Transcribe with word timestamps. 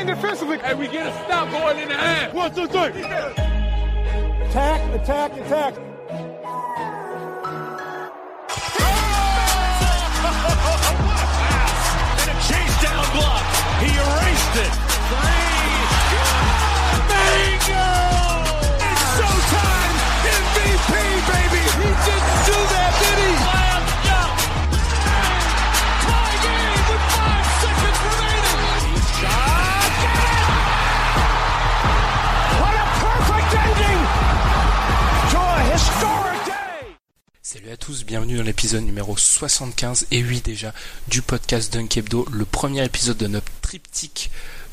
Lock 0.00 0.08
in 0.08 0.14
defensively. 0.14 0.58
And 0.62 0.78
we 0.78 0.88
get 0.88 1.06
a 1.06 1.12
stop 1.24 1.50
going 1.50 1.78
in 1.78 1.88
the 1.88 1.94
half. 1.94 2.32
One, 2.32 2.54
two, 2.54 2.66
three. 2.66 3.02
Attack, 4.42 5.00
attack, 5.00 5.32
attack. 5.36 5.74
And 12.20 12.28
a 12.28 12.34
chase 12.42 12.82
down 12.82 13.04
block. 13.14 13.44
He 13.80 13.88
erased 13.96 14.56
it. 14.56 15.39
Salut 37.52 37.70
à 37.70 37.76
tous, 37.76 38.04
bienvenue 38.06 38.36
dans 38.36 38.44
l'épisode 38.44 38.84
numéro 38.84 39.16
75 39.16 40.06
et 40.12 40.20
8 40.20 40.44
déjà 40.44 40.72
du 41.08 41.20
podcast 41.20 41.72
Dunk 41.72 41.96
Hebdo, 41.96 42.24
le 42.30 42.44
premier 42.44 42.84
épisode 42.84 43.16
de 43.16 43.26
notre 43.26 43.50
triptyque 43.60 44.30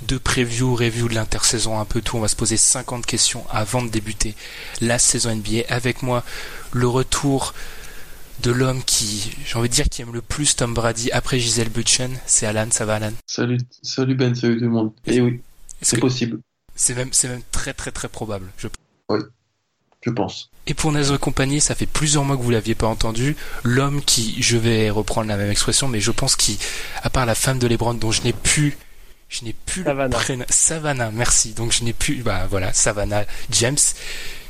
de 0.07 0.19
preview, 0.19 0.75
review 0.75 1.09
de 1.09 1.15
l'intersaison, 1.15 1.79
un 1.79 1.85
peu 1.85 2.01
tout. 2.01 2.17
On 2.17 2.19
va 2.19 2.27
se 2.27 2.35
poser 2.35 2.55
50 2.55 3.03
questions 3.07 3.43
avant 3.49 3.81
de 3.81 3.89
débuter 3.89 4.35
la 4.79 4.99
saison 4.99 5.35
NBA. 5.35 5.61
Avec 5.69 6.03
moi, 6.03 6.23
le 6.71 6.87
retour 6.87 7.55
de 8.43 8.51
l'homme 8.51 8.83
qui, 8.83 9.35
j'ai 9.43 9.57
envie 9.57 9.69
de 9.69 9.73
dire, 9.73 9.89
qui 9.89 10.03
aime 10.03 10.13
le 10.13 10.21
plus 10.21 10.55
Tom 10.55 10.75
Brady 10.75 11.11
après 11.11 11.39
Gisèle 11.39 11.69
Butchen, 11.69 12.11
c'est 12.27 12.45
Alan. 12.45 12.67
Ça 12.69 12.85
va 12.85 12.97
Alan? 12.97 13.13
Salut, 13.25 13.57
salut 13.81 14.13
Ben, 14.13 14.35
salut 14.35 14.59
tout 14.59 14.65
le 14.65 14.69
monde. 14.69 14.93
Et 15.07 15.19
oui, 15.19 15.41
Est-ce 15.81 15.95
c'est 15.95 15.99
possible, 15.99 16.41
C'est 16.75 16.93
même, 16.93 17.09
c'est 17.11 17.27
même 17.27 17.41
très 17.51 17.73
très 17.73 17.91
très 17.91 18.07
probable. 18.07 18.51
Je 18.59 18.67
je 20.01 20.11
pense. 20.11 20.49
Et 20.67 20.73
pour 20.73 20.91
notre 20.91 21.17
compagnie, 21.17 21.61
ça 21.61 21.75
fait 21.75 21.85
plusieurs 21.85 22.23
mois 22.23 22.35
que 22.37 22.41
vous 22.41 22.51
l'aviez 22.51 22.75
pas 22.75 22.87
entendu. 22.87 23.35
L'homme 23.63 24.01
qui, 24.01 24.35
je 24.41 24.57
vais 24.57 24.89
reprendre 24.89 25.27
la 25.27 25.37
même 25.37 25.49
expression, 25.49 25.87
mais 25.87 25.99
je 26.01 26.11
pense 26.11 26.35
qui, 26.35 26.59
à 27.03 27.09
part 27.09 27.25
la 27.25 27.35
femme 27.35 27.57
de 27.59 27.67
Lebron, 27.67 27.93
dont 27.93 28.11
je 28.11 28.21
n'ai 28.23 28.33
plus, 28.33 28.77
je 29.29 29.45
n'ai 29.45 29.53
plus 29.53 29.81
le 29.81 29.85
Savannah. 29.87 30.17
prénom, 30.17 30.45
Savannah, 30.49 31.11
merci. 31.11 31.53
Donc 31.53 31.71
je 31.71 31.83
n'ai 31.83 31.93
plus, 31.93 32.21
bah 32.23 32.47
voilà, 32.49 32.73
Savannah 32.73 33.25
James. 33.51 33.77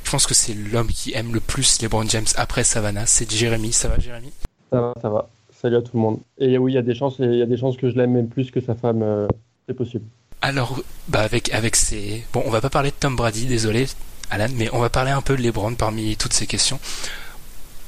Je 0.03 0.11
pense 0.11 0.25
que 0.25 0.33
c'est 0.33 0.53
l'homme 0.53 0.87
qui 0.87 1.13
aime 1.13 1.33
le 1.33 1.39
plus 1.39 1.81
LeBron 1.81 2.07
James 2.07 2.25
après 2.35 2.63
Savannah. 2.63 3.05
C'est 3.05 3.29
Jérémy. 3.31 3.73
Ça 3.73 3.87
va, 3.89 3.99
Jérémy? 3.99 4.31
Ça 4.71 4.81
va, 4.81 4.93
ça 5.01 5.09
va. 5.09 5.29
Salut 5.61 5.75
à 5.75 5.81
tout 5.81 5.91
le 5.95 5.99
monde. 5.99 6.19
Et 6.37 6.57
oui, 6.57 6.71
il 6.71 6.75
y 6.75 6.77
a 6.77 6.81
des 6.81 6.95
chances, 6.95 7.15
il 7.19 7.35
y 7.35 7.41
a 7.41 7.45
des 7.45 7.57
chances 7.57 7.77
que 7.77 7.89
je 7.89 7.95
l'aime 7.95 8.13
même 8.13 8.27
plus 8.27 8.49
que 8.51 8.61
sa 8.61 8.73
femme. 8.75 9.01
euh, 9.03 9.27
c'est 9.67 9.73
possible. 9.73 10.05
Alors, 10.41 10.79
bah 11.07 11.21
avec 11.21 11.53
avec 11.53 11.75
ces, 11.75 12.23
bon, 12.31 12.43
on 12.45 12.49
va 12.51 12.61
pas 12.61 12.69
parler 12.69 12.91
de 12.91 12.95
Tom 12.99 13.15
Brady, 13.15 13.47
désolé, 13.47 13.87
Alan, 14.29 14.49
mais 14.55 14.69
on 14.73 14.79
va 14.79 14.89
parler 14.89 15.11
un 15.11 15.21
peu 15.21 15.37
de 15.37 15.41
LeBron 15.41 15.75
parmi 15.75 16.15
toutes 16.17 16.33
ces 16.33 16.47
questions. 16.47 16.79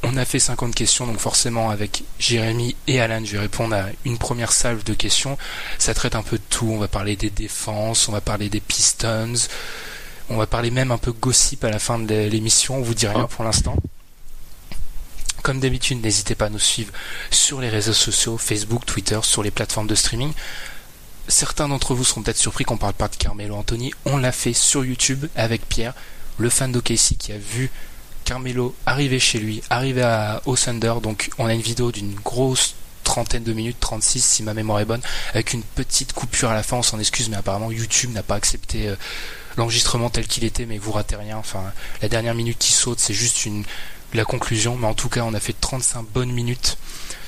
On 0.03 0.16
a 0.16 0.23
fait 0.23 0.39
50 0.39 0.73
questions, 0.73 1.05
donc 1.05 1.19
forcément 1.19 1.69
avec 1.69 2.03
Jérémy 2.19 2.75
et 2.88 3.01
Alan, 3.01 3.22
je 3.25 3.33
vais 3.33 3.39
répondre 3.39 3.75
à 3.75 3.88
une 4.05 4.17
première 4.17 4.53
salve 4.53 4.83
de 4.83 4.94
questions. 4.94 5.38
Ça 5.78 5.94
traite 5.94 6.16
un 6.16 6.23
peu 6.23 6.38
de 6.38 6.44
tout. 6.49 6.69
On 6.72 6.78
va 6.78 6.88
parler 6.88 7.17
des 7.17 7.29
défenses, 7.29 8.07
on 8.07 8.13
va 8.13 8.22
parler 8.22 8.47
des 8.49 8.61
Pistons, 8.61 9.33
on 10.29 10.38
va 10.38 10.47
parler 10.47 10.72
même 10.72 10.91
un 10.91 10.97
peu 10.97 11.11
gossip 11.11 11.66
à 11.66 11.69
la 11.69 11.79
fin 11.79 11.99
de 11.99 12.16
l'émission. 12.16 12.78
On 12.78 12.81
vous 12.81 12.94
dit 12.94 13.07
rien 13.07 13.25
pour 13.25 13.44
l'instant. 13.44 13.75
Comme 15.41 15.59
d'habitude, 15.59 16.01
n'hésitez 16.01 16.35
pas 16.35 16.45
à 16.45 16.49
nous 16.49 16.59
suivre 16.59 16.94
sur 17.31 17.59
les 17.59 17.69
réseaux 17.69 17.94
sociaux, 17.94 18.38
Facebook, 18.38 18.85
Twitter, 18.85 19.19
sur 19.23 19.41
les 19.41 19.51
plateformes 19.51 19.88
de 19.88 19.95
streaming. 19.95 20.33
Certains 21.28 21.67
d'entre 21.67 21.94
vous 21.94 22.03
seront 22.03 22.22
peut-être 22.22 22.38
surpris 22.38 22.66
qu'on 22.66 22.78
parle 22.78 22.94
pas 22.94 23.07
de 23.07 23.16
Carmelo 23.16 23.55
Anthony. 23.55 23.94
On 24.05 24.17
l'a 24.17 24.31
fait 24.31 24.53
sur 24.53 24.83
YouTube 24.83 25.28
avec 25.35 25.67
Pierre, 25.67 25.94
le 26.39 26.50
fan 26.50 26.72
d'OKC 26.72 27.17
qui 27.17 27.31
a 27.31 27.38
vu 27.38 27.69
Carmelo 28.25 28.75
arriver 28.85 29.19
chez 29.19 29.39
lui, 29.39 29.61
arriver 29.69 30.03
à, 30.03 30.41
au 30.45 30.55
Thunder. 30.55 30.95
Donc 31.01 31.29
on 31.38 31.45
a 31.45 31.53
une 31.53 31.61
vidéo 31.61 31.91
d'une 31.91 32.16
grosse 32.16 32.75
trentaine 33.03 33.44
de 33.44 33.53
minutes, 33.53 33.77
36 33.79 34.23
si 34.23 34.44
ma 34.44 34.53
mémoire 34.53 34.79
est 34.79 34.85
bonne, 34.85 35.01
avec 35.33 35.53
une 35.53 35.63
petite 35.63 36.13
coupure 36.13 36.49
à 36.49 36.53
la 36.53 36.63
fin. 36.63 36.78
On 36.78 36.83
s'en 36.83 36.99
excuse, 36.99 37.29
mais 37.29 37.38
apparemment 37.38 37.72
YouTube 37.72 38.11
n'a 38.13 38.23
pas 38.23 38.35
accepté 38.35 38.88
euh, 38.88 38.95
l'enregistrement 39.57 40.09
tel 40.09 40.28
qu'il 40.28 40.44
était, 40.44 40.66
mais 40.66 40.78
vous 40.78 40.91
ratez 40.91 41.16
rien. 41.16 41.38
Enfin, 41.38 41.63
la 42.01 42.07
dernière 42.07 42.35
minute 42.35 42.57
qui 42.59 42.72
saute, 42.72 42.99
c'est 42.99 43.13
juste 43.13 43.47
la 44.13 44.25
conclusion. 44.25 44.78
Mais 44.78 44.88
en 44.88 44.94
tout 44.94 45.09
cas, 45.09 45.22
on 45.22 45.33
a 45.33 45.39
fait 45.39 45.55
35 45.59 46.05
bonnes 46.13 46.31
minutes 46.31 46.78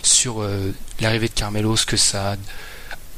sur 0.04 0.42
euh, 0.42 0.72
l'arrivée 1.00 1.28
de 1.28 1.34
Carmelo, 1.34 1.76
ce 1.76 1.86
que 1.86 1.98
ça 1.98 2.36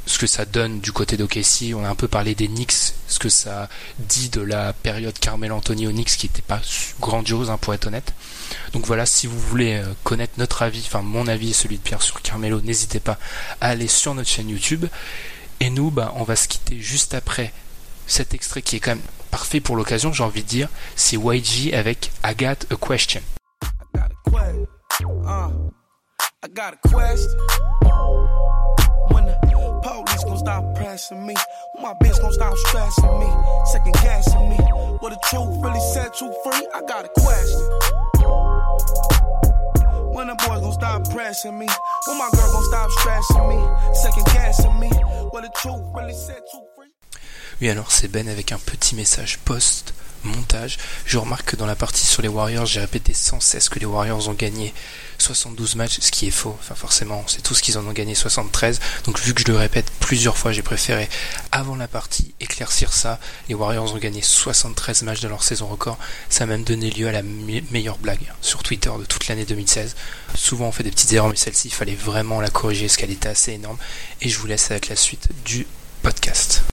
ce 0.05 0.17
que 0.17 0.27
ça 0.27 0.45
donne 0.45 0.79
du 0.79 0.91
côté 0.91 1.17
d'OKC. 1.17 1.73
On 1.75 1.83
a 1.85 1.89
un 1.89 1.95
peu 1.95 2.07
parlé 2.07 2.35
des 2.35 2.47
Knicks, 2.47 2.93
ce 3.07 3.19
que 3.19 3.29
ça 3.29 3.69
dit 3.99 4.29
de 4.29 4.41
la 4.41 4.73
période 4.73 5.17
Carmelo 5.17 5.55
Anthony 5.55 5.87
aux 5.87 5.91
Knicks 5.91 6.17
qui 6.17 6.27
n'était 6.27 6.41
pas 6.41 6.61
grandiose 6.99 7.49
hein, 7.49 7.57
pour 7.57 7.73
être 7.73 7.87
honnête. 7.87 8.13
Donc 8.73 8.85
voilà, 8.85 9.05
si 9.05 9.27
vous 9.27 9.39
voulez 9.39 9.75
euh, 9.75 9.93
connaître 10.03 10.33
notre 10.37 10.61
avis, 10.61 10.83
enfin 10.85 11.01
mon 11.01 11.27
avis 11.27 11.51
et 11.51 11.53
celui 11.53 11.77
de 11.77 11.83
Pierre 11.83 12.01
sur 12.01 12.21
Carmelo, 12.21 12.61
n'hésitez 12.61 12.99
pas 12.99 13.17
à 13.61 13.69
aller 13.69 13.87
sur 13.87 14.13
notre 14.13 14.29
chaîne 14.29 14.49
YouTube. 14.49 14.85
Et 15.59 15.69
nous, 15.69 15.91
bah, 15.91 16.13
on 16.17 16.23
va 16.23 16.35
se 16.35 16.47
quitter 16.47 16.79
juste 16.79 17.13
après 17.13 17.53
cet 18.05 18.33
extrait 18.33 18.61
qui 18.61 18.75
est 18.75 18.79
quand 18.79 18.91
même 18.91 19.03
parfait 19.31 19.61
pour 19.61 19.75
l'occasion, 19.75 20.11
j'ai 20.11 20.23
envie 20.23 20.43
de 20.43 20.47
dire. 20.47 20.69
C'est 20.95 21.15
YG 21.15 21.73
avec 21.73 22.11
I 22.25 22.35
Got 22.35 22.67
a 22.69 22.75
Question. 22.75 23.21
got 26.53 26.73
a 26.73 26.89
quest. 26.89 27.29
Uh, 27.85 29.15
I. 29.15 29.22
Police 29.83 30.23
gon' 30.23 30.37
stop 30.37 30.75
pressing 30.75 31.25
me, 31.25 31.35
my 31.81 31.93
bitch 31.95 32.19
gon' 32.21 32.31
stop 32.31 32.55
stressing 32.67 33.19
me, 33.19 33.27
second 33.65 33.93
guessing 34.01 34.49
me. 34.49 34.55
What 34.99 35.09
the 35.09 35.19
truth 35.29 35.61
really 35.61 35.79
set 35.93 36.21
you 36.21 36.33
free? 36.43 36.67
I 36.73 36.81
got 36.87 37.03
a 37.05 37.09
question. 37.19 37.59
When 40.13 40.27
the 40.27 40.35
boys 40.35 40.61
gon' 40.61 40.71
stop 40.71 41.09
pressing 41.09 41.59
me, 41.59 41.67
when 42.07 42.17
my 42.17 42.29
girl 42.31 42.51
gon' 42.53 42.63
stop 42.63 42.89
stressing 42.91 43.47
me, 43.49 43.59
second 43.93 44.25
guessing 44.27 44.79
me. 44.79 44.89
What 45.31 45.43
the 45.43 45.51
truth 45.61 45.81
really 45.93 46.13
set 46.13 46.43
you 46.53 46.61
free? 46.75 46.87
Oui, 47.59 47.69
alors 47.69 47.91
c'est 47.91 48.07
Ben 48.07 48.29
avec 48.29 48.51
un 48.51 48.59
petit 48.59 48.95
message 48.95 49.37
post 49.39 49.93
montage. 50.23 50.77
Je 51.05 51.17
remarque 51.17 51.51
que 51.51 51.55
dans 51.55 51.65
la 51.65 51.75
partie 51.75 52.05
sur 52.05 52.21
les 52.21 52.27
Warriors, 52.27 52.65
j'ai 52.65 52.79
répété 52.79 53.13
sans 53.13 53.39
cesse 53.39 53.69
que 53.69 53.79
les 53.79 53.85
Warriors 53.85 54.27
ont 54.29 54.33
gagné 54.33 54.73
72 55.19 55.75
matchs, 55.75 55.99
ce 56.01 56.11
qui 56.11 56.27
est 56.27 56.31
faux. 56.31 56.57
Enfin, 56.59 56.75
forcément, 56.75 57.23
c'est 57.27 57.41
tout 57.41 57.53
ce 57.55 57.61
qu'ils 57.61 57.77
en 57.77 57.85
ont 57.85 57.91
gagné 57.93 58.15
73. 58.15 58.79
Donc, 59.05 59.19
vu 59.19 59.33
que 59.33 59.41
je 59.41 59.47
le 59.51 59.57
répète 59.57 59.85
plusieurs 59.99 60.37
fois, 60.37 60.51
j'ai 60.51 60.61
préféré, 60.63 61.07
avant 61.51 61.75
la 61.75 61.87
partie, 61.87 62.33
éclaircir 62.39 62.91
ça. 62.91 63.19
Les 63.47 63.55
Warriors 63.55 63.93
ont 63.93 63.97
gagné 63.97 64.21
73 64.21 65.03
matchs 65.03 65.21
de 65.21 65.27
leur 65.27 65.43
saison 65.43 65.67
record. 65.67 65.97
Ça 66.29 66.43
a 66.43 66.47
même 66.47 66.63
donné 66.63 66.89
lieu 66.89 67.07
à 67.07 67.11
la 67.11 67.21
me- 67.23 67.61
meilleure 67.71 67.97
blague 67.99 68.19
hein, 68.29 68.35
sur 68.41 68.63
Twitter 68.63 68.91
de 68.99 69.05
toute 69.05 69.27
l'année 69.27 69.45
2016. 69.45 69.95
Souvent, 70.35 70.67
on 70.67 70.71
fait 70.71 70.83
des 70.83 70.91
petites 70.91 71.13
erreurs, 71.13 71.29
mais 71.29 71.35
celle-ci, 71.37 71.67
il 71.69 71.73
fallait 71.73 71.95
vraiment 71.95 72.41
la 72.41 72.49
corriger, 72.49 72.87
parce 72.87 72.97
qu'elle 72.97 73.11
était 73.11 73.29
assez 73.29 73.51
énorme. 73.53 73.77
Et 74.21 74.29
je 74.29 74.37
vous 74.39 74.47
laisse 74.47 74.71
avec 74.71 74.87
la 74.89 74.95
suite 74.95 75.29
du 75.45 75.65
podcast. 76.01 76.63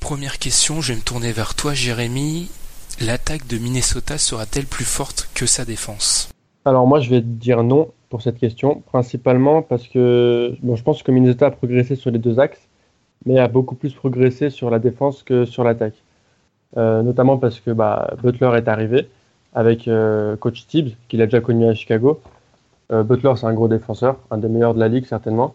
Première 0.00 0.38
question, 0.38 0.80
je 0.80 0.92
vais 0.92 0.98
me 0.98 1.04
tourner 1.04 1.32
vers 1.32 1.54
toi, 1.54 1.74
Jérémy. 1.74 2.48
L'attaque 3.00 3.46
de 3.46 3.58
Minnesota 3.58 4.16
sera-t-elle 4.16 4.64
plus 4.64 4.86
forte 4.86 5.28
que 5.34 5.44
sa 5.44 5.64
défense? 5.64 6.30
Alors 6.64 6.86
moi, 6.86 7.00
je 7.00 7.10
vais 7.10 7.20
dire 7.20 7.62
non 7.62 7.90
pour 8.08 8.22
cette 8.22 8.38
question, 8.38 8.82
principalement 8.86 9.60
parce 9.60 9.86
que 9.86 10.56
bon, 10.62 10.76
je 10.76 10.82
pense 10.82 11.02
que 11.02 11.12
Minnesota 11.12 11.46
a 11.46 11.50
progressé 11.50 11.94
sur 11.94 12.10
les 12.10 12.18
deux 12.18 12.40
axes, 12.40 12.68
mais 13.26 13.38
a 13.38 13.48
beaucoup 13.48 13.74
plus 13.74 13.92
progressé 13.92 14.50
sur 14.50 14.70
la 14.70 14.78
défense 14.78 15.22
que 15.22 15.44
sur 15.44 15.62
l'attaque. 15.62 15.94
Euh, 16.76 17.02
notamment 17.02 17.36
parce 17.36 17.60
que 17.60 17.70
bah, 17.70 18.14
Butler 18.22 18.50
est 18.56 18.68
arrivé 18.68 19.08
avec 19.54 19.88
euh, 19.88 20.36
coach 20.36 20.66
Tibbs, 20.66 20.96
qu'il 21.08 21.20
a 21.22 21.26
déjà 21.26 21.40
connu 21.40 21.66
à 21.66 21.74
Chicago. 21.74 22.20
Euh, 22.92 23.02
Butler, 23.02 23.32
c'est 23.36 23.46
un 23.46 23.54
gros 23.54 23.68
défenseur, 23.68 24.16
un 24.30 24.38
des 24.38 24.48
meilleurs 24.48 24.74
de 24.74 24.80
la 24.80 24.88
ligue 24.88 25.04
certainement. 25.04 25.54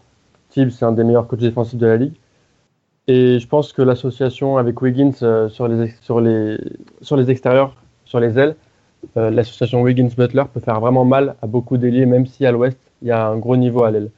Tibbs, 0.49 0.71
c'est 0.71 0.85
un 0.85 0.91
des 0.91 1.03
meilleurs 1.03 1.27
coachs 1.27 1.39
défensifs 1.39 1.79
de 1.79 1.87
la 1.87 1.97
ligue. 1.97 2.13
Et 3.07 3.39
je 3.39 3.47
pense 3.47 3.73
que 3.73 3.81
l'association 3.81 4.57
avec 4.57 4.81
Wiggins 4.81 5.11
euh, 5.23 5.49
sur, 5.49 5.67
les, 5.67 5.89
sur, 6.01 6.21
les, 6.21 6.57
sur 7.01 7.17
les 7.17 7.29
extérieurs, 7.29 7.75
sur 8.05 8.19
les 8.19 8.39
ailes, 8.39 8.55
euh, 9.17 9.29
l'association 9.29 9.81
Wiggins-Butler 9.81 10.43
peut 10.53 10.61
faire 10.61 10.79
vraiment 10.79 11.03
mal 11.03 11.35
à 11.41 11.47
beaucoup 11.47 11.77
d'ailiers, 11.77 12.05
même 12.05 12.25
si 12.25 12.45
à 12.45 12.51
l'ouest, 12.51 12.77
il 13.01 13.09
y 13.09 13.11
a 13.11 13.27
un 13.27 13.37
gros 13.37 13.57
niveau 13.57 13.83
à 13.83 13.91
l'aile. 13.91 14.09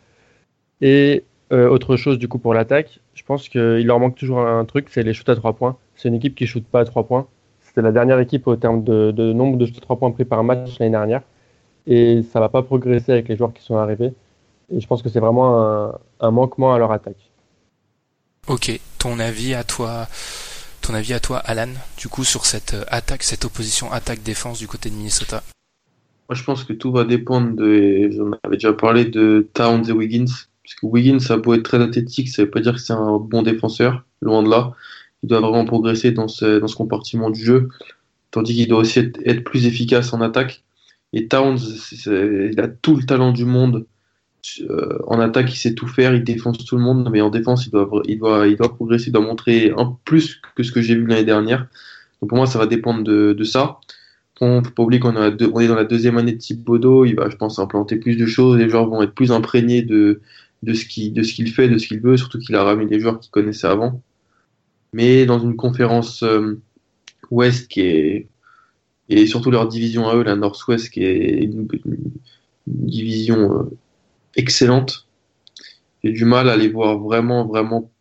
Et 0.82 1.24
euh, 1.52 1.68
autre 1.70 1.96
chose, 1.96 2.20
du 2.20 2.28
coup, 2.28 2.38
pour 2.38 2.54
l'attaque, 2.54 3.00
je 3.16 3.24
pense 3.24 3.50
qu'il 3.50 3.86
leur 3.88 4.00
manque 4.00 4.16
toujours 4.16 4.40
un 4.40 4.66
truc, 4.66 4.88
c'est 4.90 5.02
les 5.04 5.14
shoots 5.14 5.30
à 5.30 5.36
3 5.36 5.54
points. 5.54 5.78
C'est 5.96 6.10
une 6.10 6.16
équipe 6.16 6.36
qui 6.36 6.44
ne 6.44 6.48
shoot 6.48 6.66
pas 6.66 6.81
à 6.81 6.86
3 6.86 7.08
points. 7.08 7.28
C'était 7.62 7.81
la 7.81 7.92
dernière 7.92 8.20
équipe 8.20 8.46
au 8.48 8.56
terme 8.56 8.84
de, 8.84 9.12
nombre 9.34 9.58
de 9.58 9.66
shoots 9.66 9.78
à 9.78 9.81
3 9.81 9.98
points 9.98 10.12
pris 10.12 10.26
par 10.26 10.44
match 10.44 10.78
l'année 10.80 10.92
dernière. 10.92 11.22
Et 11.88 12.22
ça 12.24 12.40
va 12.40 12.50
pas 12.50 12.62
progresser 12.62 13.12
avec 13.14 13.28
les 13.30 13.36
joueurs 13.36 13.54
qui 13.54 13.64
sont 13.64 13.78
arrivés. 13.78 14.14
Et 14.72 14.80
je 14.80 14.88
pense 14.88 15.02
que 15.02 15.10
c'est 15.10 15.20
vraiment 15.20 15.92
un 16.20 16.31
manquement 16.31 16.74
à 16.74 16.80
leur 16.80 16.92
attaque. 16.92 17.31
Ok, 18.47 18.80
ton 19.00 19.18
avis 19.18 19.56
à 19.56 19.63
toi, 19.63 20.07
ton 20.81 20.94
avis 20.94 21.13
à 21.13 21.19
toi, 21.19 21.39
Alan, 21.39 21.69
du 21.97 22.09
coup 22.09 22.24
sur 22.24 22.45
cette 22.45 22.75
euh, 22.75 22.83
attaque, 22.89 23.24
cette 23.24 23.44
opposition 23.44 23.92
attaque-défense 23.92 24.59
du 24.59 24.68
côté 24.68 24.92
de 24.92 24.95
Minnesota? 24.95 25.42
Moi, 26.30 26.36
je 26.36 26.44
pense 26.44 26.63
que 26.63 26.74
tout 26.74 26.92
va 26.92 27.06
dépendre 27.06 27.56
de, 27.56 28.12
j'en 28.12 28.38
avais 28.44 28.57
déjà 28.57 28.71
parlé 28.71 29.06
de 29.06 29.47
Towns 29.56 29.89
et 29.89 29.92
Wiggins, 29.92 30.25
parce 30.63 30.75
que 30.75 30.86
Wiggins, 30.86 31.19
ça 31.19 31.39
peut 31.39 31.56
être 31.56 31.63
très 31.63 31.81
athlétique, 31.81 32.30
ça 32.30 32.44
veut 32.44 32.51
pas 32.51 32.59
dire 32.59 32.74
que 32.74 32.80
c'est 32.80 32.94
un 32.94 33.18
bon 33.18 33.42
défenseur, 33.42 34.03
loin 34.21 34.44
de 34.44 34.50
là. 34.50 34.74
Il 35.24 35.30
doit 35.30 35.39
vraiment 35.39 35.65
progresser 35.65 36.12
dans 36.12 36.27
ce, 36.27 36.59
dans 36.59 36.68
ce 36.68 36.75
compartiment 36.75 37.31
du 37.31 37.44
jeu, 37.44 37.69
tandis 38.30 38.53
qu'il 38.53 38.68
doit 38.68 38.80
aussi 38.80 39.00
être, 39.00 39.44
plus 39.44 39.65
efficace 39.65 40.13
en 40.13 40.21
attaque. 40.21 40.63
Et 41.13 41.27
Towns, 41.27 41.57
il 42.06 42.59
a 42.59 42.68
tout 42.68 42.95
le 42.95 43.06
talent 43.06 43.31
du 43.31 43.45
monde 43.45 43.88
euh, 44.69 44.97
en 45.07 45.19
attaque, 45.19 45.53
il 45.53 45.57
sait 45.57 45.74
tout 45.74 45.88
faire, 45.88 46.13
il 46.13 46.24
défonce 46.24 46.63
tout 46.65 46.77
le 46.77 46.83
monde, 46.83 47.09
mais 47.12 47.21
en 47.21 47.30
défense, 47.30 47.65
il 47.68 47.71
doit, 47.71 47.89
il 48.07 48.19
doit, 48.19 48.47
il 48.47 48.56
doit 48.56 48.74
progresser, 48.74 49.07
il 49.07 49.13
doit 49.13 49.21
montrer 49.21 49.74
un 49.77 49.97
plus 50.06 50.42
que 50.56 50.63
ce 50.63 50.71
que 50.71 50.81
j'ai 50.81 50.95
vu 50.95 51.06
l'année 51.06 51.24
dernière. 51.24 51.68
Donc 52.21 52.30
pour 52.30 52.38
moi, 52.38 52.47
ça 52.47 52.59
va 52.59 52.65
dépendre 52.68 53.03
de, 53.03 53.33
de 53.33 53.44
ça. 53.44 53.80
Bon, 54.39 54.63
faut 54.63 54.71
pas 54.71 54.83
oublier 54.83 55.00
qu'on 55.00 55.15
on 55.15 55.59
est 55.59 55.68
dans 55.68 55.75
la 55.75 55.86
deuxième 55.86 56.18
année 56.18 56.33
de 56.33 56.38
Thibodeau, 56.38 57.06
il 57.06 57.15
va, 57.15 57.30
je 57.30 57.38
pense, 57.38 57.59
implanter 57.59 57.97
plus 57.97 58.18
de 58.18 58.25
choses, 58.25 58.57
les 58.57 58.69
joueurs 58.69 58.88
vont 58.88 59.01
être 59.01 59.13
plus 59.13 59.31
imprégnés 59.31 59.81
de, 59.81 60.21
de 60.63 60.74
ce 60.74 60.86
qu'il 60.86 61.50
fait, 61.51 61.69
de 61.69 61.77
ce 61.77 61.88
qu'il 61.88 62.01
veut, 62.01 62.18
surtout 62.18 62.39
qu'il 62.39 62.56
a 62.56 62.63
ramené 62.63 62.88
des 62.88 63.00
joueurs 63.00 63.19
qu'il 63.19 63.31
connaissait 63.31 63.68
avant. 63.68 64.01
Mais 64.94 65.25
dans 65.25 65.39
une 65.39 65.56
conférence 65.56 66.24
euh, 66.24 66.59
Ouest 67.31 67.68
qui 67.69 67.81
est 67.81 68.27
et 69.09 69.27
surtout 69.27 69.51
leur 69.51 69.68
division 69.68 70.07
à 70.07 70.15
eux, 70.15 70.24
la 70.24 70.36
North-West, 70.36 70.89
qui 70.89 71.03
est 71.03 71.44
une, 71.44 71.68
une 71.86 72.12
division 72.68 73.59
euh, 73.59 73.63
excellente. 74.36 75.08
J'ai 76.04 76.12
du 76.12 76.26
mal 76.26 76.50
à 76.50 76.58
les 76.58 76.70
voir 76.70 77.00
vraiment, 77.00 77.46
vraiment 77.46 77.92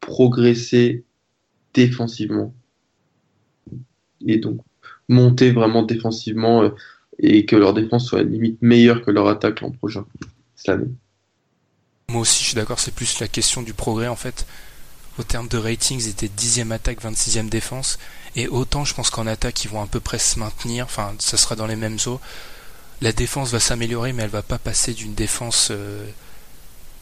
progresser 0.00 1.04
défensivement. 1.74 2.54
Et 4.26 4.38
donc 4.38 4.60
monter 5.08 5.52
vraiment 5.52 5.82
défensivement 5.82 6.62
euh, 6.62 6.70
et 7.18 7.46
que 7.46 7.56
leur 7.56 7.74
défense 7.74 8.06
soit 8.06 8.22
limite 8.22 8.60
meilleure 8.60 9.02
que 9.02 9.10
leur 9.10 9.28
attaque 9.28 9.60
l'an 9.60 9.70
prochain. 9.70 10.04
Moi 12.08 12.20
aussi, 12.20 12.42
je 12.42 12.48
suis 12.48 12.54
d'accord, 12.54 12.80
c'est 12.80 12.94
plus 12.94 13.20
la 13.20 13.28
question 13.28 13.62
du 13.62 13.72
progrès 13.72 14.08
en 14.08 14.16
fait. 14.16 14.46
Au 15.18 15.22
terme 15.22 15.48
de 15.48 15.56
ratings, 15.56 16.00
ils 16.00 16.08
étaient 16.08 16.26
10e 16.26 16.72
attaque, 16.72 17.02
26e 17.02 17.48
défense. 17.48 17.98
Et 18.34 18.48
autant, 18.48 18.84
je 18.84 18.94
pense 18.94 19.08
qu'en 19.08 19.26
attaque, 19.26 19.64
ils 19.64 19.70
vont 19.70 19.82
à 19.82 19.86
peu 19.86 19.98
près 19.98 20.18
se 20.18 20.38
maintenir. 20.38 20.84
Enfin, 20.84 21.14
ça 21.18 21.38
sera 21.38 21.56
dans 21.56 21.66
les 21.66 21.76
mêmes 21.76 21.96
eaux 22.06 22.20
la 23.00 23.12
défense 23.12 23.50
va 23.50 23.60
s'améliorer, 23.60 24.12
mais 24.12 24.22
elle 24.22 24.30
va 24.30 24.42
pas 24.42 24.58
passer 24.58 24.94
d'une 24.94 25.14
défense 25.14 25.68
euh, 25.70 26.06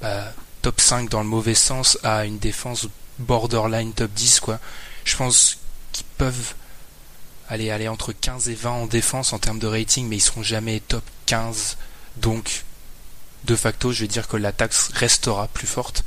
bah, 0.00 0.32
top 0.62 0.81
5 0.81 1.08
dans 1.08 1.23
le 1.23 1.29
mauvais 1.29 1.55
sens 1.55 1.99
à 2.02 2.25
une 2.25 2.38
défense 2.38 2.88
borderline 3.19 3.93
top 3.93 4.11
10 4.12 4.41
quoi. 4.41 4.58
Je 5.05 5.17
pense 5.17 5.58
qu'ils 5.93 6.06
peuvent 6.19 6.55
aller 7.49 7.70
aller 7.70 7.88
entre 7.88 8.12
15 8.12 8.49
et 8.49 8.55
20 8.55 8.70
en 8.70 8.87
défense 8.87 9.32
en 9.32 9.38
termes 9.38 9.58
de 9.58 9.67
rating, 9.67 10.08
mais 10.08 10.17
ils 10.17 10.20
seront 10.20 10.43
jamais 10.43 10.81
top 10.81 11.05
15. 11.26 11.76
Donc 12.17 12.64
de 13.44 13.56
facto, 13.56 13.93
je 13.93 14.00
vais 14.00 14.08
dire 14.08 14.26
que 14.26 14.37
l'attaque 14.37 14.75
restera 14.94 15.49
plus 15.49 15.67
forte. 15.67 16.05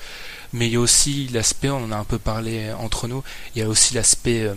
Mais 0.54 0.68
il 0.68 0.74
y 0.74 0.78
a 0.78 0.80
aussi 0.80 1.28
l'aspect, 1.28 1.70
on 1.70 1.84
en 1.84 1.92
a 1.92 1.98
un 1.98 2.04
peu 2.04 2.20
parlé 2.20 2.72
entre 2.74 3.08
nous, 3.08 3.24
il 3.56 3.60
y 3.60 3.62
a 3.62 3.68
aussi 3.68 3.94
l'aspect 3.94 4.44
euh, 4.44 4.56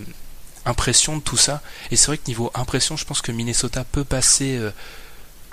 impression 0.65 1.17
de 1.17 1.21
tout 1.21 1.37
ça. 1.37 1.61
Et 1.91 1.95
c'est 1.95 2.07
vrai 2.07 2.17
que 2.17 2.27
niveau 2.27 2.49
impression, 2.53 2.95
je 2.97 3.05
pense 3.05 3.21
que 3.21 3.31
Minnesota 3.31 3.83
peut 3.83 4.05
passer 4.05 4.57
euh, 4.57 4.71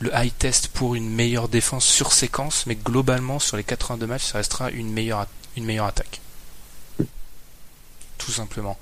le 0.01 0.11
high 0.15 0.33
test 0.37 0.69
pour 0.69 0.95
une 0.95 1.09
meilleure 1.09 1.49
défense 1.49 1.85
sur 1.85 2.13
séquence, 2.13 2.67
mais 2.67 2.77
globalement 2.77 3.39
sur 3.39 3.57
les 3.57 3.65
82 3.65 4.07
matchs, 4.07 4.25
ça 4.25 4.39
restera 4.39 4.71
une 4.71 4.93
meilleure, 4.93 5.27
une 5.57 5.65
meilleure 5.65 5.87
attaque. 5.87 6.21
Tout 8.17 8.31
simplement. 8.31 8.79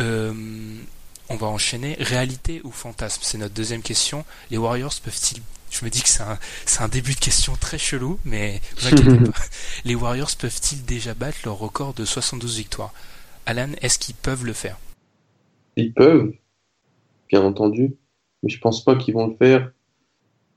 Euh, 0.00 0.32
on 1.28 1.36
va 1.36 1.46
enchaîner. 1.46 1.96
Réalité 2.00 2.60
ou 2.64 2.70
fantasme? 2.70 3.20
C'est 3.22 3.38
notre 3.38 3.54
deuxième 3.54 3.82
question. 3.82 4.24
Les 4.50 4.58
Warriors 4.58 4.94
peuvent-ils 5.02 5.42
je 5.70 5.84
me 5.84 5.90
dis 5.90 6.02
que 6.02 6.08
c'est 6.08 6.22
un, 6.22 6.38
un, 6.80 6.88
début 6.88 7.14
de 7.14 7.20
question 7.20 7.54
très 7.54 7.78
chelou, 7.78 8.18
mais 8.24 8.60
vous 8.76 8.88
inquiétez 8.88 9.18
pas. 9.30 9.38
Les 9.84 9.94
Warriors 9.94 10.34
peuvent-ils 10.36 10.84
déjà 10.84 11.14
battre 11.14 11.38
leur 11.44 11.58
record 11.58 11.94
de 11.94 12.04
72 12.04 12.56
victoires? 12.56 12.92
Alan, 13.46 13.70
est-ce 13.80 13.98
qu'ils 13.98 14.16
peuvent 14.16 14.44
le 14.44 14.52
faire? 14.52 14.78
Ils 15.76 15.92
peuvent, 15.92 16.32
bien 17.28 17.42
entendu, 17.42 17.94
mais 18.42 18.50
je 18.50 18.58
pense 18.58 18.84
pas 18.84 18.96
qu'ils 18.96 19.14
vont 19.14 19.28
le 19.28 19.36
faire 19.36 19.70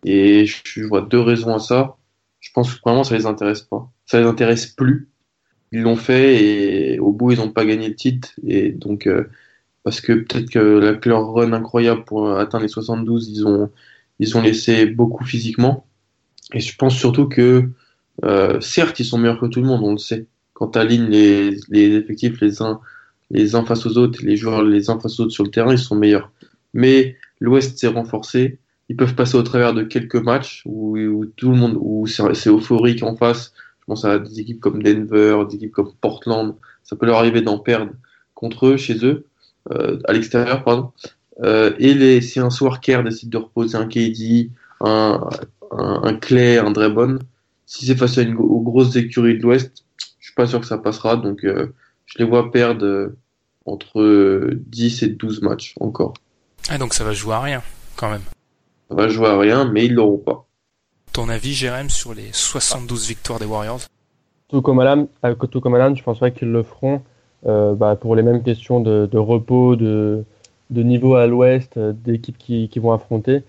et 0.06 0.46
je 0.46 0.84
vois 0.84 1.02
deux 1.02 1.20
raisons 1.20 1.56
à 1.56 1.60
ça. 1.60 1.98
Je 2.40 2.52
pense 2.54 2.74
que 2.74 2.80
vraiment 2.82 3.04
ça 3.04 3.16
les 3.16 3.26
intéresse 3.26 3.62
pas. 3.62 3.90
Ça 4.06 4.20
les 4.20 4.26
intéresse 4.26 4.68
plus. 4.68 5.10
Ils 5.72 5.82
l'ont 5.82 5.96
fait 5.96 6.44
et 6.44 7.00
au 7.00 7.12
bout 7.12 7.32
ils 7.32 7.40
n'ont 7.40 7.52
pas 7.52 7.66
gagné 7.66 7.88
le 7.88 7.96
titre. 7.96 8.32
Et 8.46 8.72
donc 8.72 9.08
euh, 9.08 9.30
parce 9.84 10.02
que 10.02 10.14
peut-être 10.14 10.50
que 10.50 10.60
la, 10.60 11.00
leur 11.06 11.32
run 11.34 11.54
incroyable 11.54 12.04
pour 12.06 12.38
atteindre 12.38 12.64
les 12.64 12.70
72, 12.70 13.30
ils 13.30 13.48
ont 13.48 13.70
ils 14.20 14.38
ont 14.38 14.42
laissé 14.42 14.86
beaucoup 14.86 15.24
physiquement. 15.26 15.86
Et 16.54 16.60
je 16.60 16.76
pense 16.76 16.96
surtout 16.96 17.28
que 17.28 17.70
euh, 18.26 18.62
certes 18.62 19.00
ils 19.00 19.06
sont 19.06 19.18
meilleurs 19.18 19.40
que 19.40 19.48
tout 19.48 19.62
le 19.62 19.68
monde, 19.68 19.84
on 19.84 19.94
le 19.94 19.98
sait. 19.98 20.28
Quand 20.54 20.70
tu 20.70 20.80
alignes 20.80 21.10
les, 21.10 21.58
les 21.70 21.96
effectifs 21.96 22.40
les 22.42 22.62
uns 22.62 22.80
les 23.32 23.56
uns 23.56 23.66
face 23.66 23.86
aux 23.86 23.98
autres, 23.98 24.20
les 24.24 24.38
joueurs 24.38 24.64
les 24.64 24.90
uns 24.90 25.00
face 25.00 25.20
aux 25.20 25.24
autres 25.24 25.34
sur 25.34 25.44
le 25.44 25.50
terrain, 25.50 25.72
ils 25.72 25.80
sont 25.80 25.96
meilleurs. 25.96 26.32
Mais 26.74 27.18
l'Ouest 27.40 27.78
s'est 27.78 27.88
renforcé 27.88 28.60
ils 28.90 28.96
peuvent 28.96 29.16
passer 29.16 29.36
au 29.36 29.44
travers 29.44 29.74
de 29.74 29.84
quelques 29.84 30.16
matchs 30.16 30.64
où, 30.66 31.26
tout 31.38 31.50
le 31.50 31.58
monde, 31.58 31.78
où 31.80 32.06
c'est 32.08 32.50
euphorique 32.50 33.04
en 33.04 33.16
face. 33.16 33.54
Je 33.80 33.86
pense 33.88 34.06
à 34.06 34.20
des 34.20 34.40
équipes 34.40 34.60
comme 34.60 34.82
Denver, 34.82 35.44
des 35.50 35.56
équipes 35.56 35.72
comme 35.72 35.94
Portland. 36.00 36.56
Ça 36.84 36.96
peut 36.96 37.06
leur 37.06 37.18
arriver 37.18 37.42
d'en 37.42 37.60
perdre 37.60 37.92
contre 38.34 38.68
eux, 38.68 38.78
chez 38.78 39.06
eux, 39.06 39.26
euh, 39.72 40.00
à 40.06 40.14
l'extérieur, 40.14 40.64
pardon. 40.64 40.92
Euh, 41.42 41.74
et 41.80 42.22
si 42.22 42.40
un 42.40 42.50
soir 42.50 42.80
décide 42.82 43.30
de 43.30 43.38
reposer 43.38 43.78
un 43.78 43.88
KD, 43.88 44.52
un, 44.82 45.28
un, 45.72 46.02
un 46.04 46.14
Clay, 46.16 46.58
un 46.58 46.72
Draymond, 46.72 47.20
si 47.66 47.86
c'est 47.86 47.96
face 47.96 48.18
à 48.18 48.22
une 48.22 48.36
aux 48.36 48.62
grosses 48.62 48.96
écuries 48.96 49.38
de 49.38 49.44
l'Ouest, 49.44 49.84
je 50.20 50.28
suis 50.28 50.36
pas 50.36 50.46
sûr 50.46 50.60
que 50.60 50.68
ça 50.68 50.78
passera. 50.78 51.16
Donc, 51.16 51.44
euh, 51.44 51.74
je 52.06 52.20
les 52.20 52.26
vois 52.26 52.52
perdre 52.52 53.14
entre 53.66 54.52
10 54.54 55.04
et 55.04 55.08
12 55.08 55.42
matchs 55.42 55.74
encore. 55.80 56.14
Ah, 56.70 56.78
donc 56.78 56.94
ça 56.94 57.04
va 57.04 57.14
jouer 57.14 57.34
à 57.34 57.42
rien, 57.42 57.62
quand 57.96 58.10
même. 58.10 58.22
Ça 58.90 58.96
va 58.96 59.08
jouer 59.08 59.28
à 59.28 59.40
rien, 59.40 59.66
mais 59.66 59.86
ils 59.86 59.94
l'auront 59.94 60.18
pas. 60.18 60.46
Ton 61.14 61.30
avis, 61.30 61.54
Jérém, 61.54 61.90
sur 61.90 62.14
les 62.14 62.30
72 62.32 63.08
victoires 63.08 63.40
des 63.40 63.46
Warriors? 63.46 63.82
Tout 64.48 64.62
comme 64.62 64.80
Alan, 64.80 65.08
euh, 65.26 65.36
tout 65.36 65.62
comme 65.62 65.76
Alan 65.76 65.96
je 65.96 66.04
pense 66.04 66.20
pas 66.20 66.30
qu'ils 66.30 66.52
le 66.52 66.64
feront 66.64 67.02
euh, 67.46 67.74
bah, 67.74 67.96
pour 67.96 68.16
les 68.16 68.24
mêmes 68.24 68.44
questions 68.44 68.80
de, 68.80 69.08
de 69.12 69.18
repos, 69.18 69.76
de, 69.76 70.24
de, 70.70 70.84
niveau 70.84 71.16
à 71.16 71.28
l'ouest, 71.28 71.78
euh, 71.78 71.92
d'équipes 71.94 72.38
qui, 72.38 72.70
qui, 72.70 72.80
vont 72.80 72.92
affronter. 72.94 73.44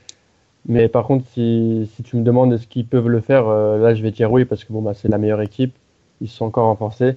Mais 0.67 0.89
par 0.89 1.07
contre, 1.07 1.25
si, 1.33 1.91
si 1.95 2.03
tu 2.03 2.17
me 2.17 2.23
demandes 2.23 2.53
est-ce 2.53 2.67
qu'ils 2.67 2.87
peuvent 2.87 3.09
le 3.09 3.21
faire, 3.21 3.49
euh, 3.49 3.79
là 3.79 3.95
je 3.95 4.03
vais 4.03 4.11
dire 4.11 4.33
oui 4.33 4.45
parce 4.45 4.65
que 4.65 4.73
bon, 4.73 4.83
bah, 4.83 4.95
c'est 4.95 5.09
la 5.09 5.19
meilleure 5.19 5.43
équipe. 5.43 5.75
Ils 6.21 6.29
se 6.29 6.37
sont 6.37 6.47
encore 6.47 6.67
renforcés. 6.67 7.17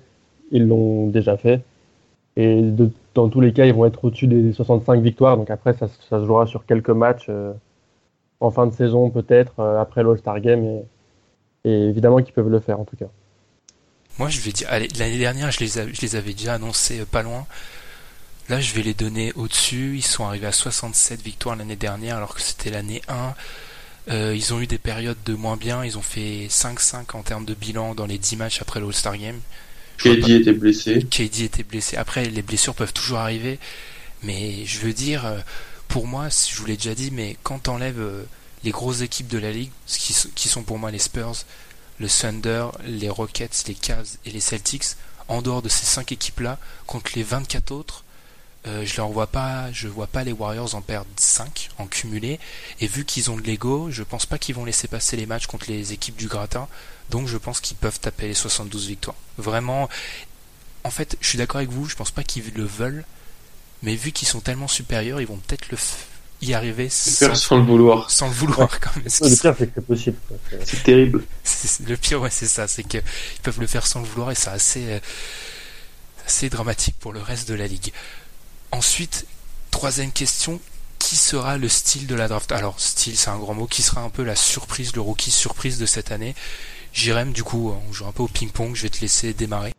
Ils 0.52 0.68
l'ont 0.68 1.08
déjà 1.08 1.38
fait. 1.38 1.62
Et 2.36 2.62
de, 2.62 2.92
dans 3.16 3.30
tous 3.30 3.42
les 3.42 3.54
cas, 3.54 3.66
ils 3.66 3.74
vont 3.74 3.86
être 3.86 4.06
au-dessus 4.06 4.28
des 4.28 4.54
65 4.54 5.02
victoires. 5.02 5.38
Donc 5.38 5.50
après, 5.50 5.74
ça, 5.74 5.88
ça 6.10 6.20
se 6.20 6.26
jouera 6.26 6.46
sur 6.46 6.66
quelques 6.66 6.90
matchs. 6.92 7.28
Euh, 7.30 7.54
en 8.40 8.52
fin 8.52 8.68
de 8.68 8.74
saison 8.74 9.10
peut-être 9.10 9.60
euh, 9.60 9.82
après 9.82 10.04
l'All-Star 10.04 10.40
Game 10.40 10.64
et, 10.64 10.84
et 11.66 11.90
évidemment 11.90 12.22
qu'ils 12.22 12.34
peuvent 12.34 12.50
le 12.50 12.60
faire 12.60 12.80
en 12.80 12.86
tout 12.86 12.96
cas. 12.96 13.08
Moi 14.20 14.30
je 14.30 14.40
vais 14.42 14.52
dire, 14.52 14.68
l'année 14.72 15.18
dernière 15.18 15.52
je 15.52 15.60
les, 15.60 15.68
je 15.68 16.02
les 16.02 16.16
avais 16.16 16.34
déjà 16.34 16.56
annoncés 16.56 17.00
euh, 17.02 17.06
pas 17.06 17.24
loin. 17.24 17.46
Là 18.50 18.60
je 18.60 18.74
vais 18.74 18.82
les 18.82 18.94
donner 18.94 19.34
au-dessus. 19.36 19.96
Ils 19.96 20.06
sont 20.06 20.26
arrivés 20.26 20.48
à 20.48 20.52
67 20.52 21.22
victoires 21.22 21.56
l'année 21.56 21.76
dernière 21.76 22.18
alors 22.18 22.36
que 22.36 22.42
c'était 22.42 22.72
l'année 22.72 23.02
1. 23.08 23.34
Euh, 24.10 24.34
ils 24.36 24.54
ont 24.54 24.62
eu 24.62 24.68
des 24.68 24.78
périodes 24.78 25.18
de 25.26 25.34
moins 25.34 25.58
bien. 25.58 25.84
Ils 25.84 25.98
ont 25.98 26.02
fait 26.02 26.48
5-5 26.48 27.16
en 27.16 27.24
termes 27.24 27.46
de 27.46 27.54
bilan 27.54 27.94
dans 27.94 28.06
les 28.06 28.18
10 28.18 28.38
matchs 28.38 28.62
après 28.62 28.80
l'All-Star 28.80 29.18
Game. 29.18 29.40
KD 29.98 30.30
était 30.30 30.54
blessé. 30.54 31.00
KD 31.04 31.42
était 31.42 31.64
blessé. 31.64 31.98
Après 31.98 32.26
les 32.26 32.42
blessures 32.42 32.74
peuvent 32.74 32.94
toujours 32.94 33.18
arriver. 33.18 33.60
Mais 34.24 34.66
je 34.66 34.80
veux 34.80 34.94
dire, 34.94 35.26
euh, 35.26 35.40
pour 35.88 36.08
moi, 36.08 36.30
je 36.30 36.56
vous 36.58 36.66
l'ai 36.66 36.78
déjà 36.78 36.96
dit, 36.96 37.12
mais 37.12 37.38
quand 37.44 37.60
t'enlèves 37.60 38.00
euh, 38.00 38.24
les 38.64 38.72
grosses 38.72 39.02
équipes 39.02 39.28
de 39.28 39.38
la 39.38 39.52
ligue, 39.52 39.72
qui, 39.88 40.50
sont 40.50 40.64
pour 40.64 40.80
moi 40.80 40.92
les 40.92 41.00
Spurs, 41.00 41.46
le 42.00 42.08
Thunder, 42.10 42.68
les 42.86 43.10
Rockets, 43.10 43.64
les 43.68 43.74
Cavs 43.74 44.18
et 44.26 44.32
les 44.32 44.40
Celtics, 44.40 44.96
en 45.28 45.42
dehors 45.42 45.62
de 45.62 45.70
ces 45.70 45.86
cinq 45.86 46.12
équipes-là, 46.12 46.58
contre 46.86 47.12
les 47.16 47.24
24 47.24 47.72
autres, 47.72 48.04
Euh, 48.68 48.86
je 48.86 48.98
leur 48.98 49.08
vois 49.10 49.28
pas, 49.28 49.72
je 49.72 49.88
vois 49.88 50.08
pas 50.08 50.24
les 50.24 50.34
Warriors 50.34 50.76
en 50.76 50.82
perdre 50.82 51.10
5 51.16 51.70
en 51.78 51.88
cumulé. 51.88 52.40
Et 52.82 52.88
vu 52.88 53.06
qu'ils 53.06 53.32
ont 53.32 53.38
de 53.38 53.42
l'ego, 53.42 53.90
je 53.92 54.04
pense 54.04 54.26
pas 54.26 54.38
qu'ils 54.38 54.56
vont 54.56 54.66
laisser 54.66 54.88
passer 54.88 55.16
les 55.16 55.26
matchs 55.26 55.48
contre 55.48 55.70
les 55.70 55.94
équipes 55.94 56.18
du 56.18 56.28
gratin. 56.28 56.68
Donc 57.10 57.28
je 57.28 57.38
pense 57.38 57.62
qu'ils 57.62 57.78
peuvent 57.78 58.00
taper 58.00 58.28
les 58.28 58.34
72 58.34 58.88
victoires. 58.88 59.16
Vraiment, 59.38 59.90
en 60.84 60.90
fait, 60.90 61.18
je 61.22 61.28
suis 61.30 61.38
d'accord 61.38 61.58
avec 61.58 61.70
vous, 61.70 61.86
je 61.86 61.96
pense 61.96 62.12
pas 62.12 62.24
qu'ils 62.24 62.52
le 62.54 62.66
veulent. 62.66 63.06
Mais 63.84 63.96
vu 63.96 64.12
qu'ils 64.12 64.28
sont 64.28 64.42
tellement 64.42 64.68
supérieurs, 64.68 65.22
ils 65.22 65.28
vont 65.28 65.38
peut-être 65.38 65.70
le 65.70 65.78
y 66.42 66.54
arriver 66.54 66.90
sans, 66.90 67.34
sans, 67.36 67.58
le 67.58 67.64
vouloir. 67.64 68.12
Sans 68.12 68.28
le 68.28 68.34
vouloir 68.34 68.80
quand 68.80 68.96
même. 68.96 69.06
Le 69.06 69.36
pire, 69.36 69.56
c'est 69.58 69.68
que 69.68 69.72
c'est 69.76 69.86
possible. 69.86 70.18
C'est 70.64 70.84
terrible. 70.84 71.24
Le 71.88 71.96
pire, 71.96 72.22
ouais, 72.22 72.30
c'est 72.30 72.48
ça. 72.48 72.68
C'est 72.68 72.84
qu'ils 72.84 73.02
peuvent 73.44 73.60
le 73.60 73.68
faire 73.68 73.88
sans 73.88 74.02
le 74.02 74.08
vouloir 74.08 74.32
et 74.32 74.36
c'est 74.36 74.50
assez, 74.50 75.02
assez 76.26 76.50
dramatique 76.50 76.96
pour 77.00 77.12
le 77.14 77.22
reste 77.22 77.50
de 77.50 77.56
la 77.56 77.68
ligue. 77.68 77.92
Ensuite, 78.72 79.26
troisième 79.72 80.12
question, 80.12 80.60
qui 81.00 81.16
sera 81.16 81.58
le 81.58 81.70
style 81.70 82.06
de 82.08 82.16
la 82.16 82.28
draft? 82.28 82.52
Alors, 82.52 82.80
style, 82.80 83.18
c'est 83.18 83.30
un 83.30 83.38
grand 83.38 83.54
mot. 83.54 83.66
Qui 83.66 83.82
sera 83.82 84.02
un 84.02 84.10
peu 84.10 84.24
la 84.24 84.36
surprise, 84.36 84.96
le 84.96 85.02
rookie 85.02 85.32
surprise 85.32 85.78
de 85.78 85.86
cette 85.86 86.12
année? 86.12 86.36
Jérém, 86.94 87.32
du 87.32 87.44
coup, 87.44 87.72
on 87.72 87.94
joue 87.94 88.06
un 88.06 88.12
peu 88.12 88.24
au 88.24 88.28
ping-pong. 88.28 88.76
Je 88.76 88.84
vais 88.84 88.90
te 88.90 89.02
laisser 89.02 89.34
démarrer. 89.34 89.74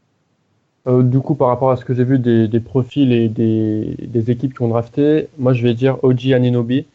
Euh, 0.89 1.03
du 1.03 1.21
coup, 1.21 1.35
par 1.35 1.49
rapport 1.49 1.71
à 1.71 1.77
ce 1.77 1.85
que 1.85 1.95
j'ai 1.95 2.05
vu 2.05 2.19
des, 2.19 2.61
profils 2.61 3.13
et 3.13 3.29
des, 3.29 4.31
équipes 4.31 4.55
qui 4.55 4.63
ont 4.63 4.69
drafté, 4.69 5.29
moi 5.39 5.53
je 5.53 5.63
vais 5.63 5.75
dire 5.75 6.03
Oji 6.03 6.35
Aninobi. 6.35 6.87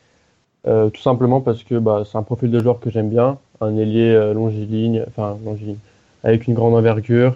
Euh, 0.67 0.89
tout 0.89 1.01
simplement 1.01 1.41
parce 1.41 1.63
que 1.63 1.75
bah, 1.75 2.03
c'est 2.09 2.17
un 2.17 2.23
profil 2.23 2.49
de 2.49 2.59
joueur 2.59 2.79
que 2.79 2.89
j'aime 2.89 3.09
bien, 3.09 3.37
un 3.59 3.75
ailier 3.77 4.11
euh, 4.11 4.33
longiligne, 4.33 5.03
enfin 5.09 5.37
longiligne, 5.45 5.77
avec 6.23 6.47
une 6.47 6.53
grande 6.53 6.73
envergure, 6.73 7.35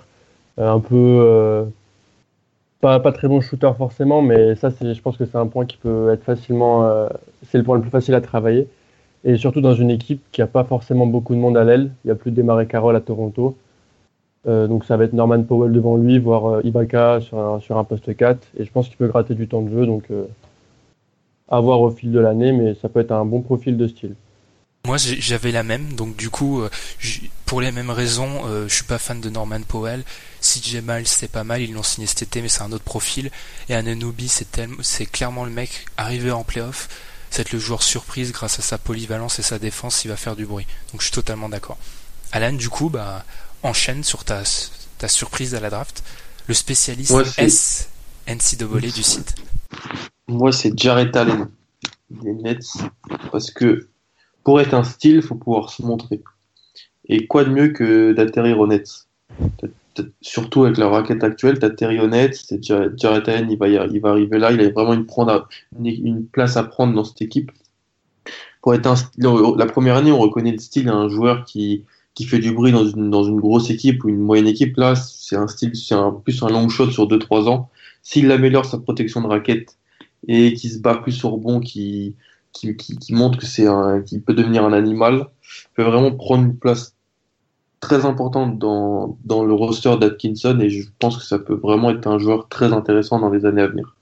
un 0.58 0.80
peu 0.80 1.68
pas, 2.82 3.00
très 3.12 3.28
bon 3.28 3.42
shooter 3.42 3.72
forcément, 3.78 4.22
mais 4.22 4.56
ça, 4.56 4.70
je 4.70 5.02
pense 5.02 5.18
que 5.18 5.26
c'est 5.26 5.38
un 5.38 5.48
point 5.48 5.66
qui 5.66 5.78
peut 5.78 6.12
être 6.12 6.24
facilement. 6.24 7.08
C'est 7.50 7.58
le 7.58 7.64
point 7.64 7.76
le 7.76 7.82
plus 7.82 7.92
facile 7.92 8.16
à 8.16 8.22
travailler. 8.22 8.68
Et 9.24 9.38
surtout 9.38 9.62
dans 9.62 9.74
une 9.74 9.92
équipe 9.92 10.24
qui 10.32 10.42
n'a 10.42 10.48
pas 10.48 10.64
forcément 10.64 11.06
beaucoup 11.08 11.36
de 11.36 11.40
monde 11.40 11.58
à 11.58 11.64
l'aile. 11.64 11.92
Il 12.06 12.08
n'y 12.08 12.12
a 12.12 12.16
plus 12.16 12.32
de 12.32 12.38
Desmarais 12.38 12.68
Carroll 12.68 12.96
à 12.96 13.02
Toronto. 13.02 13.58
Euh, 14.48 14.68
donc 14.68 14.86
ça 14.86 14.96
va 14.96 15.04
être 15.04 15.14
Norman 15.14 15.44
Powell 15.44 15.72
devant 15.72 15.98
lui, 15.98 16.20
voire 16.20 16.46
euh, 16.46 16.62
Ibaka 16.64 17.20
sur 17.22 17.38
un, 17.38 17.60
sur 17.60 17.78
un 17.78 17.84
poste 17.84 18.16
4. 18.16 18.48
Et 18.58 18.66
je 18.66 18.72
pense 18.72 18.88
qu'il 18.88 18.98
peut 18.98 19.08
gratter 19.08 19.36
du 19.36 19.48
temps 19.48 19.62
de 19.62 19.70
jeu. 19.70 19.86
Donc 19.86 20.06
euh, 20.12 20.26
à 21.50 21.60
voir 21.60 21.82
au 21.82 21.92
fil 21.92 22.12
de 22.12 22.20
l'année, 22.20 22.52
mais 22.52 22.76
ça 22.76 22.90
peut 22.90 23.00
être 23.00 23.12
un 23.12 23.26
bon 23.26 23.42
profil 23.42 23.78
de 23.78 23.88
style. 23.88 24.16
Moi, 24.86 24.98
j'avais 24.98 25.52
la 25.52 25.64
même, 25.64 25.94
donc 25.96 26.16
du 26.16 26.30
coup, 26.30 26.62
pour 27.46 27.60
les 27.60 27.74
mêmes 27.74 27.90
raisons, 27.90 28.30
je 28.68 28.74
suis 28.74 28.86
pas 28.86 28.98
fan 28.98 29.20
de 29.20 29.30
Norman 29.30 29.60
Powell. 29.68 30.04
CJ 30.40 30.76
Miles, 30.82 31.08
c'est 31.08 31.30
pas 31.30 31.44
mal, 31.44 31.62
ils 31.62 31.74
l'ont 31.74 31.84
signé 31.84 32.08
cet 32.08 32.22
été, 32.22 32.42
mais 32.42 32.48
c'est 32.48 32.62
un 32.62 32.72
autre 32.72 32.86
profil. 32.86 33.30
Et 33.68 33.76
Ananobi, 33.76 34.30
c'est 34.30 34.48
c'est 34.82 35.06
clairement 35.06 35.44
le 35.44 35.52
mec 35.52 35.86
arrivé 35.98 36.32
en 36.32 36.46
playoff. 36.46 36.88
C'est 37.32 37.52
le 37.52 37.60
joueur 37.60 37.84
surprise 37.84 38.32
grâce 38.32 38.60
à 38.60 38.62
sa 38.62 38.78
polyvalence 38.78 39.40
et 39.40 39.42
sa 39.42 39.60
défense, 39.60 40.06
il 40.06 40.08
va 40.08 40.16
faire 40.16 40.38
du 40.38 40.46
bruit. 40.46 40.68
Donc 40.94 41.02
je 41.02 41.08
suis 41.08 41.16
totalement 41.16 41.50
d'accord. 41.50 41.78
Alan, 42.32 42.54
du 42.54 42.70
coup, 42.70 42.90
bah, 42.90 43.26
enchaîne 43.68 44.04
sur 44.04 44.24
ta, 44.24 44.44
ta 44.98 45.08
surprise 45.08 45.54
à 45.54 45.60
la 45.60 45.70
draft. 45.70 46.04
Le 46.48 46.54
spécialiste 46.54 47.12
Moi, 47.12 47.24
S 47.38 47.90
NCAA 48.28 48.80
du 48.80 49.04
site. 49.04 49.36
Moi, 50.28 50.52
c'est 50.52 50.78
Jared 50.78 51.16
Allen 51.16 51.50
des 52.10 52.34
Nets 52.34 52.66
parce 53.32 53.52
que 53.52 53.88
pour 54.44 54.62
être 54.62 54.74
un 54.74 54.84
style, 54.84 55.16
il 55.16 55.22
faut 55.22 55.36
pouvoir 55.36 55.70
se 55.70 55.82
montrer. 55.82 56.22
Et 57.10 57.28
quoi 57.28 57.44
de 57.44 57.50
mieux 57.50 57.70
que 57.70 58.14
d'atterrir 58.14 58.60
au 58.60 58.68
Nets? 58.68 59.08
Surtout 60.22 60.64
avec 60.64 60.78
la 60.78 60.88
raquette 60.88 61.24
actuelle, 61.24 61.60
t'atterris 61.60 62.00
au 62.00 62.08
Nets, 62.08 62.54
Jared 62.62 63.28
Allen, 63.28 63.50
il 63.50 63.58
va, 63.58 63.68
il 63.68 64.00
va 64.00 64.10
arriver 64.10 64.38
là, 64.38 64.52
il 64.52 64.62
a 64.62 64.70
vraiment 64.70 64.94
une, 64.94 65.06
prendre, 65.06 65.50
une, 65.78 65.88
une, 65.88 66.26
place 66.26 66.56
à 66.56 66.64
prendre 66.64 66.94
dans 66.94 67.04
cette 67.04 67.22
équipe. 67.22 67.52
Pour 68.62 68.74
être 68.76 68.88
un, 68.88 68.96
la 69.58 69.66
première 69.66 69.96
année, 69.96 70.12
on 70.12 70.20
reconnaît 70.20 70.52
le 70.52 70.60
style 70.60 70.86
d'un 70.86 71.10
joueur 71.10 71.46
qui, 71.46 71.84
qui 72.18 72.26
fait 72.26 72.40
du 72.40 72.52
bruit 72.52 72.72
dans 72.72 72.84
une, 72.84 73.12
dans 73.12 73.24
une 73.24 73.40
grosse 73.40 73.70
équipe 73.70 74.04
ou 74.04 74.10
une 74.10 74.18
moyenne 74.18 74.48
équipe. 74.48 74.76
Là, 74.78 74.96
c'est 74.96 75.36
un 75.36 75.46
style, 75.46 75.76
c'est 75.76 75.94
un, 75.94 76.12
plus 76.12 76.42
un 76.42 76.50
long 76.50 76.68
shot 76.68 76.90
sur 76.90 77.08
2-3 77.08 77.48
ans. 77.48 77.70
S'il 78.02 78.32
améliore 78.32 78.66
sa 78.66 78.80
protection 78.80 79.22
de 79.22 79.28
raquette 79.28 79.78
et 80.28 80.56
qui 80.56 80.70
se 80.70 80.80
bat 80.80 80.96
plus 80.96 81.24
au 81.24 81.30
rebond, 81.30 81.60
qui, 81.60 82.16
qui, 82.54 82.76
qui, 82.76 82.98
qui 82.98 83.14
montre 83.14 83.38
que 83.38 83.46
c'est 83.46 83.68
un, 83.68 84.02
qu'il 84.02 84.24
peut 84.24 84.34
devenir 84.34 84.66
un 84.66 84.74
animal, 84.74 85.28
peut 85.76 85.84
vraiment 85.84 86.10
prendre 86.10 86.46
une 86.46 86.58
place 86.58 86.96
très 87.82 88.04
importante 88.04 88.58
dans, 88.58 89.20
dans 89.24 89.46
le 89.46 89.54
roster 89.54 89.96
d'Atkinson 90.02 90.60
et 90.60 90.72
je 90.72 90.90
pense 90.98 91.18
que 91.18 91.24
ça 91.24 91.38
peut 91.38 91.54
vraiment 91.54 91.92
être 91.92 92.08
un 92.08 92.18
joueur 92.18 92.48
très 92.50 92.74
intéressant 92.74 93.20
dans 93.20 93.30
les 93.30 93.46
années 93.46 93.62
à 93.62 93.68
venir. 93.68 93.96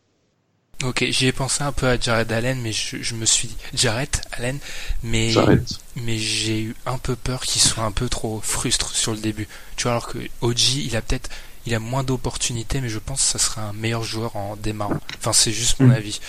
Ok, 0.84 1.06
j'y 1.10 1.28
ai 1.28 1.32
pensé 1.32 1.64
un 1.64 1.72
peu 1.72 1.88
à 1.88 1.98
Jared 2.00 2.32
Allen, 2.32 2.60
mais 2.62 2.74
je, 2.74 3.02
je 3.02 3.16
me 3.16 3.26
suis 3.26 3.48
dit 3.48 3.58
Jared 3.74 4.10
Allen, 4.34 4.60
mais 5.04 5.30
Jared. 5.30 5.66
mais 5.96 6.18
j'ai 6.18 6.62
eu 6.62 6.76
un 6.86 6.98
peu 6.98 7.16
peur 7.16 7.42
qu'il 7.42 7.62
soit 7.62 7.84
un 7.84 7.92
peu 7.92 8.10
trop 8.10 8.42
frustre 8.42 8.94
sur 8.94 9.14
le 9.14 9.20
début. 9.20 9.48
Tu 9.78 9.84
vois, 9.84 9.94
alors 9.94 10.08
que 10.08 10.18
OG, 10.42 10.60
il 10.76 10.96
a 10.98 11.02
peut-être 11.02 11.30
il 11.66 11.74
a 11.74 11.80
moins 11.80 12.04
d'opportunités, 12.04 12.82
mais 12.82 12.90
je 12.90 13.00
pense 13.00 13.22
que 13.24 13.28
ça 13.28 13.40
serait 13.40 13.62
un 13.62 13.74
meilleur 13.74 14.04
joueur 14.04 14.36
en 14.36 14.56
démarrant. 14.58 15.00
Enfin, 15.18 15.34
c'est 15.34 15.52
juste 15.54 15.80
mon 15.80 15.88
Mm. 15.88 15.92
avis. 15.92 16.20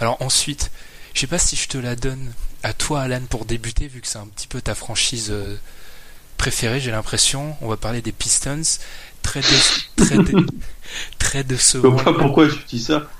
Alors 0.00 0.20
ensuite, 0.22 0.70
je 1.14 1.20
sais 1.20 1.26
pas 1.28 1.38
si 1.38 1.54
je 1.54 1.68
te 1.68 1.78
la 1.78 1.94
donne 1.94 2.32
à 2.62 2.72
toi, 2.72 3.02
Alan, 3.02 3.20
pour 3.28 3.44
débuter, 3.44 3.86
vu 3.86 4.00
que 4.00 4.08
c'est 4.08 4.18
un 4.18 4.26
petit 4.26 4.48
peu 4.48 4.60
ta 4.62 4.74
franchise 4.74 5.28
euh, 5.30 5.56
préférée, 6.40 6.80
j'ai 6.80 6.90
l'impression. 6.90 7.54
On 7.60 7.68
va 7.68 7.76
parler 7.76 8.00
des 8.02 8.12
Pistons. 8.12 8.62
Très, 9.22 9.40
dé- 9.40 9.46
très, 9.96 10.16
dé- 10.18 10.32
très 11.18 11.44
décevant. 11.44 11.94
pas 11.96 12.14
pourquoi 12.14 12.48
je 12.48 12.56
dis 12.68 12.82
ça. 12.82 13.10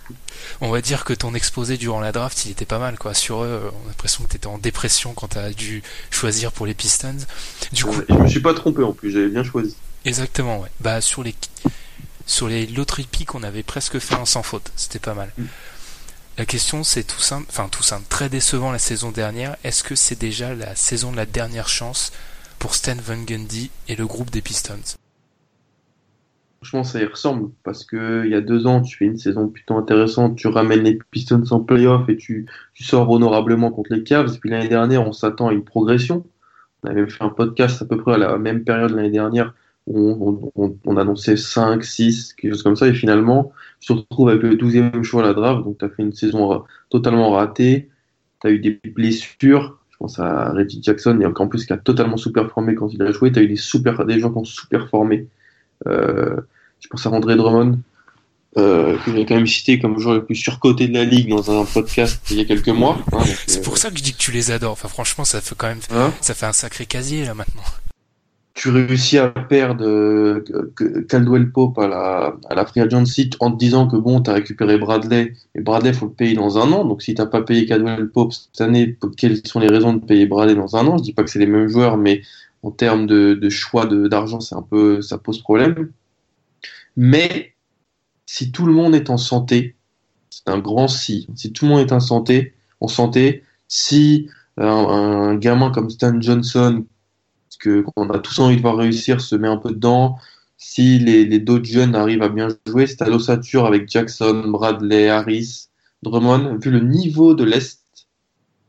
On 0.63 0.71
va 0.71 0.81
dire 0.81 1.05
que 1.05 1.13
ton 1.13 1.35
exposé 1.35 1.77
durant 1.77 2.01
la 2.01 2.13
draft, 2.13 2.47
il 2.47 2.51
était 2.53 2.65
pas 2.65 2.79
mal, 2.79 2.97
quoi. 2.99 3.13
Sur 3.13 3.43
eux, 3.45 3.71
on 3.75 3.85
a 3.85 3.89
l'impression 3.89 4.25
que 4.25 4.31
t'étais 4.31 4.47
en 4.47 4.57
dépression 4.57 5.13
quand 5.13 5.29
t'as 5.29 5.51
dû 5.51 5.83
choisir 6.11 6.51
pour 6.53 6.65
les 6.65 6.73
Pistons. 6.73 7.19
Du 7.73 7.85
coup, 7.85 8.01
Je 8.09 8.15
me 8.15 8.27
suis 8.29 8.41
pas 8.41 8.55
trompé 8.55 8.83
en 8.83 8.93
plus, 8.93 9.11
j'avais 9.13 9.29
bien 9.29 9.45
choisi. 9.45 9.77
exactement, 10.07 10.61
ouais. 10.61 10.71
Bah, 10.81 11.03
sur 11.03 11.23
les, 11.23 11.35
sur 12.27 12.49
les 12.49 12.67
loteries 12.67 13.05
pick, 13.11 13.35
on 13.35 13.43
avait 13.43 13.63
presque 13.63 13.99
fait 13.99 14.15
un 14.15 14.25
sans 14.25 14.43
faute. 14.43 14.73
C'était 14.77 14.99
pas 14.99 15.15
mal. 15.15 15.31
Mm. 15.37 15.45
La 16.39 16.47
question, 16.47 16.83
c'est 16.85 17.05
tout 17.05 17.21
simple, 17.21 17.47
enfin, 17.51 17.69
tout 17.69 17.83
simple, 17.83 18.07
très 18.09 18.31
décevant 18.31 18.73
la 18.73 18.79
saison 18.79 19.11
dernière. 19.11 19.57
Est-ce 19.65 19.83
que 19.85 19.95
c'est 19.95 20.19
déjà 20.19 20.55
la 20.55 20.75
saison 20.75 21.13
de 21.13 21.17
la 21.19 21.27
dernière 21.27 21.69
chance 21.69 22.13
pour 22.61 22.75
Stan 22.75 22.95
Van 23.03 23.21
Gundy 23.27 23.71
et 23.89 23.97
le 23.97 24.07
groupe 24.07 24.31
des 24.31 24.43
Pistons? 24.43 24.99
Franchement, 26.59 26.85
ça 26.85 27.01
y 27.01 27.07
ressemble 27.07 27.51
parce 27.65 27.85
que 27.85 28.25
il 28.27 28.31
y 28.31 28.35
a 28.35 28.43
deux 28.43 28.67
ans, 28.67 28.83
tu 28.83 28.99
fais 28.99 29.07
une 29.07 29.17
saison 29.17 29.49
plutôt 29.49 29.77
intéressante, 29.77 30.37
tu 30.37 30.47
ramènes 30.47 30.83
les 30.83 30.99
Pistons 31.11 31.43
en 31.51 31.61
playoff 31.61 32.09
et 32.11 32.19
tu, 32.19 32.47
tu 32.75 32.85
sors 32.85 33.11
honorablement 33.11 33.71
contre 33.71 33.95
les 33.95 34.05
Cavs. 34.05 34.35
Et 34.35 34.39
puis 34.39 34.51
l'année 34.51 34.69
dernière, 34.69 35.09
on 35.09 35.13
s'attend 35.13 35.49
à 35.49 35.53
une 35.53 35.65
progression. 35.65 36.25
On 36.85 36.91
avait 36.91 37.09
fait 37.09 37.25
un 37.25 37.31
podcast 37.31 37.81
à 37.81 37.87
peu 37.87 37.97
près 37.97 38.15
à 38.15 38.19
la 38.19 38.37
même 38.37 38.63
période 38.63 38.91
l'année 38.91 39.11
dernière 39.11 39.55
où 39.87 40.53
on, 40.55 40.63
on, 40.63 40.77
on 40.85 40.97
annonçait 40.99 41.39
5, 41.39 41.83
6, 41.83 42.35
quelque 42.35 42.53
chose 42.53 42.63
comme 42.63 42.77
ça. 42.77 42.87
Et 42.89 42.95
finalement, 42.95 43.53
tu 43.81 43.89
te 43.89 43.93
retrouves 43.95 44.29
avec 44.29 44.43
le 44.43 44.57
12e 44.57 45.03
choix 45.03 45.23
à 45.23 45.27
la 45.27 45.33
draft. 45.33 45.65
Donc, 45.65 45.79
tu 45.79 45.85
as 45.87 45.89
fait 45.89 46.03
une 46.03 46.13
saison 46.13 46.63
totalement 46.91 47.31
ratée. 47.31 47.89
Tu 48.43 48.47
as 48.47 48.51
eu 48.51 48.59
des 48.59 48.79
blessures. 48.85 49.80
Je 50.01 50.07
pense 50.07 50.19
à 50.19 50.51
Reggie 50.53 50.81
Jackson 50.83 51.21
et 51.21 51.27
en 51.27 51.47
plus 51.47 51.67
qui 51.67 51.75
a 51.75 51.77
totalement 51.77 52.17
sous-performé 52.17 52.75
quand 52.75 52.89
il 52.91 53.03
a 53.03 53.13
joué. 53.13 53.31
Tu 53.33 53.39
as 53.39 53.43
eu 53.43 53.49
des, 53.49 53.57
super, 53.57 54.07
des 54.07 54.19
gens 54.19 54.31
qui 54.31 54.39
ont 54.39 54.45
sous-performé. 54.45 55.27
Euh, 55.87 56.37
je 56.81 56.89
pense 56.89 57.05
à 57.07 57.11
André 57.11 57.37
Drummond, 57.37 57.79
euh, 58.57 58.97
que 59.05 59.13
j'ai 59.13 59.27
quand 59.27 59.35
même 59.35 59.47
cité 59.47 59.79
comme 59.79 59.99
joueur 59.99 60.15
le 60.15 60.25
plus 60.25 60.37
surcoté 60.37 60.89
de 60.89 60.95
la 60.95 61.05
ligue 61.05 61.29
dans 61.29 61.51
un 61.61 61.67
podcast 61.67 62.19
il 62.31 62.39
y 62.39 62.41
a 62.41 62.47
quelques 62.47 62.69
mois. 62.69 62.99
hein, 63.13 63.19
C'est 63.47 63.61
euh, 63.61 63.63
pour 63.63 63.77
ça 63.77 63.91
que 63.91 63.99
je 63.99 64.03
dis 64.03 64.15
que 64.15 64.19
tu 64.19 64.33
les 64.33 64.51
adores. 64.51 64.73
Enfin, 64.73 64.89
franchement, 64.89 65.27
ça 65.27 65.43
fait 65.43 65.55
quand 65.55 65.69
même, 65.69 65.81
hein. 65.91 66.15
ça 66.23 66.33
fait 66.33 66.47
un 66.47 66.55
sacré 66.55 66.87
casier, 66.87 67.27
là, 67.27 67.35
maintenant. 67.35 67.63
Tu 68.55 68.71
réussis 68.71 69.19
à 69.19 69.29
perdre 69.29 69.85
euh, 69.87 70.45
Caldwell 71.09 71.51
Pope 71.53 71.79
à 71.79 71.87
la, 71.87 72.37
à 72.49 72.55
la 72.55 72.67
Free 72.67 72.81
Agency 72.81 73.31
en 73.41 73.53
te 73.53 73.59
disant 73.59 73.87
que 73.87 73.97
bon, 73.97 74.21
tu 74.21 74.31
as 74.31 74.35
récupéré 74.35 74.77
Bradley, 74.77 75.35
et 75.55 75.61
Bradley, 75.61 75.93
faut 75.93 76.07
le 76.07 76.13
payer 76.13 76.35
dans 76.35 76.59
un 76.59 76.73
an. 76.73 76.85
Donc 76.85 77.03
si 77.03 77.15
t'as 77.15 77.27
pas 77.27 77.43
payé 77.43 77.67
Caldwell 77.67 78.11
Pope 78.11 78.33
cette 78.33 78.61
année, 78.61 78.97
quelles 79.17 79.47
sont 79.47 79.61
les 79.61 79.69
raisons 79.69 79.95
de 79.95 80.05
payer 80.05 80.27
Bradley 80.27 80.55
dans 80.55 80.77
un 80.77 80.87
an? 80.87 80.99
Je 80.99 81.05
dis 81.05 81.13
pas 81.13 81.23
que 81.23 81.31
c'est 81.31 81.39
les 81.39 81.47
mêmes 81.47 81.69
joueurs, 81.69 81.97
mais 81.97 82.23
en 82.63 82.71
termes 82.71 83.07
de, 83.07 83.35
de 83.35 83.49
choix 83.49 83.87
d'argent, 83.87 84.41
c'est 84.41 84.57
ça 85.03 85.19
pose 85.19 85.41
problème. 85.43 85.91
Mais 86.97 87.55
si 88.27 88.53
tout 88.53 88.67
le 88.67 88.73
monde 88.73 88.95
est 88.95 89.11
en 89.11 89.17
santé, 89.17 89.77
c'est 90.29 90.49
un 90.49 90.59
grand 90.59 90.89
si. 90.89 91.27
Si 91.35 91.53
tout 91.53 91.65
le 91.65 91.71
monde 91.71 91.81
est 91.81 91.93
en 91.93 92.01
santé, 92.01 92.55
en 92.81 92.89
santé, 92.89 93.43
si 93.69 94.29
euh, 94.59 94.67
un 94.69 95.37
gamin 95.37 95.71
comme 95.71 95.89
Stan 95.89 96.21
Johnson 96.21 96.85
que 97.61 97.83
qu'on 97.83 98.11
a 98.11 98.19
tous 98.19 98.39
envie 98.41 98.57
de 98.57 98.63
voir 98.63 98.77
réussir 98.77 99.21
se 99.21 99.37
met 99.37 99.49
un 99.49 99.57
peu 99.59 99.71
dedans. 99.71 100.19
Si 100.57 100.99
les, 100.99 101.25
les 101.25 101.39
d'autres 101.39 101.67
jeunes 101.67 101.95
arrivent 101.95 102.23
à 102.23 102.29
bien 102.29 102.49
jouer, 102.67 102.87
c'est 102.87 103.03
à 103.03 103.09
l'ossature 103.09 103.67
avec 103.67 103.89
Jackson, 103.89 104.45
Bradley, 104.49 105.09
Harris, 105.09 105.69
Drummond. 106.03 106.59
Vu 106.61 106.71
le 106.71 106.81
niveau 106.81 107.35
de 107.35 107.45
l'Est, 107.45 107.81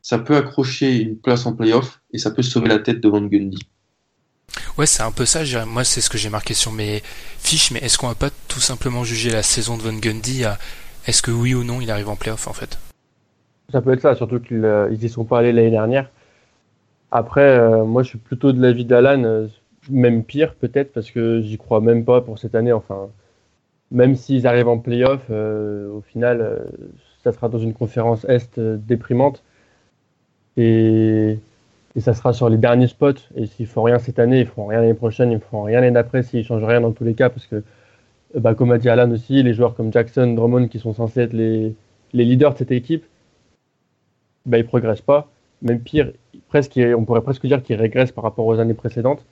ça 0.00 0.18
peut 0.18 0.36
accrocher 0.36 0.96
une 0.98 1.16
place 1.16 1.46
en 1.46 1.52
playoff 1.52 2.00
et 2.12 2.18
ça 2.18 2.30
peut 2.30 2.42
sauver 2.42 2.68
la 2.68 2.78
tête 2.78 3.00
de 3.00 3.08
Van 3.08 3.22
Gundy. 3.22 3.58
Ouais, 4.78 4.86
c'est 4.86 5.02
un 5.02 5.12
peu 5.12 5.26
ça. 5.26 5.42
Moi, 5.66 5.84
c'est 5.84 6.00
ce 6.00 6.10
que 6.10 6.18
j'ai 6.18 6.30
marqué 6.30 6.54
sur 6.54 6.72
mes 6.72 7.02
fiches. 7.38 7.70
Mais 7.70 7.80
est-ce 7.80 7.98
qu'on 7.98 8.08
va 8.08 8.14
pas 8.14 8.30
tout 8.48 8.60
simplement 8.60 9.04
juger 9.04 9.30
la 9.30 9.42
saison 9.42 9.76
de 9.76 9.82
Von 9.82 9.98
Gundy 9.98 10.44
à 10.44 10.58
est-ce 11.06 11.22
que 11.22 11.30
oui 11.30 11.54
ou 11.54 11.64
non 11.64 11.80
il 11.80 11.90
arrive 11.90 12.08
en 12.08 12.16
playoff 12.16 12.46
en 12.46 12.52
fait? 12.52 12.78
Ça 13.70 13.80
peut 13.80 13.92
être 13.92 14.02
ça, 14.02 14.14
surtout 14.14 14.40
qu'ils 14.40 14.64
euh, 14.64 14.90
n'y 14.90 15.08
sont 15.08 15.24
pas 15.24 15.38
allés 15.38 15.52
l'année 15.52 15.70
dernière. 15.70 16.10
Après, 17.12 17.58
euh, 17.58 17.84
moi 17.84 18.02
je 18.02 18.08
suis 18.08 18.18
plutôt 18.18 18.52
de 18.52 18.60
l'avis 18.62 18.86
d'Alan, 18.86 19.24
euh, 19.24 19.46
même 19.90 20.24
pire 20.24 20.54
peut-être, 20.54 20.92
parce 20.92 21.10
que 21.10 21.42
j'y 21.42 21.58
crois 21.58 21.80
même 21.82 22.04
pas 22.06 22.22
pour 22.22 22.38
cette 22.38 22.54
année. 22.54 22.72
Enfin, 22.72 23.10
même 23.90 24.16
s'ils 24.16 24.46
arrivent 24.46 24.68
en 24.68 24.78
playoff, 24.78 25.26
euh, 25.30 25.90
au 25.90 26.00
final, 26.00 26.66
ça 27.24 27.32
sera 27.32 27.48
dans 27.50 27.58
une 27.58 27.74
conférence 27.74 28.24
Est 28.24 28.58
déprimante. 28.60 29.42
Et, 30.56 31.38
ça 31.98 32.14
sera 32.14 32.32
sur 32.32 32.48
les 32.48 32.56
derniers 32.58 32.88
spots. 32.88 33.14
Et 33.36 33.46
s'ils 33.46 33.66
font 33.66 33.82
rien 33.82 33.98
cette 33.98 34.18
année, 34.18 34.40
ils 34.40 34.46
feront 34.46 34.66
rien 34.66 34.80
l'année 34.80 34.94
prochaine, 34.94 35.30
ils 35.32 35.40
feront 35.40 35.64
rien 35.64 35.80
l'année 35.80 35.92
d'après 35.92 36.22
s'ils 36.22 36.44
changent 36.44 36.64
rien 36.64 36.80
dans 36.80 36.92
tous 36.92 37.04
les 37.04 37.14
cas. 37.14 37.28
Parce 37.30 37.46
que, 37.46 37.62
bah, 38.34 38.54
comme 38.54 38.72
a 38.72 38.78
dit 38.78 38.88
Alan 38.88 39.10
aussi, 39.10 39.42
les 39.42 39.54
joueurs 39.54 39.74
comme 39.74 39.92
Jackson, 39.92 40.34
Drummond, 40.34 40.68
qui 40.68 40.78
sont 40.78 40.94
censés 40.94 41.20
être 41.20 41.34
les, 41.34 41.74
les 42.14 42.24
leaders 42.24 42.54
de 42.54 42.58
cette 42.58 42.72
équipe, 42.72 43.04
bah, 44.46 44.58
ils 44.58 44.66
progressent 44.66 45.02
pas. 45.02 45.28
Même 45.62 45.80
pire, 45.80 46.12
presque, 46.52 46.78
on 46.98 47.04
pourrait 47.06 47.22
presque 47.22 47.46
dire 47.46 47.62
qu'ils 47.62 47.76
régressent 47.76 48.12
par 48.12 48.24
rapport 48.24 48.44
aux 48.44 48.58
années 48.58 48.74
précédentes. 48.74 49.24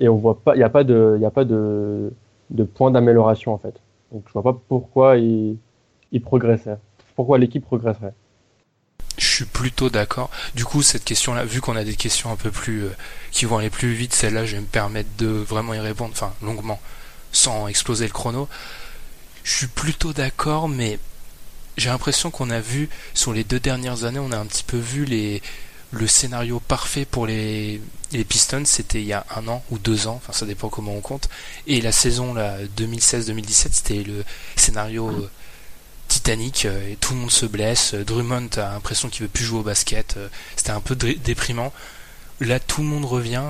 Et 0.00 0.08
on 0.08 0.16
voit 0.16 0.40
pas, 0.40 0.56
il 0.56 0.58
n'y 0.58 0.64
a 0.64 0.70
pas 0.70 0.82
de, 0.82 1.16
il 1.16 1.24
a 1.24 1.30
pas 1.30 1.44
de, 1.44 2.12
de 2.50 2.64
point 2.64 2.90
d'amélioration 2.90 3.54
en 3.54 3.58
fait. 3.58 3.80
Donc 4.10 4.24
je 4.26 4.32
vois 4.32 4.42
pas 4.42 4.58
pourquoi 4.68 5.16
ils 5.18 5.58
progresseraient. 6.20 6.80
Pourquoi 7.14 7.38
l'équipe 7.38 7.64
progresserait. 7.64 8.14
Je 9.18 9.26
suis 9.26 9.44
plutôt 9.44 9.88
d'accord. 9.88 10.30
Du 10.56 10.64
coup, 10.64 10.82
cette 10.82 11.04
question-là, 11.04 11.44
vu 11.44 11.60
qu'on 11.60 11.76
a 11.76 11.84
des 11.84 11.94
questions 11.94 12.32
un 12.32 12.36
peu 12.36 12.50
plus 12.50 12.84
euh, 12.84 12.90
qui 13.30 13.44
vont 13.44 13.58
aller 13.58 13.70
plus 13.70 13.92
vite, 13.92 14.14
celle-là, 14.14 14.46
je 14.46 14.56
vais 14.56 14.62
me 14.62 14.66
permettre 14.66 15.10
de 15.18 15.26
vraiment 15.26 15.74
y 15.74 15.78
répondre, 15.78 16.12
enfin 16.12 16.32
longuement, 16.42 16.80
sans 17.30 17.68
exploser 17.68 18.06
le 18.06 18.12
chrono. 18.12 18.48
Je 19.44 19.52
suis 19.54 19.66
plutôt 19.68 20.12
d'accord, 20.12 20.68
mais 20.68 20.98
j'ai 21.76 21.90
l'impression 21.90 22.30
qu'on 22.30 22.50
a 22.50 22.60
vu 22.60 22.88
sur 23.14 23.32
les 23.32 23.44
deux 23.44 23.60
dernières 23.60 24.04
années, 24.04 24.18
on 24.18 24.32
a 24.32 24.38
un 24.38 24.46
petit 24.46 24.64
peu 24.64 24.78
vu 24.78 25.04
les 25.04 25.42
le 25.92 26.06
scénario 26.06 26.58
parfait 26.60 27.04
pour 27.04 27.26
les, 27.26 27.80
Pistons, 28.28 28.64
c'était 28.66 29.00
il 29.00 29.06
y 29.06 29.12
a 29.14 29.24
un 29.36 29.46
an 29.48 29.62
ou 29.70 29.78
deux 29.78 30.06
ans, 30.06 30.16
enfin 30.22 30.32
ça 30.34 30.44
dépend 30.46 30.68
comment 30.68 30.94
on 30.94 31.00
compte. 31.00 31.28
Et 31.66 31.80
la 31.80 31.92
saison 31.92 32.34
là 32.34 32.58
2016-2017, 32.78 33.68
c'était 33.72 34.02
le 34.02 34.24
scénario 34.56 35.08
euh, 35.08 35.30
Titanic 36.08 36.66
euh, 36.66 36.94
tout 37.00 37.14
le 37.14 37.20
monde 37.20 37.30
se 37.30 37.46
blesse. 37.46 37.94
Euh, 37.94 38.04
Drummond 38.04 38.48
a 38.56 38.72
l'impression 38.72 39.08
qu'il 39.08 39.22
veut 39.22 39.28
plus 39.28 39.44
jouer 39.44 39.60
au 39.60 39.62
basket. 39.62 40.16
euh, 40.18 40.28
C'était 40.56 40.70
un 40.72 40.80
peu 40.80 40.94
dé- 40.94 41.14
déprimant. 41.14 41.72
Là, 42.40 42.58
tout 42.60 42.82
le 42.82 42.86
monde 42.88 43.04
revient. 43.04 43.44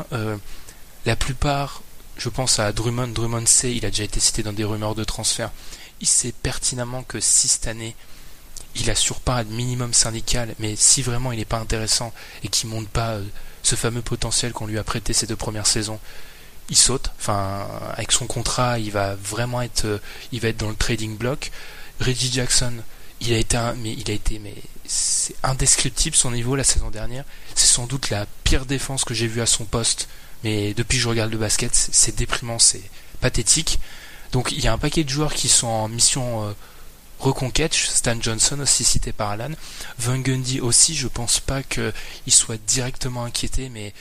la 1.07 1.17
plupart, 1.17 1.83
je 2.19 2.29
pense 2.29 2.59
à 2.59 2.73
Drummond. 2.73 3.09
Drummond 3.09 3.47
sait, 3.47 3.75
il 3.75 3.87
a 3.87 3.91
déjà 3.91 4.05
été 4.05 4.21
cité 4.21 4.43
dans 4.43 4.53
des 4.53 4.65
rumeurs 4.65 4.95
de 4.95 5.03
transfert. 5.05 5.51
Il 6.01 6.07
sait 6.07 6.33
pertinemment 6.43 7.03
que 7.03 7.19
si 7.19 7.49
cette 7.49 7.67
année 7.69 7.97
il 8.75 8.91
assure 8.91 9.21
pas 9.21 9.37
un 9.37 9.45
minimum 9.45 9.93
syndical, 9.93 10.55
mais 10.59 10.77
si 10.77 11.03
vraiment 11.03 11.33
il 11.33 11.39
n'est 11.39 11.45
pas 11.45 11.59
intéressant 11.59 12.13
et 12.43 12.49
qu'il 12.49 12.69
monte 12.71 12.89
pas 12.89 13.13
euh, 13.13 13.25
ce 13.63 13.75
fameux 13.75 14.03
potentiel 14.03 14.53
qu'on 14.53 14.67
lui 14.67 14.79
a 14.79 14.85
prêté 14.85 15.13
ces 15.13 15.27
deux 15.27 15.37
premières 15.37 15.67
saisons, 15.67 16.01
il 16.71 16.77
saute. 16.77 17.11
Enfin, 17.19 17.69
avec 17.95 18.13
son 18.13 18.27
contrat, 18.27 18.79
il 18.79 18.91
va 18.91 19.15
vraiment 19.15 19.63
être, 19.63 19.85
euh, 19.85 19.99
il 20.33 20.41
va 20.41 20.49
être 20.49 20.57
dans 20.57 20.71
le 20.71 20.77
trading 20.77 21.17
block. 21.17 21.51
Reggie 22.01 22.33
Jackson, 22.33 22.73
il 23.21 23.33
a 23.33 23.39
été, 23.39 23.59
mais 23.79 23.93
il 23.93 24.11
a 24.11 24.15
été, 24.15 24.39
mais 24.39 24.55
c'est 24.87 25.35
indescriptible 25.43 26.17
son 26.17 26.31
niveau 26.31 26.57
la 26.57 26.65
saison 26.65 26.91
dernière. 26.91 27.25
C'est 27.55 27.67
sans 27.67 27.87
doute 27.87 28.11
la 28.11 28.27
pire 28.45 28.67
défense 28.67 29.05
que 29.05 29.15
j'ai 29.15 29.27
vue 29.27 29.43
à 29.43 29.47
son 29.47 29.65
poste. 29.65 30.09
Mais 30.45 30.75
depuis 30.75 30.97
que 30.97 31.03
je 31.03 31.09
regarde 31.09 31.31
le 31.31 31.39
basket, 31.39 31.75
c'est 31.75 31.95
c'est 31.95 32.17
déprimant, 32.17 32.59
c'est 32.59 32.83
pathétique. 33.21 33.79
Donc 34.33 34.51
il 34.51 34.61
y 34.61 34.67
a 34.67 34.73
un 34.73 34.79
paquet 34.79 35.05
de 35.05 35.09
joueurs 35.11 35.35
qui 35.35 35.49
sont 35.49 35.69
en 35.69 35.89
mission 35.89 36.49
euh, 36.49 36.53
reconquête. 37.23 37.73
Stan 37.75 38.21
Johnson 38.21 38.61
aussi 38.61 38.85
cité 38.85 39.13
par 39.13 39.31
Alan. 39.31 39.51
Van 39.99 40.19
Gundy 40.19 40.61
aussi, 40.61 40.95
je 40.95 41.09
pense 41.09 41.41
pas 41.41 41.63
qu'il 41.63 41.93
soit 42.29 42.61
directement 42.67 43.25
inquiété, 43.25 43.69
mais 43.69 43.95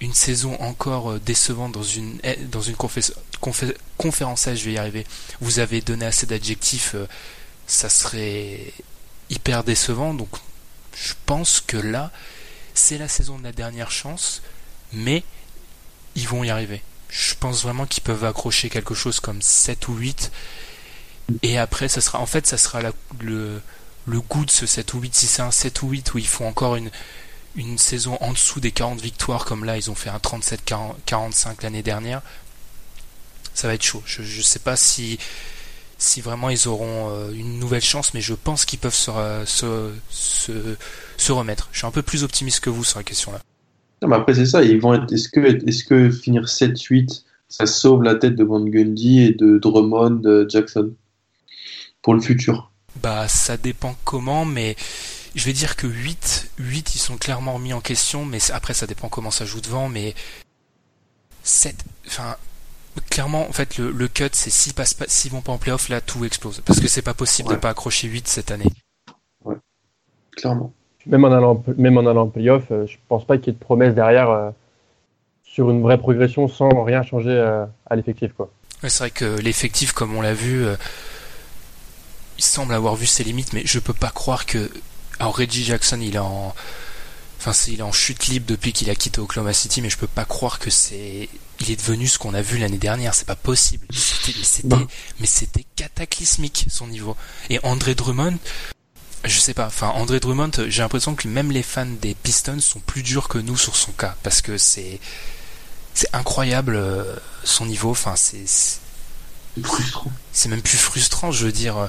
une 0.00 0.14
saison 0.14 0.54
encore 0.60 1.12
euh, 1.12 1.18
décevante 1.18 1.72
dans 1.72 1.82
une 1.82 2.20
eh, 2.22 2.36
dans 2.36 2.62
une 2.62 2.76
confé- 2.76 3.12
confé- 3.42 3.74
conférence 3.96 4.48
je 4.54 4.64
vais 4.64 4.72
y 4.72 4.78
arriver. 4.78 5.04
Vous 5.40 5.58
avez 5.58 5.80
donné 5.80 6.06
assez 6.06 6.26
d'adjectifs, 6.26 6.94
euh, 6.94 7.06
ça 7.66 7.88
serait 7.88 8.72
hyper 9.30 9.64
décevant. 9.64 10.14
Donc 10.14 10.28
je 10.96 11.14
pense 11.26 11.60
que 11.60 11.76
là, 11.76 12.12
c'est 12.74 12.98
la 12.98 13.08
saison 13.08 13.38
de 13.38 13.44
la 13.44 13.52
dernière 13.52 13.90
chance, 13.90 14.42
mais 14.92 15.24
ils 16.14 16.28
vont 16.28 16.44
y 16.44 16.50
arriver. 16.50 16.82
Je 17.08 17.34
pense 17.34 17.62
vraiment 17.62 17.86
qu'ils 17.86 18.02
peuvent 18.02 18.24
accrocher 18.24 18.68
quelque 18.68 18.94
chose 18.94 19.18
comme 19.18 19.40
7 19.42 19.88
ou 19.88 19.94
8 19.94 20.30
et 21.42 21.58
après, 21.58 21.88
ça 21.88 22.00
sera, 22.00 22.20
en 22.20 22.26
fait, 22.26 22.46
ça 22.46 22.56
sera 22.56 22.80
la- 22.82 22.92
le, 23.20 23.60
le 24.06 24.20
goût 24.20 24.44
de 24.44 24.50
ce 24.50 24.66
7 24.66 24.94
ou 24.94 25.00
8. 25.00 25.14
Si 25.14 25.26
c'est 25.26 25.42
un 25.42 25.50
7 25.50 25.82
ou 25.82 25.90
8 25.90 26.14
où 26.14 26.18
ils 26.18 26.26
font 26.26 26.46
encore 26.48 26.76
une, 26.76 26.90
une 27.56 27.78
saison 27.78 28.16
en 28.20 28.32
dessous 28.32 28.60
des 28.60 28.70
40 28.72 29.00
victoires, 29.00 29.44
comme 29.44 29.64
là, 29.64 29.76
ils 29.76 29.90
ont 29.90 29.94
fait 29.94 30.10
un 30.10 30.18
37-45 30.18 31.62
l'année 31.62 31.82
dernière, 31.82 32.22
ça 33.54 33.68
va 33.68 33.74
être 33.74 33.82
chaud. 33.82 34.02
Je, 34.06 34.22
je 34.22 34.40
sais 34.42 34.60
pas 34.60 34.76
si, 34.76 35.18
si 35.98 36.20
vraiment 36.20 36.48
ils 36.50 36.68
auront 36.68 37.10
euh, 37.10 37.32
une 37.32 37.58
nouvelle 37.58 37.82
chance, 37.82 38.14
mais 38.14 38.20
je 38.20 38.34
pense 38.34 38.64
qu'ils 38.64 38.78
peuvent 38.78 38.94
se, 38.94 39.10
se, 39.46 39.90
se, 40.10 40.52
se 41.16 41.32
remettre. 41.32 41.68
Je 41.72 41.78
suis 41.78 41.86
un 41.86 41.90
peu 41.90 42.02
plus 42.02 42.24
optimiste 42.24 42.60
que 42.60 42.70
vous 42.70 42.84
sur 42.84 42.98
la 42.98 43.04
question-là. 43.04 43.40
Non, 44.00 44.08
mais 44.08 44.16
après, 44.16 44.34
c'est 44.34 44.46
ça. 44.46 44.62
Ils 44.62 44.80
vont 44.80 44.94
être... 44.94 45.12
Est-ce 45.12 45.28
que, 45.28 45.40
est-ce 45.68 45.84
que 45.84 46.10
finir 46.10 46.44
7-8, 46.44 47.24
ça 47.48 47.66
sauve 47.66 48.02
la 48.04 48.14
tête 48.14 48.36
de 48.36 48.44
Van 48.44 48.60
Gundy 48.64 49.22
et 49.22 49.34
de 49.34 49.58
Drummond, 49.58 50.10
de 50.22 50.46
Jackson? 50.48 50.92
Pour 52.08 52.14
le 52.14 52.22
futur 52.22 52.70
Bah, 53.02 53.28
ça 53.28 53.58
dépend 53.58 53.94
comment, 54.04 54.46
mais 54.46 54.76
je 55.34 55.44
vais 55.44 55.52
dire 55.52 55.76
que 55.76 55.86
8, 55.86 56.52
8 56.58 56.94
ils 56.94 56.98
sont 56.98 57.18
clairement 57.18 57.52
remis 57.52 57.74
en 57.74 57.82
question, 57.82 58.24
mais 58.24 58.38
après 58.50 58.72
ça 58.72 58.86
dépend 58.86 59.10
comment 59.10 59.30
ça 59.30 59.44
joue 59.44 59.60
devant, 59.60 59.90
mais 59.90 60.14
7, 61.42 61.76
enfin, 62.06 62.34
clairement, 63.10 63.46
en 63.46 63.52
fait, 63.52 63.76
le, 63.76 63.90
le 63.90 64.08
cut, 64.08 64.30
c'est 64.32 64.48
s'ils 64.48 64.72
passent 64.72 64.94
pas, 64.94 65.04
s'ils 65.06 65.30
vont 65.32 65.42
pas 65.42 65.52
en 65.52 65.58
playoff, 65.58 65.90
là, 65.90 66.00
tout 66.00 66.24
explose. 66.24 66.62
Parce 66.64 66.80
que 66.80 66.88
c'est 66.88 67.02
pas 67.02 67.12
possible 67.12 67.50
Ouais. 67.50 67.56
de 67.56 67.60
pas 67.60 67.68
accrocher 67.68 68.08
8 68.08 68.26
cette 68.26 68.50
année. 68.50 68.72
Clairement. 70.34 70.72
Même 71.04 71.24
en 71.26 71.32
allant, 71.32 71.62
même 71.76 71.98
en 71.98 72.06
allant 72.06 72.22
en 72.22 72.28
playoff, 72.28 72.64
euh, 72.70 72.86
je 72.86 72.96
pense 73.08 73.26
pas 73.26 73.36
qu'il 73.36 73.48
y 73.48 73.50
ait 73.50 73.52
de 73.52 73.58
promesse 73.58 73.94
derrière 73.94 74.30
euh, 74.30 74.50
sur 75.42 75.70
une 75.70 75.82
vraie 75.82 75.98
progression 75.98 76.48
sans 76.48 76.84
rien 76.84 77.02
changer 77.02 77.28
euh, 77.32 77.66
à 77.84 77.96
l'effectif. 77.96 78.32
quoi. 78.34 78.50
Ouais, 78.82 78.88
c'est 78.88 79.00
vrai 79.00 79.10
que 79.10 79.26
l'effectif, 79.40 79.92
comme 79.92 80.14
on 80.16 80.22
l'a 80.22 80.32
vu, 80.34 80.64
euh, 80.64 80.76
il 82.38 82.44
semble 82.44 82.74
avoir 82.74 82.94
vu 82.96 83.06
ses 83.06 83.24
limites, 83.24 83.52
mais 83.52 83.62
je 83.64 83.78
peux 83.78 83.92
pas 83.92 84.10
croire 84.10 84.46
que. 84.46 84.70
Alors 85.18 85.36
Reggie 85.36 85.64
Jackson, 85.64 86.00
il 86.00 86.14
est 86.14 86.20
en, 86.20 86.54
enfin, 87.38 87.52
il 87.68 87.80
est 87.80 87.82
en 87.82 87.92
chute 87.92 88.28
libre 88.28 88.46
depuis 88.46 88.72
qu'il 88.72 88.88
a 88.90 88.94
quitté 88.94 89.20
Oklahoma 89.20 89.52
City, 89.52 89.82
mais 89.82 89.90
je 89.90 89.98
peux 89.98 90.06
pas 90.06 90.24
croire 90.24 90.60
que 90.60 90.70
c'est, 90.70 91.28
il 91.60 91.70
est 91.70 91.76
devenu 91.76 92.06
ce 92.06 92.18
qu'on 92.18 92.34
a 92.34 92.42
vu 92.42 92.58
l'année 92.58 92.78
dernière. 92.78 93.14
C'est 93.14 93.26
pas 93.26 93.36
possible. 93.36 93.86
Mais 95.20 95.26
c'était, 95.26 95.64
cataclysmique 95.76 96.66
son 96.70 96.86
niveau. 96.86 97.16
Et 97.50 97.58
André 97.64 97.94
Drummond, 97.94 98.38
je 99.24 99.38
sais 99.38 99.54
pas. 99.54 99.66
Enfin, 99.66 99.88
André 99.88 100.20
Drummond, 100.20 100.52
j'ai 100.68 100.82
l'impression 100.82 101.14
que 101.14 101.26
même 101.26 101.50
les 101.50 101.62
fans 101.64 101.86
des 101.86 102.14
Pistons 102.14 102.60
sont 102.60 102.80
plus 102.80 103.02
durs 103.02 103.28
que 103.28 103.38
nous 103.38 103.56
sur 103.56 103.74
son 103.74 103.92
cas, 103.92 104.16
parce 104.22 104.40
que 104.40 104.56
c'est, 104.58 105.00
c'est 105.94 106.14
incroyable 106.14 106.76
euh, 106.76 107.16
son 107.42 107.66
niveau. 107.66 107.90
Enfin, 107.90 108.14
C'est 108.16 108.46
frustrant. 109.64 110.10
c'est 110.32 110.48
même 110.48 110.62
plus 110.62 110.78
frustrant, 110.78 111.30
je 111.32 111.44
veux 111.46 111.52
dire. 111.52 111.76
euh, 111.76 111.86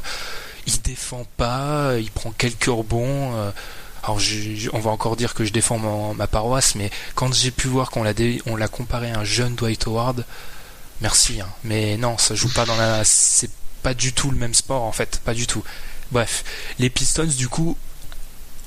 Il 0.67 0.81
défend 0.81 1.25
pas, 1.37 1.93
il 1.99 2.11
prend 2.11 2.31
quelques 2.31 2.65
rebonds. 2.65 3.35
euh, 3.35 3.51
Alors, 4.03 4.19
je- 4.19 4.55
je- 4.55 4.69
on 4.73 4.79
va 4.79 4.91
encore 4.91 5.15
dire 5.17 5.33
que 5.33 5.43
je 5.43 5.51
défends 5.51 6.13
ma 6.13 6.25
paroisse, 6.27 6.75
mais 6.75 6.89
quand 7.15 7.33
j'ai 7.33 7.51
pu 7.51 7.67
voir 7.67 7.91
qu'on 7.91 8.01
l'a 8.03 8.13
dé- 8.13 8.41
on 8.45 8.55
l'a 8.55 8.67
comparé 8.69 9.11
à 9.11 9.19
un 9.19 9.23
jeune 9.25 9.55
Dwight 9.55 9.87
Howard, 9.87 10.25
merci. 11.01 11.41
hein. 11.41 11.47
Mais 11.65 11.97
non, 11.97 12.17
ça 12.17 12.33
joue 12.35 12.47
pas 12.53 12.65
dans 12.65 12.77
la. 12.77 13.03
C'est 13.03 13.49
pas 13.83 13.93
du 13.93 14.13
tout 14.13 14.31
le 14.31 14.37
même 14.37 14.53
sport 14.53 14.83
en 14.83 14.91
fait, 14.93 15.19
pas 15.25 15.33
du 15.33 15.47
tout. 15.47 15.63
Bref, 16.11 16.43
les 16.79 16.89
Pistons, 16.89 17.25
du 17.25 17.49
coup, 17.49 17.77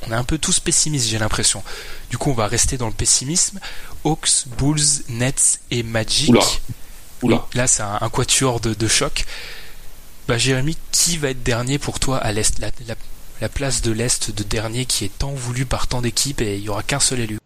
on 0.06 0.12
est 0.12 0.16
un 0.16 0.24
peu 0.24 0.36
tous 0.38 0.60
pessimistes, 0.60 1.08
j'ai 1.08 1.18
l'impression. 1.18 1.62
Du 2.10 2.18
coup, 2.18 2.30
on 2.30 2.34
va 2.34 2.46
rester 2.46 2.76
dans 2.76 2.86
le 2.88 2.92
pessimisme. 2.92 3.58
Hawks, 4.04 4.44
Bulls, 4.58 5.02
Nets 5.08 5.60
et 5.70 5.82
Magic. 5.82 6.28
Oula. 6.30 6.42
Oula. 7.22 7.46
là, 7.54 7.66
c'est 7.66 7.82
un, 7.82 7.98
un 8.00 8.08
quatuor 8.08 8.60
de, 8.60 8.74
de 8.74 8.86
choc. 8.88 9.24
Bah, 10.28 10.38
Jérémy, 10.38 10.76
qui 10.92 11.16
va 11.18 11.30
être 11.30 11.42
dernier 11.42 11.78
pour 11.78 11.98
toi 12.00 12.16
à 12.18 12.32
l'Est? 12.32 12.58
La, 12.58 12.68
la- 12.86 12.94
la 13.40 13.48
place 13.48 13.82
de 13.82 13.90
l'Est 13.90 14.30
de 14.36 14.44
dernier 14.44 14.84
qui 14.84 15.04
est 15.04 15.18
tant 15.18 15.32
voulu 15.32 15.66
par 15.66 15.88
tant 15.88 16.00
d'équipes 16.00 16.40
et 16.42 16.56
il 16.58 16.62
y 16.62 16.68
aura 16.68 16.84
qu'un 16.84 17.00
seul 17.00 17.18
élu. 17.20 17.38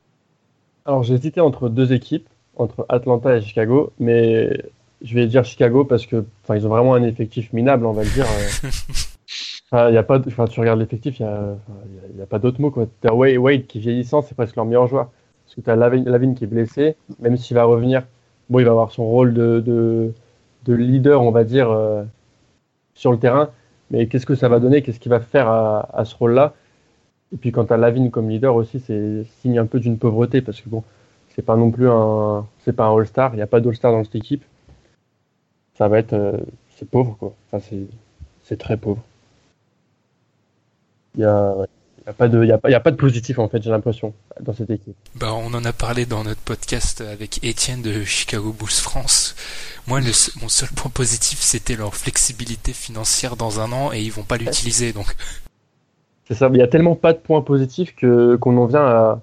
Alors 0.85 1.03
j'ai 1.03 1.15
hésité 1.15 1.41
entre 1.41 1.71
deux 1.71 1.95
équipes, 1.95 2.29
entre 2.57 2.85
Atlanta 2.91 3.35
et 3.35 3.41
Chicago, 3.41 3.95
mais 3.99 4.63
je 5.03 5.15
vais 5.15 5.27
dire 5.27 5.43
Chicago 5.47 5.85
parce 5.87 6.05
que 6.05 6.23
enfin 6.45 6.55
ils 6.57 6.67
ont 6.67 6.69
vraiment 6.69 6.93
un 6.95 7.03
effectif 7.03 7.51
minable, 7.55 7.87
on 7.87 7.93
va 7.93 8.05
le 8.05 8.11
dire. 8.11 8.27
euh. 8.27 8.69
Enfin, 9.73 9.91
y 9.91 9.97
a 9.97 10.03
pas, 10.05 10.21
enfin 10.27 10.45
tu 10.45 10.61
regardes 10.61 10.79
l'effectif, 10.79 11.19
il 11.19 11.23
y 11.23 11.27
a, 11.27 11.31
y 11.31 11.33
a- 11.33 12.09
il 12.15 12.19
y 12.19 12.23
a 12.23 12.27
pas 12.27 12.39
d'autre 12.39 12.61
mot 12.61 12.71
quoi. 12.71 12.87
T'as 13.01 13.13
Wade, 13.13 13.39
Wade 13.39 13.67
qui 13.67 13.81
vieillissant, 13.81 14.21
c'est 14.23 14.35
presque 14.37 14.55
leur 14.55 14.65
meilleur 14.67 14.87
joueur. 14.87 15.11
Parce 15.47 15.57
que 15.57 15.61
t'as 15.63 15.77
Lavin, 15.77 16.05
Lavin 16.05 16.35
qui 16.35 16.45
est 16.45 16.47
blessé, 16.47 16.95
même 17.21 17.37
s'il 17.39 17.57
va 17.57 17.65
revenir, 17.65 18.03
bon 18.51 18.59
il 18.61 18.65
va 18.65 18.73
avoir 18.73 18.91
son 18.93 19.05
rôle 19.07 19.35
de, 19.35 19.61
de, 19.65 20.13
de 20.65 20.75
leader, 20.75 21.23
on 21.23 21.31
va 21.31 21.45
dire, 21.45 21.71
euh, 21.71 22.05
sur 22.95 23.13
le 23.13 23.19
terrain. 23.19 23.51
Mais 23.91 24.07
qu'est-ce 24.09 24.27
que 24.27 24.35
ça 24.35 24.49
va 24.49 24.59
donner? 24.61 24.83
Qu'est-ce 24.83 25.01
qu'il 25.01 25.11
va 25.11 25.21
faire 25.21 25.49
à, 25.49 25.89
à 25.99 26.05
ce 26.05 26.15
rôle-là? 26.17 26.55
Et 27.33 27.37
puis 27.37 27.53
quand 27.53 27.67
tu 27.67 27.73
as 27.73 27.77
Lavine 27.77 28.11
comme 28.11 28.29
leader 28.29 28.55
aussi, 28.55 28.81
c'est 28.81 29.25
signe 29.41 29.59
un 29.59 29.67
peu 29.67 29.81
d'une 29.81 29.99
pauvreté 29.99 30.43
parce 30.43 30.61
que 30.61 30.69
bon, 30.69 30.83
c'est 31.35 31.43
pas 31.43 31.57
non 31.57 31.71
plus 31.71 31.89
un, 31.89 32.47
c'est 32.61 32.73
pas 32.73 32.87
un 32.87 32.97
All-Star. 32.97 33.35
Il 33.35 33.37
n'y 33.37 33.43
a 33.43 33.47
pas 33.47 33.61
d'All-Star 33.61 33.93
dans 33.93 34.05
cette 34.05 34.15
équipe. 34.17 34.45
Ça 35.75 35.89
va 35.89 35.99
être, 35.99 36.15
euh, 36.15 36.39
c'est 36.77 36.89
pauvre 36.89 37.17
quoi. 37.19 37.35
Enfin, 37.47 37.65
c'est, 37.69 37.87
c'est 38.43 38.57
très 38.59 38.77
pauvre. 38.77 39.03
Il 41.15 41.21
y 41.23 41.25
a, 41.25 41.67
il 42.07 42.11
y 42.11 42.11
a 42.11 42.15
pas 42.15 42.29
de, 42.29 42.45
y 42.45 42.53
a 42.53 42.59
pas, 42.59 42.69
il 42.69 42.73
y 42.73 42.77
a 42.77 42.81
pas 42.81 42.93
de 42.93 42.97
positif 42.97 43.41
en 43.41 43.49
fait. 43.49 43.61
J'ai 43.61 43.71
l'impression 43.71 44.15
dans 44.41 44.53
cette 44.53 44.71
équipe. 44.71 44.95
Bah, 45.17 45.35
on 45.35 45.53
en 45.55 45.65
a 45.65 45.73
parlé 45.73 46.07
dans 46.07 46.23
notre 46.23 46.41
podcast 46.41 47.01
avec 47.01 47.43
Étienne 47.43 47.83
de 47.83 48.05
Chicago 48.05 48.55
Bulls 48.57 48.69
France. 48.71 49.35
Moi, 49.89 49.99
le, 49.99 50.13
mon 50.41 50.49
seul 50.49 50.69
point 50.69 50.91
positif, 50.91 51.41
c'était 51.41 51.75
leur 51.75 51.97
flexibilité 51.97 52.73
financière 52.73 53.35
dans 53.35 53.59
un 53.59 53.73
an 53.73 53.93
et 53.93 54.03
ils 54.03 54.13
vont 54.13 54.23
pas 54.23 54.37
l'utiliser. 54.37 54.93
Donc, 54.93 55.17
C'est 56.29 56.35
ça. 56.35 56.49
mais 56.49 56.59
Il 56.59 56.61
y 56.61 56.65
a 56.65 56.69
tellement 56.69 56.95
pas 56.95 57.13
de 57.13 57.19
points 57.19 57.43
positifs 57.43 57.97
que 57.97 58.37
qu'on 58.37 58.57
en 58.57 58.67
vient 58.67 58.87
à, 58.87 59.21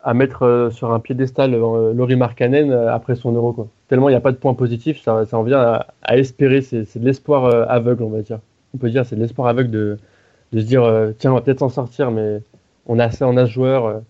à 0.00 0.12
mettre 0.12 0.42
euh, 0.44 0.70
sur 0.70 0.90
un 0.92 0.98
piédestal 0.98 1.54
euh, 1.54 1.92
Laurie 1.94 2.16
Markkanen 2.16 2.72
euh, 2.72 2.92
après 2.92 3.14
son 3.14 3.30
euro 3.32 3.52
quoi. 3.52 3.68
Tellement 3.86 4.08
il 4.08 4.12
n'y 4.12 4.16
a 4.16 4.20
pas 4.20 4.32
de 4.32 4.38
points 4.38 4.54
positifs, 4.54 5.00
ça, 5.04 5.24
ça 5.24 5.38
en 5.38 5.44
vient 5.44 5.60
à, 5.60 5.86
à 6.02 6.16
espérer. 6.18 6.62
C'est 6.62 6.84
c'est 6.84 6.98
de 6.98 7.04
l'espoir 7.04 7.70
aveugle, 7.70 8.02
on 8.02 8.10
va 8.10 8.22
dire. 8.22 8.40
On 8.74 8.78
peut 8.78 8.90
dire 8.90 9.06
c'est 9.06 9.14
de 9.14 9.20
l'espoir 9.20 9.46
aveugle 9.46 9.70
de, 9.70 9.98
de 10.52 10.60
se 10.60 10.64
dire 10.66 10.82
euh, 10.84 11.12
tiens 11.18 11.32
on 11.32 11.34
va 11.34 11.40
peut-être 11.42 11.60
s'en 11.60 11.68
sortir, 11.70 12.10
mais 12.10 12.40
on 12.86 12.98
a 12.98 13.04
assez 13.04 13.24
en 13.24 13.36
âge 13.36 13.52
joueur. 13.52 13.86
euh, 13.86 14.00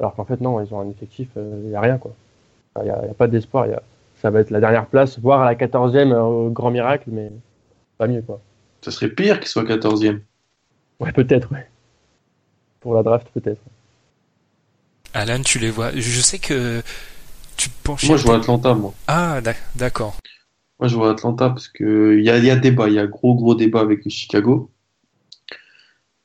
alors 0.00 0.14
qu'en 0.16 0.24
fait 0.24 0.40
non, 0.40 0.60
ils 0.64 0.72
ont 0.74 0.80
un 0.80 0.90
effectif, 0.90 1.28
euh, 1.36 1.60
il 1.64 1.70
n'y 1.70 1.76
a 1.76 1.80
rien 1.80 1.98
quoi. 1.98 2.12
Enfin, 2.74 2.86
Il 2.86 2.88
n'y 2.90 3.08
a, 3.08 3.10
a 3.10 3.14
pas 3.14 3.28
d'espoir. 3.28 3.66
il 3.66 3.72
y 3.72 3.74
a- 3.74 3.82
Ça 4.22 4.30
va 4.30 4.40
être 4.40 4.50
la 4.50 4.60
dernière 4.60 4.86
place, 4.86 5.18
voire 5.20 5.42
à 5.42 5.46
la 5.46 5.54
14e 5.56 6.12
euh, 6.12 6.22
au 6.22 6.50
grand 6.50 6.70
miracle, 6.70 7.04
mais 7.12 7.30
pas 7.98 8.06
mieux 8.08 8.22
quoi. 8.22 8.40
Ça 8.84 8.90
serait 8.90 9.10
pire 9.10 9.40
qu'il 9.40 9.48
soit 9.48 9.64
14e. 9.64 10.22
Ouais 11.00 11.12
peut-être 11.12 11.50
ouais. 11.52 11.66
Pour 12.80 12.94
la 12.94 13.02
draft 13.02 13.28
peut-être. 13.32 13.60
Alan, 15.12 15.42
tu 15.42 15.58
les 15.58 15.70
vois. 15.70 15.90
Je 15.94 16.20
sais 16.20 16.38
que 16.38 16.82
tu 17.56 17.68
te 17.68 17.82
penches. 17.84 18.08
Moi, 18.08 18.16
je 18.16 18.24
vois 18.24 18.36
Atlanta, 18.36 18.74
moi. 18.74 18.94
Ah, 19.06 19.40
d'ac- 19.40 19.62
d'accord. 19.76 20.16
Moi, 20.78 20.88
je 20.88 20.96
vois 20.96 21.10
Atlanta 21.10 21.48
parce 21.50 21.68
que 21.68 22.16
il 22.18 22.24
y 22.24 22.30
a, 22.30 22.38
il 22.38 22.44
y 22.44 22.50
a 22.50 22.56
débat, 22.56 22.88
il 22.88 22.94
y 22.94 22.98
a 22.98 23.06
gros, 23.06 23.34
gros 23.34 23.54
débat 23.54 23.80
avec 23.80 24.08
Chicago. 24.08 24.70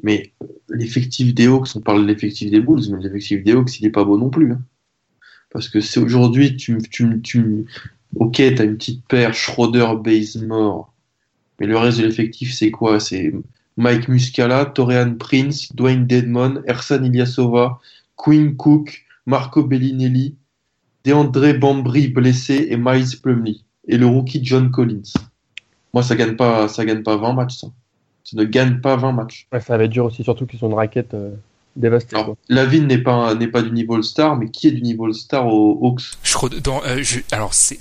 Mais 0.06 0.32
l'effectif 0.70 1.34
des 1.34 1.48
Hawks, 1.48 1.76
on 1.76 1.82
parle 1.82 2.04
de 2.04 2.08
l'effectif 2.08 2.52
des 2.52 2.62
Bulls, 2.62 2.84
mais 2.92 3.02
l'effectif 3.02 3.44
des 3.44 3.54
Hawks, 3.54 3.80
il 3.80 3.88
est 3.88 3.90
pas 3.90 4.04
beau 4.04 4.20
non 4.20 4.30
plus. 4.30 4.52
hein. 4.52 4.62
Parce 5.50 5.68
que 5.68 5.82
c'est 5.82 6.00
aujourd'hui, 6.00 6.56
tu, 6.58 6.78
tu, 6.92 7.22
tu, 7.24 7.66
ok, 8.16 8.36
t'as 8.56 8.66
une 8.66 8.78
petite 8.78 9.04
paire 9.08 9.34
Schroeder, 9.34 9.88
Bazemore, 10.04 10.94
mais 11.60 11.66
le 11.66 11.76
reste 11.76 11.98
de 11.98 12.06
l'effectif, 12.06 12.54
c'est 12.54 12.70
quoi? 12.70 13.00
C'est 13.00 13.34
Mike 13.78 14.08
Muscala, 14.08 14.66
Torian 14.66 15.16
Prince, 15.16 15.74
Dwayne 15.74 16.06
Dedmon, 16.06 16.62
Ersan 16.68 17.04
Ilyasova, 17.04 17.80
Quinn 18.16 18.56
Cook, 18.56 19.06
Marco 19.26 19.64
Bellinelli, 19.64 20.36
DeAndre 21.04 21.58
Bambry 21.58 22.10
blessé 22.10 22.68
et 22.70 22.78
Miles 22.78 23.20
Plumlee 23.24 23.64
et 23.88 23.98
le 23.98 24.06
rookie 24.06 24.46
John 24.46 24.70
Collins. 24.70 25.14
Moi, 25.96 26.04
ça 26.04 26.16
gagne 26.16 26.36
pas, 26.36 26.68
ça 26.68 26.86
gagne 26.86 27.02
pas 27.02 27.18
20 27.18 27.34
matchs, 27.34 27.58
ça. 27.58 27.68
Ça 28.26 28.36
ne 28.38 28.44
gagne 28.44 28.82
pas 28.82 28.96
20 28.98 29.12
matchs. 29.14 29.48
Ouais, 29.54 29.62
ça 29.62 29.78
va 29.78 29.84
être 29.86 29.92
dur 29.92 30.06
aussi, 30.06 30.24
surtout 30.24 30.46
qu'ils 30.46 30.64
ont 30.66 30.68
une 30.68 30.74
raquette 30.74 31.14
euh, 31.14 31.32
dévastée. 31.76 32.16
Alors, 32.16 32.26
quoi. 32.26 32.36
Lavine 32.50 32.88
n'est 32.88 32.98
pas, 32.98 33.34
n'est 33.36 33.48
pas 33.48 33.62
du 33.62 33.72
niveau 33.72 33.96
All-Star, 33.96 34.36
mais 34.36 34.50
qui 34.50 34.68
est 34.68 34.72
du 34.72 34.82
niveau 34.82 35.06
All-Star 35.06 35.46
aux 35.48 35.80
Hawks? 35.82 36.02
Dans, 36.64 36.82
euh, 36.84 36.98
je- 37.02 37.20
alors 37.32 37.54
c'est 37.54 37.80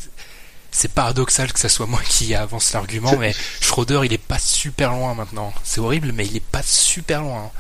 c'est 0.71 0.91
paradoxal 0.93 1.53
que 1.53 1.61
ça 1.61 1.69
soit 1.69 1.87
moi 1.87 2.01
qui 2.09 2.35
avance 2.35 2.73
l'argument, 2.73 3.17
mais 3.19 3.33
Schroeder 3.61 4.01
il 4.05 4.13
est 4.13 4.19
pas 4.19 4.39
super 4.41 4.93
loin 4.93 5.15
maintenant. 5.15 5.53
C'est 5.63 5.81
horrible, 5.81 6.11
mais 6.15 6.27
il 6.27 6.37
est 6.37 6.45
pas 6.45 6.63
super 6.63 7.23
loin. 7.23 7.51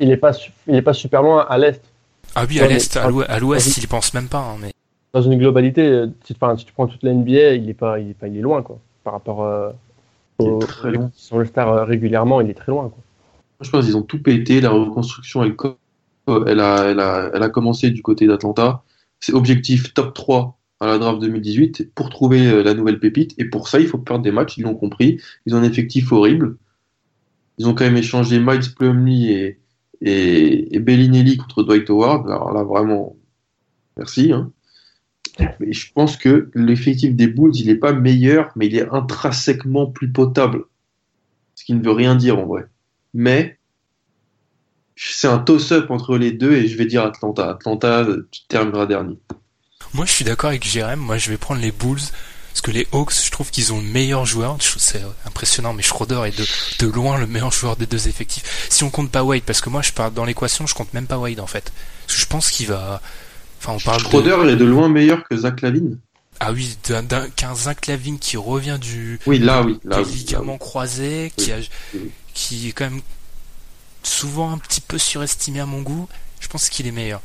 Il 0.00 0.10
est 0.10 0.16
pas, 0.16 0.32
su- 0.32 0.50
il 0.66 0.74
est 0.74 0.82
pas 0.82 0.94
super 0.94 1.22
loin 1.22 1.46
à 1.48 1.58
l'est. 1.58 1.82
Ah 2.34 2.44
oui, 2.48 2.58
à 2.60 2.66
l'est, 2.66 2.96
à 2.96 3.08
l'ou- 3.10 3.22
à 3.28 3.38
l'ouest, 3.38 3.76
il 3.76 3.84
y 3.84 3.86
pense 3.86 4.14
même 4.14 4.28
pas. 4.28 4.38
hein, 4.38 4.56
mais 4.58 4.72
Dans 5.12 5.20
une 5.22 5.38
globalité, 5.38 5.82
euh, 5.82 6.06
si, 6.24 6.34
enfin, 6.40 6.56
si 6.56 6.64
tu 6.64 6.72
prends 6.72 6.86
toute 6.86 7.02
la 7.02 7.12
NBA, 7.12 7.54
il 7.56 7.68
est 7.68 7.74
pas, 7.74 7.98
il 8.00 8.10
est 8.10 8.14
pas, 8.14 8.26
il 8.28 8.38
est 8.38 8.40
loin 8.40 8.62
quoi. 8.62 8.78
Par 9.04 9.12
rapport 9.12 9.42
euh, 9.42 9.70
Il 10.40 10.48
est 10.48 10.50
aux 10.50 10.58
très 10.58 10.92
sont 11.14 11.38
le 11.38 11.44
star 11.44 11.68
euh, 11.68 11.84
régulièrement, 11.84 12.40
il 12.40 12.50
est 12.50 12.54
très 12.54 12.72
loin 12.72 12.88
quoi. 12.88 13.02
Je 13.60 13.70
pense 13.70 13.84
qu'ils 13.84 13.96
ont 13.96 14.02
tout 14.02 14.22
pété. 14.22 14.60
La 14.60 14.70
reconstruction, 14.70 15.42
elle, 15.44 16.60
a, 16.60 16.84
elle, 16.86 17.00
a, 17.00 17.30
elle 17.34 17.42
a 17.42 17.48
commencé 17.50 17.90
du 17.90 18.02
côté 18.02 18.26
d'Atlanta. 18.26 18.82
C'est 19.20 19.34
objectif 19.34 19.92
top 19.92 20.14
3 20.14 20.58
à 20.80 20.86
la 20.86 20.98
draft 20.98 21.20
2018 21.20 21.94
pour 21.94 22.08
trouver 22.08 22.46
euh, 22.46 22.62
la 22.62 22.72
nouvelle 22.74 22.98
pépite. 22.98 23.34
Et 23.38 23.44
pour 23.44 23.68
ça, 23.68 23.78
il 23.80 23.86
faut 23.86 23.98
perdre 23.98 24.24
des 24.24 24.32
matchs. 24.32 24.56
Ils 24.56 24.64
l'ont 24.64 24.74
compris. 24.74 25.20
Ils 25.44 25.54
ont 25.54 25.58
un 25.58 25.62
effectif 25.62 26.10
horrible. 26.10 26.56
Ils 27.58 27.68
ont 27.68 27.74
quand 27.74 27.84
même 27.84 27.98
échangé 27.98 28.40
Miles 28.40 28.74
Plumlee 28.74 29.30
et, 29.30 29.60
et, 30.00 30.74
et 30.74 30.78
Bellinelli 30.78 31.36
contre 31.36 31.62
Dwight 31.62 31.90
Howard. 31.90 32.30
Alors 32.30 32.54
là, 32.54 32.62
vraiment, 32.62 33.16
merci. 33.98 34.32
Hein. 34.32 34.50
Je 35.60 35.86
pense 35.94 36.16
que 36.16 36.50
l'effectif 36.54 37.14
des 37.14 37.26
Bulls, 37.26 37.52
il 37.54 37.66
n'est 37.66 37.74
pas 37.74 37.92
meilleur, 37.92 38.50
mais 38.56 38.66
il 38.66 38.76
est 38.76 38.88
intrinsèquement 38.90 39.86
plus 39.86 40.10
potable. 40.10 40.64
Ce 41.54 41.64
qui 41.64 41.74
ne 41.74 41.82
veut 41.82 41.92
rien 41.92 42.14
dire 42.14 42.38
en 42.38 42.46
vrai. 42.46 42.66
Mais 43.14 43.58
c'est 44.96 45.28
un 45.28 45.38
toss-up 45.38 45.90
entre 45.90 46.16
les 46.18 46.32
deux 46.32 46.52
et 46.52 46.68
je 46.68 46.76
vais 46.76 46.86
dire 46.86 47.04
Atlanta. 47.04 47.50
Atlanta, 47.50 48.06
tu 48.30 48.42
termineras 48.48 48.86
dernier. 48.86 49.18
moi 49.94 50.04
je 50.04 50.12
suis 50.12 50.24
d'accord 50.24 50.50
avec 50.50 50.64
Jérém. 50.64 50.98
Moi 50.98 51.18
je 51.18 51.30
vais 51.30 51.38
prendre 51.38 51.60
les 51.60 51.72
Bulls 51.72 52.00
parce 52.52 52.62
que 52.62 52.70
les 52.70 52.86
Hawks, 52.92 53.14
je 53.24 53.30
trouve 53.30 53.50
qu'ils 53.50 53.72
ont 53.72 53.78
le 53.78 53.86
meilleur 53.86 54.26
joueur. 54.26 54.56
C'est 54.60 55.02
impressionnant, 55.24 55.72
mais 55.72 55.82
Schroeder 55.82 56.22
est 56.26 56.36
de, 56.36 56.44
de 56.84 56.92
loin 56.92 57.18
le 57.18 57.26
meilleur 57.26 57.52
joueur 57.52 57.76
des 57.76 57.86
deux 57.86 58.08
effectifs. 58.08 58.66
Si 58.68 58.82
on 58.84 58.90
compte 58.90 59.10
pas 59.10 59.22
Wade, 59.22 59.42
parce 59.42 59.60
que 59.60 59.70
moi 59.70 59.82
je 59.82 59.92
parle 59.92 60.12
dans 60.12 60.24
l'équation, 60.24 60.66
je 60.66 60.74
compte 60.74 60.92
même 60.92 61.06
pas 61.06 61.18
Wade 61.18 61.40
en 61.40 61.46
fait. 61.46 61.72
Parce 62.06 62.16
que 62.16 62.22
je 62.22 62.26
pense 62.26 62.50
qu'il 62.50 62.66
va. 62.66 63.00
Enfin, 63.60 63.74
on 63.74 63.78
parle 63.78 63.98
de... 63.98 64.06
Schroeder 64.06 64.50
est 64.50 64.56
de 64.56 64.64
loin 64.64 64.88
meilleur 64.88 65.22
que 65.28 65.36
Zach 65.36 65.60
Lavine. 65.60 65.98
Ah 66.40 66.52
oui, 66.52 66.78
d'un, 66.88 67.02
d'un, 67.02 67.28
qu'un 67.28 67.54
Zach 67.54 67.86
Lavine 67.86 68.18
qui 68.18 68.38
revient 68.38 68.78
du 68.80 69.20
Oui, 69.26 69.38
là, 69.38 69.62
oui. 69.62 69.78
Là, 69.84 69.98
des 69.98 70.02
oui, 70.04 70.10
là, 70.10 70.16
ligaments 70.16 70.52
oui. 70.54 70.58
croisés, 70.58 71.32
qui, 71.36 71.52
a, 71.52 71.58
oui. 71.94 72.10
qui 72.32 72.68
est 72.68 72.72
quand 72.72 72.90
même 72.90 73.02
souvent 74.02 74.50
un 74.52 74.58
petit 74.58 74.80
peu 74.80 74.96
surestimé 74.96 75.60
à 75.60 75.66
mon 75.66 75.82
goût. 75.82 76.08
Je 76.40 76.48
pense 76.48 76.70
qu'il 76.70 76.86
est 76.86 76.92
meilleur. 76.92 77.20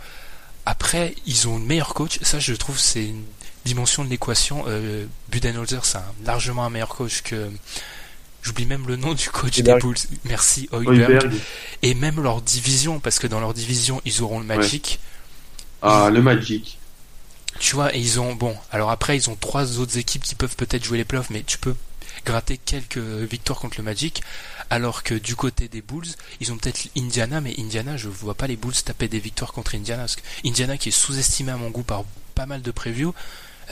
Après, 0.65 1.15
ils 1.25 1.47
ont 1.47 1.57
le 1.57 1.63
meilleur 1.63 1.93
coach. 1.93 2.19
Ça, 2.23 2.39
je 2.39 2.53
trouve, 2.53 2.77
c'est 2.77 3.05
une 3.05 3.23
dimension 3.63 4.03
de 4.03 4.09
l'équation. 4.09 4.65
Euh, 4.67 5.05
Budenholzer, 5.29 5.85
c'est 5.85 5.99
largement 6.25 6.65
un 6.65 6.69
meilleur 6.69 6.89
coach 6.89 7.21
que. 7.21 7.49
J'oublie 8.43 8.67
même 8.67 8.85
le 8.85 8.95
nom 8.95 9.15
du 9.15 9.27
coach 9.29 9.57
Hoiberg. 9.57 9.81
des 9.81 9.87
Bulls. 9.87 10.19
Merci, 10.25 10.69
Hoiberg. 10.71 11.09
Hoiberg. 11.09 11.33
Et 11.81 11.95
même 11.95 12.21
leur 12.21 12.43
division, 12.43 12.99
parce 12.99 13.17
que 13.17 13.25
dans 13.25 13.39
leur 13.39 13.55
division, 13.55 14.01
ils 14.05 14.21
auront 14.21 14.39
le 14.39 14.45
Magic. 14.45 14.99
Ah, 15.87 16.09
le 16.09 16.21
Magic. 16.21 16.77
Tu 17.59 17.75
vois, 17.75 17.95
et 17.95 17.99
ils 17.99 18.19
ont 18.19 18.33
bon. 18.33 18.57
Alors 18.71 18.89
après, 18.89 19.15
ils 19.15 19.29
ont 19.29 19.35
trois 19.35 19.77
autres 19.79 19.97
équipes 19.97 20.23
qui 20.23 20.35
peuvent 20.35 20.55
peut-être 20.55 20.83
jouer 20.83 20.97
les 20.97 21.05
playoffs, 21.05 21.29
mais 21.29 21.43
tu 21.43 21.57
peux 21.57 21.75
gratter 22.25 22.57
quelques 22.57 22.97
victoires 22.97 23.59
contre 23.59 23.77
le 23.77 23.83
Magic. 23.83 24.23
Alors 24.71 25.03
que 25.03 25.13
du 25.13 25.35
côté 25.35 25.67
des 25.67 25.81
Bulls, 25.81 26.07
ils 26.41 26.51
ont 26.51 26.57
peut-être 26.57 26.87
Indiana, 26.97 27.39
mais 27.39 27.53
Indiana, 27.59 27.97
je 27.97 28.09
vois 28.09 28.33
pas 28.33 28.47
les 28.47 28.55
Bulls 28.55 28.73
taper 28.73 29.07
des 29.07 29.19
victoires 29.19 29.53
contre 29.53 29.75
Indiana. 29.75 30.03
Parce 30.03 30.15
que 30.15 30.21
Indiana, 30.43 30.77
qui 30.77 30.89
est 30.89 30.91
sous-estimé 30.91 31.51
à 31.51 31.57
mon 31.57 31.69
goût 31.69 31.83
par 31.83 32.03
pas 32.33 32.47
mal 32.47 32.63
de 32.63 32.71
previews, 32.71 33.13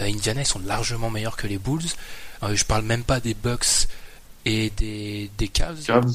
euh, 0.02 0.06
Indiana, 0.06 0.41
ils 0.41 0.47
sont 0.47 0.60
largement 0.60 1.10
meilleurs 1.10 1.36
que 1.36 1.47
les 1.47 1.58
Bulls. 1.58 1.82
Euh, 2.43 2.56
je 2.56 2.63
parle 2.63 2.84
même 2.84 3.04
pas 3.04 3.19
des 3.19 3.34
Bucks 3.34 3.88
et 4.45 4.69
des, 4.69 5.32
des 5.38 5.47
Cavs. 5.47 5.84
Cavs. 5.84 6.13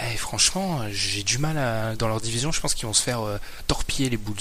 Eh, 0.00 0.16
franchement, 0.16 0.80
j'ai 0.90 1.22
du 1.24 1.38
mal 1.38 1.58
à, 1.58 1.94
dans 1.94 2.08
leur 2.08 2.20
division. 2.20 2.52
Je 2.52 2.60
pense 2.60 2.74
qu'ils 2.74 2.86
vont 2.86 2.94
se 2.94 3.02
faire 3.02 3.20
euh, 3.20 3.38
torpiller 3.66 4.08
les 4.08 4.16
Bulls. 4.16 4.36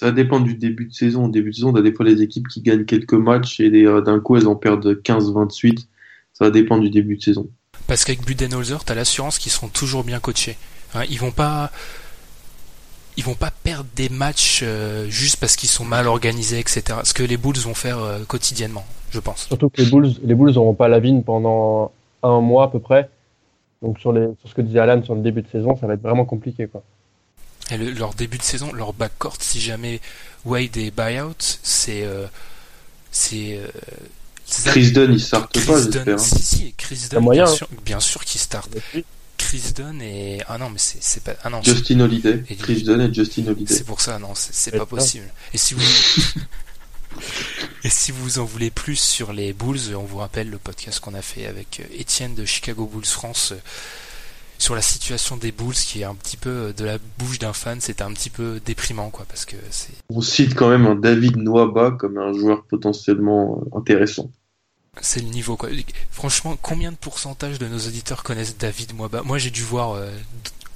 Ça 0.00 0.12
dépend 0.12 0.40
du 0.40 0.54
début 0.54 0.86
de 0.86 0.94
saison. 0.94 1.26
Au 1.26 1.28
début 1.28 1.50
de 1.50 1.56
saison, 1.56 1.74
t'as 1.74 1.82
des 1.82 1.92
fois 1.92 2.06
les 2.06 2.22
équipes 2.22 2.48
qui 2.48 2.62
gagnent 2.62 2.86
quelques 2.86 3.12
matchs 3.12 3.60
et 3.60 3.70
euh, 3.84 4.00
d'un 4.00 4.18
coup, 4.18 4.34
elles 4.34 4.48
en 4.48 4.56
perdent 4.56 4.98
15-28. 5.02 5.88
Ça 6.32 6.46
va 6.46 6.50
dépendre 6.50 6.82
du 6.82 6.88
début 6.88 7.18
de 7.18 7.22
saison. 7.22 7.50
Parce 7.86 8.06
qu'avec 8.06 8.24
Budenholzer, 8.24 8.82
t'as 8.82 8.94
l'assurance 8.94 9.38
qu'ils 9.38 9.52
seront 9.52 9.68
toujours 9.68 10.02
bien 10.02 10.18
coachés. 10.18 10.56
Hein, 10.94 11.02
ils 11.10 11.18
vont 11.18 11.32
pas, 11.32 11.70
ils 13.18 13.24
vont 13.24 13.34
pas 13.34 13.50
perdre 13.50 13.90
des 13.94 14.08
matchs 14.08 14.62
euh, 14.62 15.04
juste 15.10 15.36
parce 15.36 15.54
qu'ils 15.54 15.68
sont 15.68 15.84
mal 15.84 16.06
organisés, 16.06 16.60
etc. 16.60 17.00
Ce 17.04 17.12
que 17.12 17.22
les 17.22 17.36
Bulls 17.36 17.58
vont 17.58 17.74
faire 17.74 17.98
euh, 17.98 18.24
quotidiennement, 18.24 18.86
je 19.10 19.20
pense. 19.20 19.48
Surtout 19.48 19.68
que 19.68 19.82
les 19.82 19.90
Bulls, 19.90 20.14
les 20.24 20.34
Bulls 20.34 20.54
n'auront 20.54 20.72
pas 20.72 20.88
la 20.88 21.00
vigne 21.00 21.22
pendant 21.22 21.92
un 22.22 22.40
mois 22.40 22.64
à 22.64 22.68
peu 22.68 22.80
près. 22.80 23.10
Donc 23.82 23.98
sur, 23.98 24.14
les, 24.14 24.28
sur 24.38 24.48
ce 24.48 24.54
que 24.54 24.62
disait 24.62 24.78
Alan 24.78 25.02
sur 25.02 25.14
le 25.14 25.20
début 25.20 25.42
de 25.42 25.48
saison, 25.48 25.76
ça 25.76 25.86
va 25.86 25.92
être 25.92 26.02
vraiment 26.02 26.24
compliqué 26.24 26.68
quoi. 26.68 26.82
Et 27.70 27.76
le- 27.76 27.90
leur 27.92 28.14
début 28.14 28.38
de 28.38 28.42
saison, 28.42 28.72
leur 28.72 28.92
backcourt, 28.92 29.36
si 29.40 29.60
jamais 29.60 30.00
Wade 30.44 30.76
est 30.76 30.90
buyout, 30.90 31.34
c'est, 31.62 32.02
euh, 32.04 32.26
c'est, 33.12 33.58
euh, 33.58 33.68
Chris 34.66 34.90
Dunn, 34.92 35.12
il 35.12 35.20
starte 35.20 35.52
Chris 35.52 35.66
pas, 35.66 35.80
Dunn, 35.84 36.08
hein. 36.10 36.18
si 36.18 36.42
si, 36.42 36.74
Chris 36.76 37.06
Dunn, 37.10 37.22
moyen, 37.22 37.44
bien 37.44 37.52
hein. 37.52 37.56
sûr, 37.56 37.68
bien 37.84 38.00
sûr 38.00 38.24
qu'il 38.24 38.40
start. 38.40 38.68
Chris 39.38 39.72
Dunn 39.74 40.02
et 40.02 40.42
ah 40.48 40.58
non 40.58 40.68
mais 40.68 40.78
c'est, 40.78 41.02
c'est 41.02 41.22
pas, 41.22 41.34
ah 41.44 41.48
non, 41.50 41.62
Justin 41.62 42.00
Holiday. 42.00 42.42
Et- 42.50 42.56
Chris 42.56 42.82
Dunn 42.82 43.00
et 43.00 43.14
Justin 43.14 43.46
Holiday. 43.46 43.72
C'est 43.74 43.84
pour 43.84 44.00
ça, 44.00 44.18
non, 44.18 44.32
c'est 44.34 44.72
pas 44.72 44.78
ça. 44.78 44.86
possible. 44.86 45.32
Et 45.54 45.58
si 45.58 45.74
vous. 45.74 45.80
et 47.84 47.90
si 47.90 48.12
vous 48.12 48.38
en 48.38 48.44
voulez 48.44 48.70
plus 48.70 48.96
sur 48.98 49.32
les 49.32 49.52
Bulls, 49.52 49.94
on 49.96 50.02
vous 50.04 50.18
rappelle 50.18 50.50
le 50.50 50.58
podcast 50.58 51.00
qu'on 51.00 51.14
a 51.14 51.22
fait 51.22 51.46
avec 51.46 51.80
euh, 51.80 51.84
Étienne 51.98 52.34
de 52.34 52.44
Chicago 52.44 52.86
Bulls 52.92 53.04
France 53.06 53.52
euh, 53.52 53.60
sur 54.60 54.74
la 54.74 54.82
situation 54.82 55.36
des 55.36 55.52
Bulls 55.52 55.74
qui 55.74 56.02
est 56.02 56.04
un 56.04 56.14
petit 56.14 56.36
peu 56.36 56.50
euh, 56.50 56.72
de 56.72 56.84
la 56.84 56.98
bouche 57.18 57.38
d'un 57.38 57.52
fan, 57.54 57.80
c'était 57.80 58.02
un 58.02 58.12
petit 58.12 58.30
peu 58.30 58.60
déprimant 58.64 59.10
quoi 59.10 59.24
parce 59.26 59.44
que 59.46 59.56
c'est 59.70 59.92
On 60.10 60.20
cite 60.20 60.54
quand 60.54 60.68
même 60.68 60.86
un 60.86 60.94
David 60.94 61.36
Noaba 61.38 61.92
comme 61.92 62.18
un 62.18 62.32
joueur 62.32 62.64
potentiellement 62.64 63.62
euh, 63.62 63.78
intéressant. 63.78 64.30
c'est 65.00 65.20
le 65.20 65.28
niveau 65.28 65.56
quoi. 65.56 65.70
Franchement, 66.10 66.58
combien 66.60 66.92
de 66.92 66.96
pourcentage 66.96 67.58
de 67.58 67.66
nos 67.66 67.78
auditeurs 67.78 68.22
connaissent 68.22 68.58
David 68.58 68.94
Moaba 68.94 69.22
Moi, 69.22 69.38
j'ai 69.38 69.50
dû 69.50 69.62
voir 69.62 69.92
euh, 69.92 70.10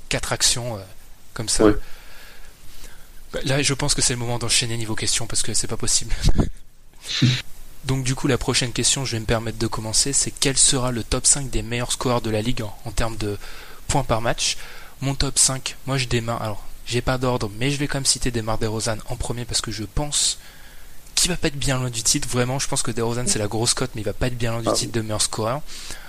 quatre 0.08 0.32
actions 0.32 0.76
euh, 0.76 0.80
comme 1.34 1.50
ça. 1.50 1.66
Ouais. 1.66 1.74
Bah, 3.32 3.40
Là, 3.44 3.62
je 3.62 3.74
pense 3.74 3.94
que 3.94 4.00
c'est 4.00 4.14
le 4.14 4.18
moment 4.18 4.38
d'enchaîner 4.38 4.78
niveau 4.78 4.94
question 4.94 5.26
parce 5.26 5.42
que 5.42 5.52
c'est 5.52 5.66
pas 5.66 5.76
possible. 5.76 6.14
Donc 7.84 8.02
du 8.02 8.14
coup, 8.14 8.28
la 8.28 8.38
prochaine 8.38 8.72
question, 8.72 9.04
je 9.04 9.12
vais 9.12 9.20
me 9.20 9.26
permettre 9.26 9.58
de 9.58 9.66
commencer, 9.66 10.14
c'est 10.14 10.30
quel 10.30 10.56
sera 10.56 10.90
le 10.90 11.02
top 11.02 11.26
5 11.26 11.50
des 11.50 11.62
meilleurs 11.62 11.92
scoreurs 11.92 12.22
de 12.22 12.30
la 12.30 12.40
ligue 12.40 12.62
en, 12.62 12.74
en 12.86 12.90
termes 12.92 13.18
de 13.18 13.36
points 13.94 14.02
par 14.02 14.20
match 14.20 14.56
Mon 15.02 15.14
top 15.14 15.38
5, 15.38 15.76
moi 15.86 15.98
je 15.98 16.06
démarre, 16.06 16.42
alors 16.42 16.64
j'ai 16.84 17.00
pas 17.00 17.16
d'ordre, 17.16 17.48
mais 17.58 17.70
je 17.70 17.76
vais 17.76 17.86
quand 17.86 17.98
même 17.98 18.04
citer 18.06 18.32
Demar 18.32 18.58
DeRozan 18.58 18.96
en 19.08 19.14
premier 19.16 19.44
parce 19.44 19.60
que 19.60 19.70
je 19.70 19.84
pense 19.84 20.38
qu'il 21.14 21.30
va 21.30 21.36
pas 21.36 21.46
être 21.46 21.56
bien 21.56 21.78
loin 21.78 21.90
du 21.90 22.02
titre. 22.02 22.28
Vraiment, 22.28 22.58
je 22.58 22.66
pense 22.66 22.82
que 22.82 22.90
DeRozan 22.90 23.26
c'est 23.28 23.38
la 23.38 23.46
grosse 23.46 23.72
cote, 23.72 23.92
mais 23.94 24.00
il 24.00 24.04
va 24.04 24.12
pas 24.12 24.26
être 24.26 24.36
bien 24.36 24.50
loin 24.50 24.62
du 24.62 24.68
Ah. 24.68 24.72
titre 24.72 24.92
de 24.92 25.00
meilleur 25.00 25.22
scoreur. 25.22 25.62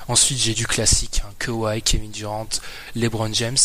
Ensuite, 0.08 0.39
j'ai 0.39 0.54
du 0.56 0.65
classique, 0.65 1.21
hein, 1.24 1.30
Kawhi, 1.38 1.82
Kevin 1.84 2.10
Durant, 2.12 2.50
LeBron 2.95 3.32
James. 3.34 3.58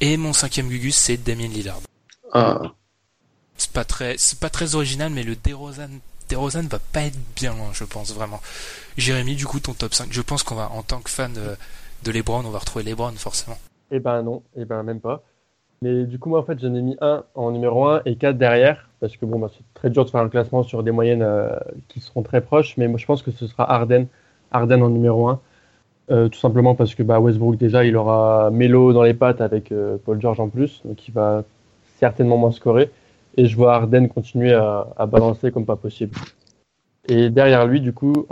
Et 0.00 0.16
mon 0.16 0.32
cinquième 0.32 0.68
Gugus, 0.68 0.96
c'est 0.96 1.18
Damien 1.18 1.48
Lillard. 1.48 1.80
Ah, 2.32 2.62
C'est 3.58 3.72
pas 3.72 3.84
très, 3.84 4.16
c'est 4.16 4.38
pas 4.38 4.48
très 4.50 4.74
original, 4.74 5.10
mais 5.10 5.22
le 5.22 5.36
DeRozan, 5.36 5.90
DeRozan 6.30 6.66
va 6.68 6.78
pas 6.78 7.02
être 7.02 7.18
bien 7.36 7.52
loin, 7.54 7.70
je 7.74 7.84
pense 7.84 8.12
vraiment. 8.14 8.40
Jérémy, 8.96 9.36
du 9.36 9.46
coup, 9.46 9.60
ton 9.60 9.74
top 9.74 9.92
5. 9.94 10.08
Je 10.10 10.22
pense 10.22 10.42
qu'on 10.42 10.54
va, 10.54 10.70
en 10.70 10.82
tant 10.82 11.00
que 11.00 11.10
fan 11.10 11.32
de, 11.34 11.56
de 12.04 12.12
LeBron, 12.12 12.44
on 12.44 12.50
va 12.50 12.58
retrouver 12.58 12.84
LeBron 12.84 13.12
forcément. 13.12 13.56
Eh 13.90 13.98
ben 13.98 14.22
non, 14.22 14.42
eh 14.56 14.64
ben 14.64 14.82
même 14.82 15.00
pas. 15.00 15.22
Mais 15.82 16.04
du 16.04 16.18
coup, 16.18 16.28
moi, 16.28 16.40
en 16.40 16.42
fait, 16.42 16.58
j'en 16.60 16.74
ai 16.74 16.82
mis 16.82 16.96
un 17.00 17.24
en 17.34 17.52
numéro 17.52 17.86
1 17.86 18.02
et 18.04 18.16
4 18.16 18.36
derrière, 18.36 18.90
parce 19.00 19.16
que 19.16 19.24
bon, 19.24 19.38
bah, 19.38 19.48
c'est 19.50 19.64
très 19.72 19.88
dur 19.88 20.04
de 20.04 20.10
faire 20.10 20.20
un 20.20 20.28
classement 20.28 20.62
sur 20.62 20.82
des 20.82 20.90
moyennes 20.90 21.22
euh, 21.22 21.56
qui 21.88 22.00
seront 22.00 22.22
très 22.22 22.42
proches, 22.42 22.76
mais 22.76 22.86
moi, 22.86 22.98
je 22.98 23.06
pense 23.06 23.22
que 23.22 23.30
ce 23.30 23.46
sera 23.46 23.70
Arden, 23.72 24.06
Arden 24.52 24.82
en 24.82 24.90
numéro 24.90 25.28
1. 25.28 25.40
Euh, 26.10 26.28
tout 26.28 26.38
simplement 26.38 26.74
parce 26.74 26.94
que 26.94 27.02
bah, 27.02 27.18
Westbrook, 27.18 27.56
déjà, 27.56 27.84
il 27.84 27.96
aura 27.96 28.50
Melo 28.50 28.92
dans 28.92 29.04
les 29.04 29.14
pattes 29.14 29.40
avec 29.40 29.72
euh, 29.72 29.96
Paul 30.04 30.20
George 30.20 30.40
en 30.40 30.48
plus, 30.48 30.82
donc 30.84 31.08
il 31.08 31.14
va 31.14 31.44
certainement 31.98 32.36
moins 32.36 32.52
scorer. 32.52 32.90
Et 33.38 33.46
je 33.46 33.56
vois 33.56 33.74
Arden 33.74 34.08
continuer 34.08 34.52
à, 34.52 34.88
à 34.98 35.06
balancer 35.06 35.50
comme 35.50 35.64
pas 35.64 35.76
possible. 35.76 36.14
Et 37.08 37.30
derrière 37.30 37.66
lui, 37.66 37.80
du 37.80 37.92
coup, 37.92 38.26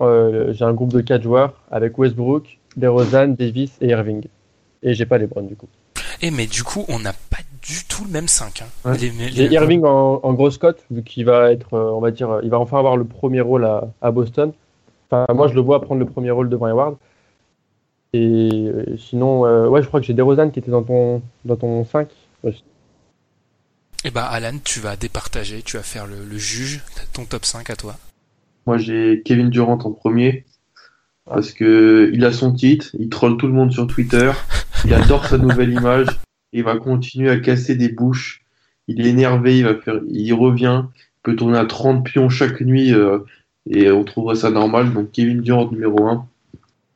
j'ai 0.50 0.64
un 0.64 0.74
groupe 0.74 0.92
de 0.92 1.00
4 1.00 1.22
joueurs 1.22 1.54
avec 1.70 1.96
Westbrook, 1.96 2.59
DeRozan, 2.78 3.28
Davis 3.28 3.72
et 3.80 3.88
Irving. 3.88 4.24
Et 4.82 4.94
j'ai 4.94 5.06
pas 5.06 5.18
les 5.18 5.26
Browns, 5.26 5.46
du 5.48 5.56
coup. 5.56 5.68
Eh, 6.22 6.30
mais 6.30 6.46
du 6.46 6.62
coup, 6.64 6.84
on 6.88 6.98
n'a 6.98 7.12
pas 7.12 7.38
du 7.62 7.84
tout 7.88 8.04
le 8.04 8.10
même 8.10 8.28
5. 8.28 8.62
Hein. 8.62 8.66
Ouais. 8.90 8.96
Les- 8.98 9.10
les- 9.10 9.28
J'ai 9.32 9.44
Irving 9.52 9.84
en, 9.84 10.20
en 10.22 10.32
grosse 10.34 10.58
cote, 10.58 10.84
vu 10.90 11.02
qu'il 11.02 11.24
va 11.24 11.52
être, 11.52 11.74
euh, 11.74 11.90
on 11.92 12.00
va 12.00 12.10
dire, 12.10 12.30
euh, 12.30 12.40
il 12.42 12.50
va 12.50 12.58
enfin 12.58 12.78
avoir 12.78 12.96
le 12.96 13.04
premier 13.04 13.40
rôle 13.40 13.64
à, 13.64 13.84
à 14.00 14.10
Boston. 14.10 14.52
Enfin, 15.10 15.26
moi, 15.34 15.48
je 15.48 15.54
le 15.54 15.60
vois 15.60 15.80
prendre 15.82 15.98
le 16.00 16.06
premier 16.06 16.30
rôle 16.30 16.48
devant 16.48 16.66
Hayward. 16.66 16.96
Et 18.14 18.50
euh, 18.68 18.96
sinon, 18.96 19.44
euh, 19.46 19.68
ouais, 19.68 19.82
je 19.82 19.88
crois 19.88 20.00
que 20.00 20.06
j'ai 20.06 20.14
DeRozan 20.14 20.50
qui 20.50 20.58
était 20.60 20.70
dans 20.70 20.82
ton, 20.82 21.22
dans 21.44 21.56
ton 21.56 21.84
5. 21.84 22.08
Ouais, 22.42 22.54
Eh 24.04 24.10
bah, 24.10 24.24
Alan, 24.26 24.56
tu 24.64 24.80
vas 24.80 24.96
départager, 24.96 25.62
tu 25.62 25.76
vas 25.76 25.82
faire 25.82 26.06
le, 26.06 26.24
le 26.24 26.38
juge, 26.38 26.82
ton 27.12 27.24
top 27.24 27.44
5 27.44 27.68
à 27.70 27.76
toi. 27.76 27.96
moi 28.66 28.78
j'ai 28.78 29.22
Kevin 29.24 29.50
Durant 29.50 29.78
en 29.78 29.92
premier 29.92 30.44
parce 31.28 31.52
que 31.52 32.10
il 32.12 32.24
a 32.24 32.32
son 32.32 32.52
titre, 32.52 32.90
il 32.98 33.08
troll 33.08 33.36
tout 33.36 33.46
le 33.46 33.52
monde 33.52 33.72
sur 33.72 33.86
Twitter, 33.86 34.32
il 34.84 34.94
adore 34.94 35.26
sa 35.26 35.38
nouvelle 35.38 35.72
image, 35.72 36.06
il 36.52 36.64
va 36.64 36.76
continuer 36.76 37.30
à 37.30 37.38
casser 37.38 37.76
des 37.76 37.88
bouches. 37.88 38.44
Il 38.86 39.04
est 39.04 39.10
énervé, 39.10 39.58
il 39.58 39.64
va 39.64 39.74
faire, 39.74 40.00
il 40.08 40.32
revient, 40.32 40.84
il 40.96 41.22
peut 41.22 41.36
tourner 41.36 41.58
à 41.58 41.66
30 41.66 42.04
pions 42.04 42.30
chaque 42.30 42.60
nuit 42.60 42.94
euh, 42.94 43.18
et 43.68 43.90
on 43.90 44.04
trouverait 44.04 44.36
ça 44.36 44.50
normal. 44.50 44.92
Donc 44.94 45.12
Kevin 45.12 45.42
Durant 45.42 45.70
numéro 45.70 46.06
1, 46.06 46.26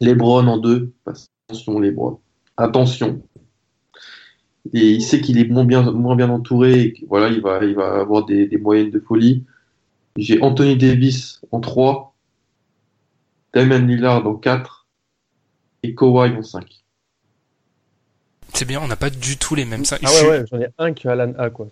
LeBron 0.01 0.47
en 0.47 0.59
2, 0.59 0.91
attention 1.07 1.79
LeBron, 1.79 2.19
attention. 2.57 3.23
Et 4.73 4.91
il 4.91 5.03
sait 5.03 5.21
qu'il 5.21 5.39
est 5.39 5.49
moins 5.49 5.65
bien, 5.65 5.83
moins 5.91 6.17
bien 6.17 6.31
entouré, 6.31 6.81
et 6.81 6.95
voilà, 7.09 7.29
il 7.29 7.43
va, 7.43 7.65
il 7.65 7.75
va 7.75 8.01
avoir 8.01 8.25
des, 8.25 8.47
des 8.47 8.59
moyennes 8.59 8.91
de 8.91 9.01
folie. 9.01 9.45
J'ai 10.17 10.41
Anthony 10.41 10.77
Davis 10.77 11.41
en 11.51 11.61
3, 11.61 12.12
Damian 13.53 13.81
Lillard 13.81 14.27
en 14.27 14.35
4 14.35 14.87
et 15.83 15.95
Kawhi 15.95 16.37
en 16.37 16.43
5. 16.43 16.65
C'est 18.55 18.65
bien, 18.65 18.81
on 18.81 18.87
n'a 18.87 18.97
pas 18.97 19.11
du 19.11 19.37
tout 19.37 19.55
les 19.55 19.65
mêmes 19.65 19.85
5. 19.85 20.01
Ah 20.05 20.11
ouais, 20.11 20.29
ouais, 20.29 20.45
j'en 20.51 20.61
ai 20.61 20.69
un 20.79 20.93
que 20.93 21.09
Alan 21.09 21.33
a, 21.39 21.51
quoi. 21.51 21.69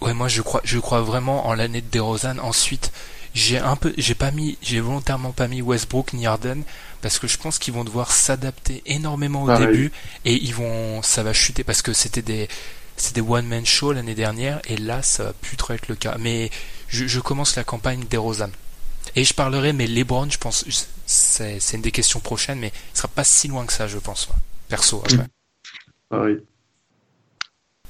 Ouais, 0.00 0.14
moi 0.14 0.28
je 0.28 0.42
crois, 0.42 0.60
je 0.64 0.78
crois 0.78 1.00
vraiment 1.00 1.46
en 1.46 1.54
l'année 1.54 1.80
de 1.80 1.90
DeRozan. 1.90 2.38
Ensuite, 2.38 2.92
j'ai 3.34 3.58
un 3.58 3.76
peu, 3.76 3.94
j'ai 3.96 4.14
pas 4.14 4.30
mis, 4.30 4.58
j'ai 4.62 4.80
volontairement 4.80 5.32
pas 5.32 5.48
mis 5.48 5.62
Westbrook 5.62 6.12
ni 6.12 6.26
Harden 6.26 6.62
parce 7.02 7.18
que 7.18 7.26
je 7.26 7.38
pense 7.38 7.58
qu'ils 7.58 7.74
vont 7.74 7.84
devoir 7.84 8.10
s'adapter 8.10 8.82
énormément 8.86 9.44
au 9.44 9.56
début 9.56 9.92
et 10.24 10.34
ils 10.34 10.54
vont, 10.54 11.02
ça 11.02 11.22
va 11.22 11.32
chuter 11.32 11.64
parce 11.64 11.82
que 11.82 11.92
c'était 11.92 12.22
des, 12.22 12.48
c'était 12.96 13.20
des 13.20 13.26
one 13.26 13.46
man 13.46 13.64
show 13.64 13.92
l'année 13.92 14.14
dernière 14.14 14.60
et 14.66 14.76
là 14.76 15.02
ça 15.02 15.24
va 15.24 15.32
plus 15.34 15.56
trop 15.56 15.74
être 15.74 15.88
le 15.88 15.94
cas. 15.94 16.16
Mais 16.18 16.50
je, 16.88 17.06
je 17.06 17.20
commence 17.20 17.56
la 17.56 17.64
campagne 17.64 18.04
DeRozan 18.10 18.50
et 19.16 19.24
je 19.24 19.32
parlerai, 19.32 19.72
mais 19.72 19.86
LeBron, 19.86 20.28
je 20.30 20.36
pense, 20.36 20.66
c'est, 21.06 21.58
c'est 21.58 21.76
une 21.76 21.82
des 21.82 21.90
questions 21.90 22.20
prochaines, 22.20 22.58
mais 22.58 22.70
il 22.94 22.96
sera 22.96 23.08
pas 23.08 23.24
si 23.24 23.48
loin 23.48 23.64
que 23.64 23.72
ça, 23.72 23.88
je 23.88 23.96
pense, 23.96 24.28
perso. 24.68 25.02
après. 25.04 25.26
Pareil. 26.10 26.38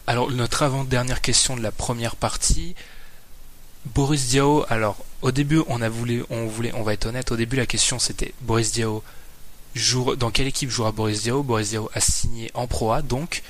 Alors, 0.06 0.30
notre 0.30 0.62
avant-dernière 0.62 1.20
question 1.20 1.56
de 1.56 1.62
la 1.62 1.72
première 1.72 2.14
partie. 2.14 2.76
Boris 3.86 4.28
Diaw, 4.28 4.64
alors, 4.68 5.04
au 5.20 5.32
début, 5.32 5.62
on 5.66 5.82
a 5.82 5.88
voulu, 5.88 6.24
on 6.30 6.46
voulait, 6.46 6.72
on 6.74 6.84
va 6.84 6.92
être 6.92 7.06
honnête, 7.06 7.32
au 7.32 7.36
début, 7.36 7.56
la 7.56 7.66
question 7.66 7.98
c'était 7.98 8.32
Boris 8.42 8.72
Diaw, 8.72 9.02
joue, 9.74 10.14
dans 10.14 10.30
quelle 10.30 10.46
équipe 10.46 10.70
jouera 10.70 10.92
Boris 10.92 11.22
Diaw? 11.22 11.42
Boris 11.42 11.70
Diaw 11.70 11.90
a 11.92 12.00
signé 12.00 12.52
en 12.54 12.68
Pro 12.68 12.92
A, 12.92 13.02
donc, 13.02 13.42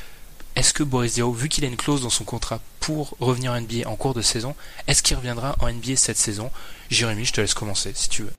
est-ce 0.55 0.73
que 0.73 0.83
Boris 0.83 1.15
Diaw, 1.15 1.31
vu 1.31 1.51
qu'il 1.51 1.65
a 1.65 1.69
une 1.69 1.77
clause 1.77 2.03
dans 2.03 2.11
son 2.11 2.25
contrat 2.25 2.61
pour 2.81 3.17
revenir 3.21 3.53
en 3.53 3.61
NBA 3.61 3.87
en 3.87 3.97
cours 3.97 4.15
de 4.15 4.23
saison, 4.23 4.55
est-ce 4.87 5.03
qu'il 5.03 5.17
reviendra 5.17 5.57
en 5.61 5.71
NBA 5.71 5.97
cette 5.97 6.17
saison? 6.17 6.51
Jérémy, 6.91 7.25
je 7.25 7.33
te 7.33 7.41
laisse 7.41 7.55
commencer, 7.55 7.93
si 7.95 8.09
tu 8.09 8.23
veux. 8.23 8.33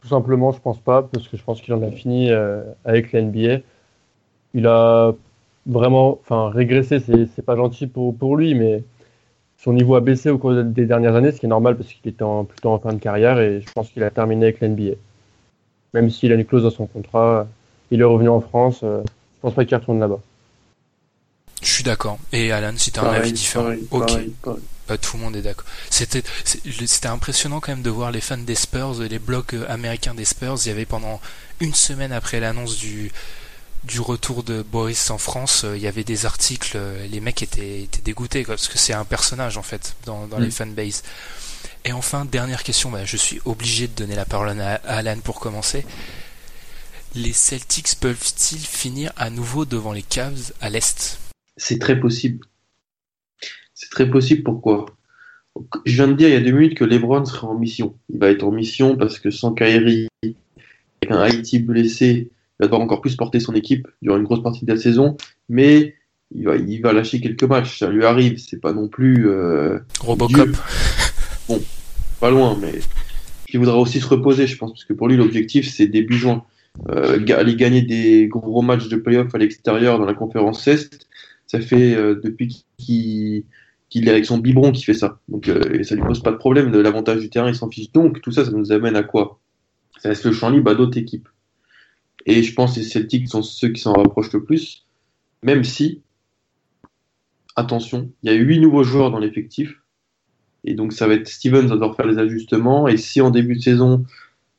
Tout 0.00 0.08
simplement, 0.08 0.52
je 0.52 0.60
pense 0.60 0.80
pas, 0.80 1.02
parce 1.02 1.28
que 1.28 1.36
je 1.36 1.42
pense 1.42 1.60
qu'il 1.60 1.72
en 1.74 1.82
a 1.82 1.90
fini 1.90 2.30
euh, 2.30 2.62
avec 2.84 3.12
la 3.12 3.20
NBA. 3.20 3.58
Il 4.54 4.66
a 4.66 5.12
vraiment, 5.66 6.18
enfin, 6.22 6.50
régressé, 6.50 6.98
c'est 7.00 7.44
pas 7.44 7.56
gentil 7.56 7.86
pour, 7.86 8.16
pour 8.16 8.36
lui, 8.36 8.54
mais 8.54 8.82
son 9.58 9.72
niveau 9.72 9.94
a 9.96 10.00
baissé 10.00 10.30
au 10.30 10.38
cours 10.38 10.54
des 10.64 10.86
dernières 10.86 11.14
années, 11.16 11.32
ce 11.32 11.40
qui 11.40 11.46
est 11.46 11.50
normal 11.50 11.76
parce 11.76 11.92
qu'il 11.92 12.10
était 12.10 12.24
en- 12.24 12.44
plutôt 12.44 12.70
en 12.70 12.78
fin 12.80 12.92
de 12.92 12.98
carrière 12.98 13.38
et 13.40 13.60
je 13.60 13.72
pense 13.72 13.90
qu'il 13.90 14.02
a 14.02 14.10
terminé 14.10 14.46
avec 14.46 14.60
la 14.60 14.68
NBA. 14.68 14.96
Même 15.94 16.10
s'il 16.10 16.32
a 16.32 16.34
une 16.36 16.44
clause 16.44 16.64
dans 16.64 16.70
son 16.70 16.86
contrat, 16.86 17.46
il 17.90 18.00
est 18.00 18.04
revenu 18.04 18.28
en 18.28 18.40
France, 18.40 18.80
euh, 18.84 19.02
je 19.36 19.40
pense 19.42 19.54
pas 19.54 19.64
qu'il 19.64 19.76
retourne 19.76 20.00
là-bas. 20.00 20.20
Je 21.72 21.76
suis 21.76 21.84
d'accord. 21.84 22.18
Et 22.32 22.52
Alan, 22.52 22.74
si 22.76 22.92
tu 22.92 23.00
as 23.00 23.04
un 23.04 23.14
avis 23.14 23.32
différent, 23.32 23.64
pareil, 23.64 23.86
ok. 23.90 24.06
pareil, 24.06 24.32
pareil. 24.42 24.60
Bah, 24.88 24.98
tout 24.98 25.16
le 25.16 25.22
monde 25.22 25.36
est 25.36 25.40
d'accord. 25.42 25.64
C'était 25.88 26.22
impressionnant 27.08 27.60
quand 27.60 27.72
même 27.72 27.80
de 27.82 27.88
voir 27.88 28.10
les 28.10 28.20
fans 28.20 28.36
des 28.36 28.54
Spurs, 28.54 29.00
les 29.00 29.18
blogs 29.18 29.54
euh, 29.54 29.64
américains 29.70 30.14
des 30.14 30.26
Spurs. 30.26 30.56
Il 30.64 30.68
y 30.68 30.70
avait 30.70 30.84
pendant 30.84 31.18
une 31.60 31.72
semaine 31.74 32.12
après 32.12 32.40
l'annonce 32.40 32.76
du 32.76 33.10
du 33.84 34.00
retour 34.00 34.42
de 34.44 34.62
Boris 34.62 35.10
en 35.10 35.18
France, 35.18 35.62
euh, 35.64 35.76
il 35.76 35.82
y 35.82 35.88
avait 35.88 36.04
des 36.04 36.26
articles. 36.26 36.72
euh, 36.76 37.06
Les 37.08 37.20
mecs 37.20 37.42
étaient, 37.42 37.82
étaient 37.82 38.02
dégoûtés 38.02 38.44
quoi, 38.44 38.54
parce 38.54 38.68
que 38.68 38.78
c'est 38.78 38.92
un 38.92 39.04
personnage 39.06 39.56
en 39.56 39.62
fait 39.62 39.94
dans, 40.04 40.26
dans 40.26 40.38
Mm. 40.38 40.44
les 40.44 40.50
fanbases. 40.52 41.02
Et 41.86 41.92
enfin 41.92 42.24
dernière 42.26 42.62
question, 42.64 42.90
bah, 42.90 43.04
je 43.06 43.16
suis 43.16 43.40
obligé 43.46 43.88
de 43.88 43.94
donner 43.94 44.14
la 44.14 44.26
parole 44.26 44.50
à 44.60 44.74
à 44.74 44.96
Alan 44.98 45.18
pour 45.24 45.40
commencer. 45.40 45.84
Les 47.14 47.32
Celtics 47.32 47.96
peuvent-ils 47.98 48.64
finir 48.64 49.10
à 49.16 49.30
nouveau 49.30 49.64
devant 49.64 49.92
les 49.92 50.02
Cavs 50.02 50.52
à 50.60 50.68
l'est? 50.70 51.18
C'est 51.56 51.78
très 51.78 51.98
possible. 51.98 52.44
C'est 53.74 53.90
très 53.90 54.08
possible, 54.08 54.42
pourquoi? 54.42 54.86
Je 55.84 55.94
viens 55.94 56.08
de 56.08 56.14
dire 56.14 56.28
il 56.28 56.34
y 56.34 56.36
a 56.36 56.40
deux 56.40 56.52
minutes 56.52 56.78
que 56.78 56.84
LeBron 56.84 57.24
serait 57.24 57.46
en 57.46 57.58
mission. 57.58 57.96
Il 58.08 58.18
va 58.18 58.30
être 58.30 58.42
en 58.42 58.52
mission 58.52 58.96
parce 58.96 59.18
que 59.18 59.30
sans 59.30 59.52
Kyrie, 59.52 60.08
avec 60.22 61.10
un 61.10 61.18
Haïti 61.18 61.58
blessé, 61.58 62.30
il 62.30 62.56
va 62.60 62.66
devoir 62.66 62.80
encore 62.80 63.00
plus 63.00 63.16
porter 63.16 63.40
son 63.40 63.54
équipe 63.54 63.86
durant 64.00 64.16
une 64.16 64.24
grosse 64.24 64.42
partie 64.42 64.64
de 64.64 64.72
la 64.72 64.78
saison, 64.78 65.16
mais 65.48 65.94
il 66.34 66.44
va, 66.44 66.56
il 66.56 66.80
va 66.80 66.92
lâcher 66.92 67.20
quelques 67.20 67.44
matchs, 67.44 67.78
ça 67.78 67.90
lui 67.90 68.04
arrive, 68.04 68.38
c'est 68.38 68.60
pas 68.60 68.72
non 68.72 68.88
plus 68.88 69.28
euh, 69.28 69.78
Robocop. 70.00 70.48
Dieu. 71.48 71.58
pas 72.20 72.30
loin, 72.30 72.56
mais 72.60 72.72
il 73.52 73.58
voudra 73.58 73.76
aussi 73.76 74.00
se 74.00 74.06
reposer, 74.06 74.46
je 74.46 74.56
pense, 74.56 74.72
parce 74.72 74.84
que 74.84 74.94
pour 74.94 75.08
lui 75.08 75.16
l'objectif 75.16 75.68
c'est 75.68 75.86
début 75.86 76.16
juin. 76.16 76.44
Euh, 76.88 77.20
aller 77.36 77.54
gagner 77.54 77.82
des 77.82 78.28
gros 78.28 78.62
matchs 78.62 78.88
de 78.88 78.96
playoff 78.96 79.34
à 79.34 79.38
l'extérieur 79.38 79.98
dans 79.98 80.06
la 80.06 80.14
conférence 80.14 80.66
Est, 80.66 81.06
ça 81.52 81.60
fait 81.60 81.94
euh, 81.94 82.14
depuis 82.14 82.64
qu'il 82.78 83.44
qu'il 83.90 84.08
est 84.08 84.10
avec 84.10 84.24
son 84.24 84.38
biberon 84.38 84.72
qui 84.72 84.84
fait 84.84 84.94
ça. 84.94 85.20
Donc 85.28 85.48
euh, 85.48 85.60
et 85.74 85.84
ça 85.84 85.94
lui 85.94 86.02
pose 86.02 86.22
pas 86.22 86.32
de 86.32 86.38
problème. 86.38 86.72
L'avantage 86.72 87.20
du 87.20 87.28
terrain, 87.28 87.50
il 87.50 87.54
s'en 87.54 87.68
fiche. 87.68 87.92
Donc 87.92 88.22
tout 88.22 88.32
ça, 88.32 88.46
ça 88.46 88.50
nous 88.52 88.72
amène 88.72 88.96
à 88.96 89.02
quoi? 89.02 89.38
Ça 89.98 90.08
laisse 90.08 90.24
le 90.24 90.32
champ 90.32 90.48
libre 90.48 90.70
à 90.70 90.74
d'autres 90.74 90.96
équipes. 90.96 91.28
Et 92.24 92.42
je 92.42 92.54
pense 92.54 92.74
que 92.74 92.80
les 92.80 92.86
Celtics 92.86 93.28
sont 93.28 93.42
ceux 93.42 93.68
qui 93.68 93.82
s'en 93.82 93.92
rapprochent 93.92 94.32
le 94.32 94.44
plus, 94.44 94.86
même 95.42 95.62
si, 95.62 96.00
attention, 97.54 98.10
il 98.22 98.32
y 98.32 98.34
a 98.34 98.36
huit 98.38 98.58
nouveaux 98.58 98.84
joueurs 98.84 99.10
dans 99.10 99.18
l'effectif. 99.18 99.78
Et 100.64 100.72
donc 100.72 100.94
ça 100.94 101.06
va 101.06 101.14
être 101.14 101.28
Stevens 101.28 101.66
va 101.66 101.74
devoir 101.74 101.96
faire 101.96 102.06
les 102.06 102.16
ajustements. 102.16 102.88
Et 102.88 102.96
si 102.96 103.20
en 103.20 103.30
début 103.30 103.56
de 103.56 103.60
saison, 103.60 104.06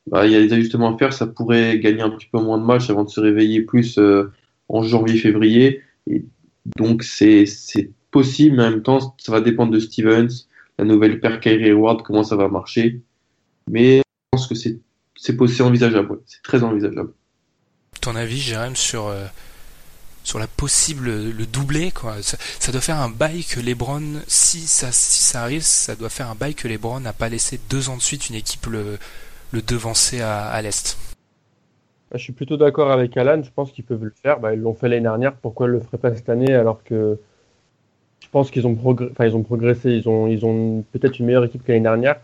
bah, 0.05 0.27
il 0.27 0.31
y 0.31 0.35
a 0.35 0.41
des 0.41 0.53
ajustements 0.53 0.93
à 0.93 0.97
faire, 0.99 1.11
ça 1.11 1.25
pourrait 1.25 1.79
gagner 1.79 2.03
un 2.03 2.11
petit 2.11 2.27
peu 2.31 2.39
moins 2.39 2.59
de 2.59 2.65
matchs 2.65 2.91
avant 2.91 3.03
de 3.03 3.09
se 3.09 3.19
réveiller 3.19 3.61
plus 3.61 3.97
euh, 3.97 4.31
en 4.69 4.83
janvier-février. 4.83 5.81
Et 6.05 6.25
donc 6.77 7.03
c'est 7.03 7.45
possible, 8.11 8.57
mais 8.57 8.63
en 8.63 8.71
même 8.71 8.83
temps, 8.83 9.15
ça 9.17 9.31
va 9.31 9.41
dépendre 9.41 9.71
de 9.71 9.79
Stevens, 9.79 10.47
la 10.77 10.85
nouvelle 10.85 11.19
paire 11.19 11.39
Kyrie 11.39 11.69
Hayward, 11.69 12.03
comment 12.03 12.23
ça 12.23 12.35
va 12.35 12.47
marcher. 12.47 13.01
Mais 13.69 13.97
je 13.97 14.03
pense 14.31 14.47
que 14.47 14.55
c'est 14.55 15.61
envisageable, 15.61 16.19
c'est 16.25 16.41
très 16.41 16.63
envisageable. 16.63 17.11
Ton 18.01 18.15
avis, 18.15 18.39
Jérém, 18.39 18.75
sur, 18.75 19.07
euh, 19.07 19.25
sur 20.23 20.39
la 20.39 20.47
possible, 20.47 21.09
le 21.09 21.45
doublé, 21.45 21.91
quoi? 21.91 22.17
Ça, 22.21 22.71
doit 22.71 22.81
faire 22.81 22.99
un 22.99 23.09
bail 23.09 23.43
que 23.45 23.59
LeBron, 23.59 24.21
si 24.27 24.61
ça, 24.61 24.91
si 24.91 25.21
ça 25.23 25.41
arrive, 25.43 25.61
ça 25.61 25.95
doit 25.95 26.09
faire 26.09 26.29
un 26.29 26.35
bail 26.35 26.55
que 26.55 26.67
LeBron 26.67 26.99
n'a 26.99 27.13
pas 27.13 27.29
laissé 27.29 27.59
deux 27.69 27.89
ans 27.89 27.97
de 27.97 28.01
suite 28.01 28.29
une 28.29 28.35
équipe 28.35 28.65
le, 28.67 28.97
le 29.51 29.61
devancer 29.61 30.21
à 30.21 30.61
l'Est. 30.61 30.97
Bah, 32.13 32.19
Je 32.19 32.23
suis 32.25 32.33
plutôt 32.33 32.57
d'accord 32.57 32.91
avec 32.91 33.17
Alan, 33.17 33.41
je 33.41 33.49
pense 33.49 33.71
qu'ils 33.71 33.83
peuvent 33.83 34.03
le 34.03 34.13
faire. 34.21 34.39
Bah, 34.39 34.53
ils 34.53 34.61
l'ont 34.61 34.75
fait 34.75 34.87
l'année 34.87 35.01
dernière, 35.01 35.33
pourquoi 35.33 35.65
ils 35.65 35.71
le 35.71 35.79
feraient 35.79 35.97
pas 35.97 36.13
cette 36.13 36.29
année 36.29 36.53
alors 36.53 36.83
que 36.83 37.17
je 38.19 38.27
pense 38.29 38.51
qu'ils 38.51 38.67
ont, 38.67 38.75
progressé, 38.75 39.91
ils 39.91 40.07
ont, 40.07 40.83
peut-être 40.91 41.19
une 41.19 41.25
meilleure 41.25 41.43
équipe 41.43 41.63
que 41.63 41.71
l'année 41.71 41.83
dernière. 41.83 42.17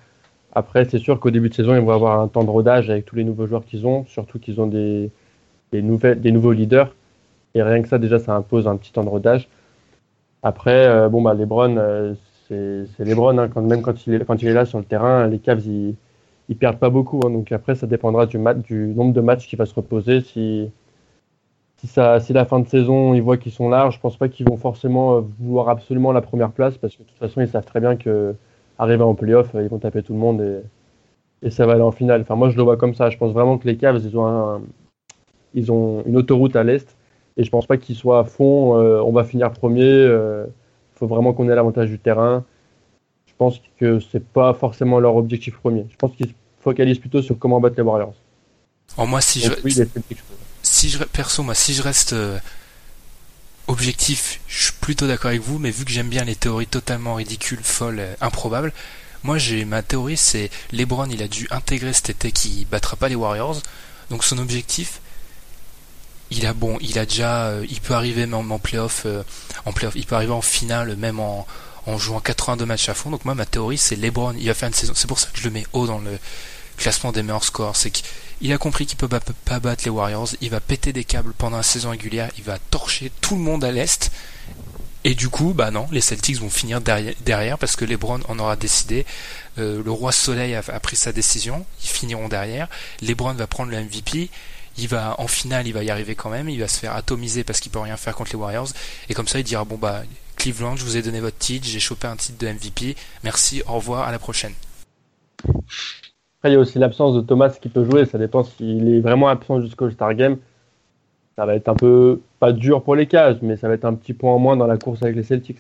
Après, 0.53 0.85
c'est 0.85 0.99
sûr 0.99 1.19
qu'au 1.19 1.31
début 1.31 1.49
de 1.49 1.55
saison, 1.55 1.75
ils 1.75 1.81
vont 1.81 1.91
avoir 1.91 2.19
un 2.21 2.27
temps 2.27 2.43
de 2.43 2.49
rodage 2.49 2.89
avec 2.89 3.05
tous 3.05 3.15
les 3.15 3.23
nouveaux 3.23 3.47
joueurs 3.47 3.65
qu'ils 3.65 3.85
ont, 3.87 4.05
surtout 4.05 4.39
qu'ils 4.39 4.61
ont 4.61 4.67
des, 4.67 5.11
nouveaux 5.73 6.51
leaders. 6.51 6.95
Et 7.55 7.63
rien 7.63 7.81
que 7.81 7.87
ça, 7.87 7.97
déjà, 7.97 8.19
ça 8.19 8.35
impose 8.35 8.67
un 8.67 8.77
petit 8.77 8.91
temps 8.91 9.03
de 9.03 9.09
rodage. 9.09 9.49
Après, 10.43 10.87
euh, 10.87 11.09
bon, 11.09 11.21
bah, 11.21 11.33
LeBron, 11.33 11.77
euh, 11.77 12.13
c'est 12.47 12.85
c'est 12.95 13.05
LeBron, 13.05 13.37
hein, 13.39 13.49
quand, 13.49 13.61
même 13.61 13.81
quand 13.81 14.07
il, 14.07 14.13
est, 14.13 14.25
quand 14.25 14.41
il 14.41 14.49
est 14.49 14.53
là 14.53 14.65
sur 14.65 14.77
le 14.77 14.85
terrain, 14.85 15.27
les 15.27 15.39
Cavs, 15.39 15.65
ils, 15.65 15.95
ils 16.49 16.57
perdent 16.57 16.79
pas 16.79 16.89
beaucoup. 16.89 17.19
hein. 17.25 17.29
donc 17.29 17.51
après, 17.51 17.75
ça 17.75 17.87
dépendra 17.87 18.25
du, 18.25 18.37
match, 18.37 18.57
du 18.59 18.87
nombre 18.95 19.13
de 19.13 19.21
matchs 19.21 19.47
qu'il 19.47 19.57
va 19.57 19.65
se 19.65 19.73
reposer. 19.75 20.21
Si, 20.21 20.69
si, 21.77 22.33
la 22.33 22.45
fin 22.45 22.59
de 22.59 22.67
saison, 22.67 23.13
ils 23.13 23.21
voient 23.21 23.37
qu'ils 23.37 23.51
sont 23.53 23.69
larges, 23.69 23.95
je 23.95 23.99
pense 24.01 24.17
pas 24.17 24.27
qu'ils 24.29 24.47
vont 24.49 24.57
forcément 24.57 25.17
euh, 25.17 25.21
vouloir 25.39 25.69
absolument 25.69 26.11
la 26.11 26.21
première 26.21 26.51
place 26.51 26.77
parce 26.77 26.95
que 26.95 27.03
de 27.03 27.07
toute 27.07 27.17
façon, 27.17 27.41
ils 27.41 27.47
savent 27.47 27.65
très 27.65 27.79
bien 27.79 27.95
que 27.95 28.35
arriver 28.77 29.03
en 29.03 29.15
playoff, 29.15 29.55
euh, 29.55 29.63
ils 29.63 29.69
vont 29.69 29.79
taper 29.79 30.03
tout 30.03 30.13
le 30.13 30.19
monde 30.19 30.41
et, 30.41 30.61
et 31.47 31.51
ça 31.51 31.65
va 31.65 31.73
aller 31.73 31.81
en 31.83 31.91
finale. 31.91 32.21
Enfin, 32.21 32.35
moi, 32.35 32.49
je 32.49 32.57
le 32.57 32.63
vois 32.63 32.77
comme 32.77 32.95
ça. 32.95 33.09
Je 33.09 33.17
pense 33.17 33.31
vraiment 33.33 33.57
que 33.57 33.67
les 33.67 33.77
Cavs, 33.77 34.01
ils 34.03 34.17
ont, 34.17 34.61
ils 35.53 35.71
ont 35.71 36.03
une 36.05 36.17
autoroute 36.17 36.55
à 36.55 36.63
l'est 36.63 36.97
et 37.37 37.43
je 37.43 37.49
pense 37.51 37.67
pas 37.67 37.77
qu'ils 37.77 37.95
soient 37.95 38.19
à 38.19 38.23
fond. 38.25 38.77
euh, 38.79 39.01
on 39.01 39.11
va 39.11 39.23
finir 39.23 39.51
premier. 39.51 40.05
Il 40.05 40.97
faut 40.99 41.07
vraiment 41.07 41.33
qu'on 41.33 41.49
ait 41.49 41.55
l'avantage 41.55 41.89
du 41.89 41.99
terrain. 41.99 42.43
Je 43.39 43.45
pense 43.45 43.61
que 43.79 43.99
c'est 44.11 44.25
pas 44.25 44.53
forcément 44.53 44.99
leur 44.99 45.15
objectif 45.15 45.55
premier. 45.55 45.85
Je 45.89 45.95
pense 45.95 46.13
qu'ils 46.15 46.27
se 46.27 46.33
focalisent 46.61 46.99
plutôt 46.99 47.21
sur 47.21 47.39
comment 47.39 47.61
battre 47.61 47.77
les 47.77 47.83
Warriors. 47.83 48.13
En 48.97 49.07
moi, 49.07 49.21
si 49.21 49.39
je, 49.39 49.47
Donc, 49.47 49.57
si 50.61 50.89
je 50.89 51.01
perso 51.05 51.41
moi 51.43 51.55
si 51.55 51.73
je 51.73 51.81
reste 51.81 52.13
euh, 52.13 52.37
objectif 53.67 54.41
je 54.47 54.65
suis 54.65 54.73
plutôt 54.73 55.07
d'accord 55.07 55.29
avec 55.29 55.41
vous 55.41 55.57
mais 55.57 55.71
vu 55.71 55.85
que 55.85 55.91
j'aime 55.91 56.09
bien 56.09 56.25
les 56.25 56.35
théories 56.35 56.67
totalement 56.67 57.15
ridicules 57.15 57.63
folles 57.63 57.99
euh, 57.99 58.13
improbables 58.19 58.73
moi 59.23 59.37
j'ai 59.37 59.63
ma 59.63 59.81
théorie 59.83 60.17
c'est 60.17 60.49
LeBron 60.71 61.07
il 61.09 61.23
a 61.23 61.27
dû 61.27 61.47
intégrer 61.51 61.93
cet 61.93 62.09
été 62.09 62.31
qu'il 62.31 62.67
battra 62.67 62.97
pas 62.97 63.09
les 63.09 63.15
Warriors 63.15 63.61
donc 64.09 64.23
son 64.23 64.37
objectif 64.37 65.01
il 66.31 66.45
a 66.45 66.53
bon 66.53 66.77
il 66.81 66.99
a 66.99 67.05
déjà 67.05 67.47
euh, 67.47 67.65
il 67.69 67.79
peut 67.79 67.93
arriver 67.93 68.25
même 68.25 68.51
en 68.51 68.59
playoff 68.59 69.03
euh, 69.05 69.23
en 69.65 69.71
playoff 69.71 69.95
il 69.95 70.05
peut 70.05 70.15
arriver 70.15 70.33
en 70.33 70.41
finale 70.41 70.95
même 70.95 71.19
en 71.19 71.47
en 71.85 71.97
jouant 71.97 72.19
82 72.19 72.65
matchs 72.65 72.89
à 72.89 72.93
fond 72.93 73.09
donc 73.09 73.25
moi 73.25 73.35
ma 73.35 73.45
théorie 73.45 73.77
c'est 73.77 73.95
LeBron 73.95 74.33
il 74.37 74.47
va 74.47 74.53
faire 74.53 74.67
une 74.67 74.73
saison 74.73 74.93
c'est 74.95 75.07
pour 75.07 75.19
ça 75.19 75.29
que 75.33 75.39
je 75.39 75.43
le 75.45 75.51
mets 75.51 75.65
haut 75.73 75.87
dans 75.87 75.99
le 75.99 76.17
classement 76.77 77.11
des 77.11 77.23
meilleurs 77.23 77.43
scores 77.43 77.75
c'est 77.75 77.91
que 77.91 77.99
il 78.41 78.53
a 78.53 78.57
compris 78.57 78.85
qu'il 78.85 78.97
peut 78.97 79.09
pas 79.09 79.59
battre 79.59 79.83
les 79.83 79.91
Warriors. 79.91 80.29
Il 80.39 80.49
va 80.49 80.61
péter 80.61 80.93
des 80.93 81.03
câbles 81.03 81.33
pendant 81.37 81.57
la 81.57 81.63
saison 81.63 81.89
régulière. 81.89 82.29
Il 82.37 82.43
va 82.45 82.57
torcher 82.57 83.11
tout 83.19 83.35
le 83.35 83.41
monde 83.41 83.65
à 83.65 83.71
l'est. 83.71 84.11
Et 85.03 85.13
du 85.13 85.29
coup, 85.29 85.53
bah 85.53 85.71
non, 85.71 85.87
les 85.91 86.01
Celtics 86.01 86.37
vont 86.39 86.49
finir 86.49 86.81
derrière, 86.81 87.57
parce 87.57 87.75
que 87.75 87.85
LeBron 87.85 88.19
en 88.27 88.39
aura 88.39 88.55
décidé. 88.55 89.05
Euh, 89.57 89.81
le 89.83 89.91
roi 89.91 90.11
Soleil 90.11 90.55
a, 90.55 90.59
a 90.59 90.79
pris 90.79 90.95
sa 90.95 91.11
décision. 91.11 91.65
Ils 91.83 91.89
finiront 91.89 92.29
derrière. 92.29 92.69
LeBron 93.01 93.33
va 93.33 93.47
prendre 93.47 93.71
le 93.71 93.81
MVP. 93.81 94.29
Il 94.77 94.87
va 94.87 95.15
en 95.19 95.27
finale, 95.27 95.67
il 95.67 95.73
va 95.73 95.83
y 95.83 95.89
arriver 95.89 96.15
quand 96.15 96.29
même. 96.29 96.47
Il 96.47 96.61
va 96.61 96.69
se 96.69 96.79
faire 96.79 96.95
atomiser 96.95 97.43
parce 97.43 97.59
qu'il 97.59 97.71
peut 97.71 97.79
rien 97.79 97.97
faire 97.97 98.15
contre 98.15 98.31
les 98.31 98.37
Warriors. 98.37 98.69
Et 99.09 99.13
comme 99.13 99.27
ça, 99.27 99.39
il 99.39 99.43
dira 99.43 99.65
bon 99.65 99.77
bah 99.77 100.03
Cleveland, 100.39 100.75
je 100.77 100.83
vous 100.85 100.97
ai 100.97 101.01
donné 101.01 101.19
votre 101.19 101.37
titre, 101.37 101.67
j'ai 101.67 101.79
chopé 101.79 102.07
un 102.07 102.15
titre 102.15 102.37
de 102.43 102.47
MVP. 102.51 102.95
Merci, 103.23 103.61
au 103.67 103.73
revoir, 103.73 104.07
à 104.07 104.11
la 104.11 104.17
prochaine. 104.19 104.53
Après, 105.43 106.51
il 106.51 106.53
y 106.53 106.55
a 106.55 106.59
aussi 106.59 106.79
l'absence 106.79 107.15
de 107.15 107.21
Thomas 107.21 107.49
qui 107.61 107.69
peut 107.69 107.83
jouer. 107.89 108.05
Ça 108.05 108.17
dépend 108.17 108.43
s'il 108.43 108.87
est 108.95 109.01
vraiment 109.01 109.27
absent 109.27 109.61
jusqu'au 109.61 109.85
All-Star 109.85 110.13
Game. 110.15 110.37
Ça 111.35 111.45
va 111.45 111.55
être 111.55 111.67
un 111.69 111.75
peu, 111.75 112.21
pas 112.39 112.51
dur 112.53 112.83
pour 112.83 112.95
les 112.95 113.07
Cavs, 113.07 113.39
mais 113.41 113.57
ça 113.57 113.67
va 113.67 113.73
être 113.75 113.85
un 113.85 113.93
petit 113.93 114.13
point 114.13 114.33
en 114.33 114.39
moins 114.39 114.57
dans 114.57 114.67
la 114.67 114.77
course 114.77 115.03
avec 115.03 115.15
les 115.15 115.23
Celtics. 115.23 115.59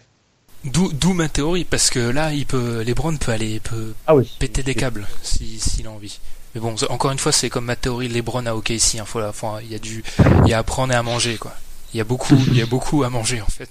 D'où 0.65 1.13
ma 1.13 1.29
théorie 1.29 1.63
parce 1.63 1.89
que 1.89 1.99
là, 1.99 2.33
il 2.33 2.45
peut 2.45 2.81
LeBron 2.83 3.15
peut 3.15 3.31
aller 3.31 3.61
peut 3.61 3.93
Ah 4.07 4.15
oui. 4.15 4.29
péter 4.39 4.61
des 4.61 4.75
câbles 4.75 5.07
si 5.23 5.57
s'il 5.57 5.87
a 5.87 5.91
envie. 5.91 6.19
Mais 6.53 6.59
bon, 6.59 6.75
encore 6.89 7.11
une 7.11 7.17
fois, 7.17 7.31
c'est 7.31 7.49
comme 7.49 7.63
ma 7.65 7.77
théorie 7.77 8.09
LeBron 8.09 8.45
à 8.45 8.53
OKC. 8.55 8.99
Hein, 8.99 9.05
faut 9.05 9.21
faut- 9.31 9.59
il 9.61 9.71
y 9.71 9.75
a 9.75 9.79
du, 9.79 10.03
il 10.43 10.49
y 10.49 10.53
a 10.53 10.57
à 10.57 10.63
prendre 10.63 10.91
et 10.91 10.97
à 10.97 11.03
manger 11.03 11.37
quoi. 11.37 11.53
Il 11.93 11.97
y 11.97 12.01
a 12.01 12.03
beaucoup, 12.03 12.35
il 12.47 12.57
y 12.57 12.61
a 12.61 12.65
beaucoup 12.65 13.03
à 13.03 13.09
manger 13.09 13.39
en 13.41 13.45
fait. 13.47 13.69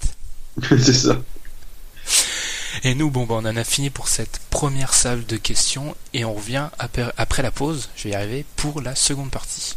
Et 2.83 2.95
nous, 2.95 3.09
bon, 3.09 3.25
bah, 3.25 3.35
on 3.37 3.45
en 3.45 3.57
a 3.57 3.63
fini 3.63 3.89
pour 3.89 4.07
cette 4.07 4.39
première 4.49 4.93
salve 4.93 5.25
de 5.25 5.37
questions 5.37 5.95
et 6.13 6.23
on 6.23 6.33
revient 6.33 6.69
après, 6.79 7.11
après 7.17 7.43
la 7.43 7.51
pause. 7.51 7.89
Je 7.95 8.05
vais 8.05 8.11
y 8.11 8.15
arriver 8.15 8.45
pour 8.55 8.81
la 8.81 8.95
seconde 8.95 9.31
partie. 9.31 9.75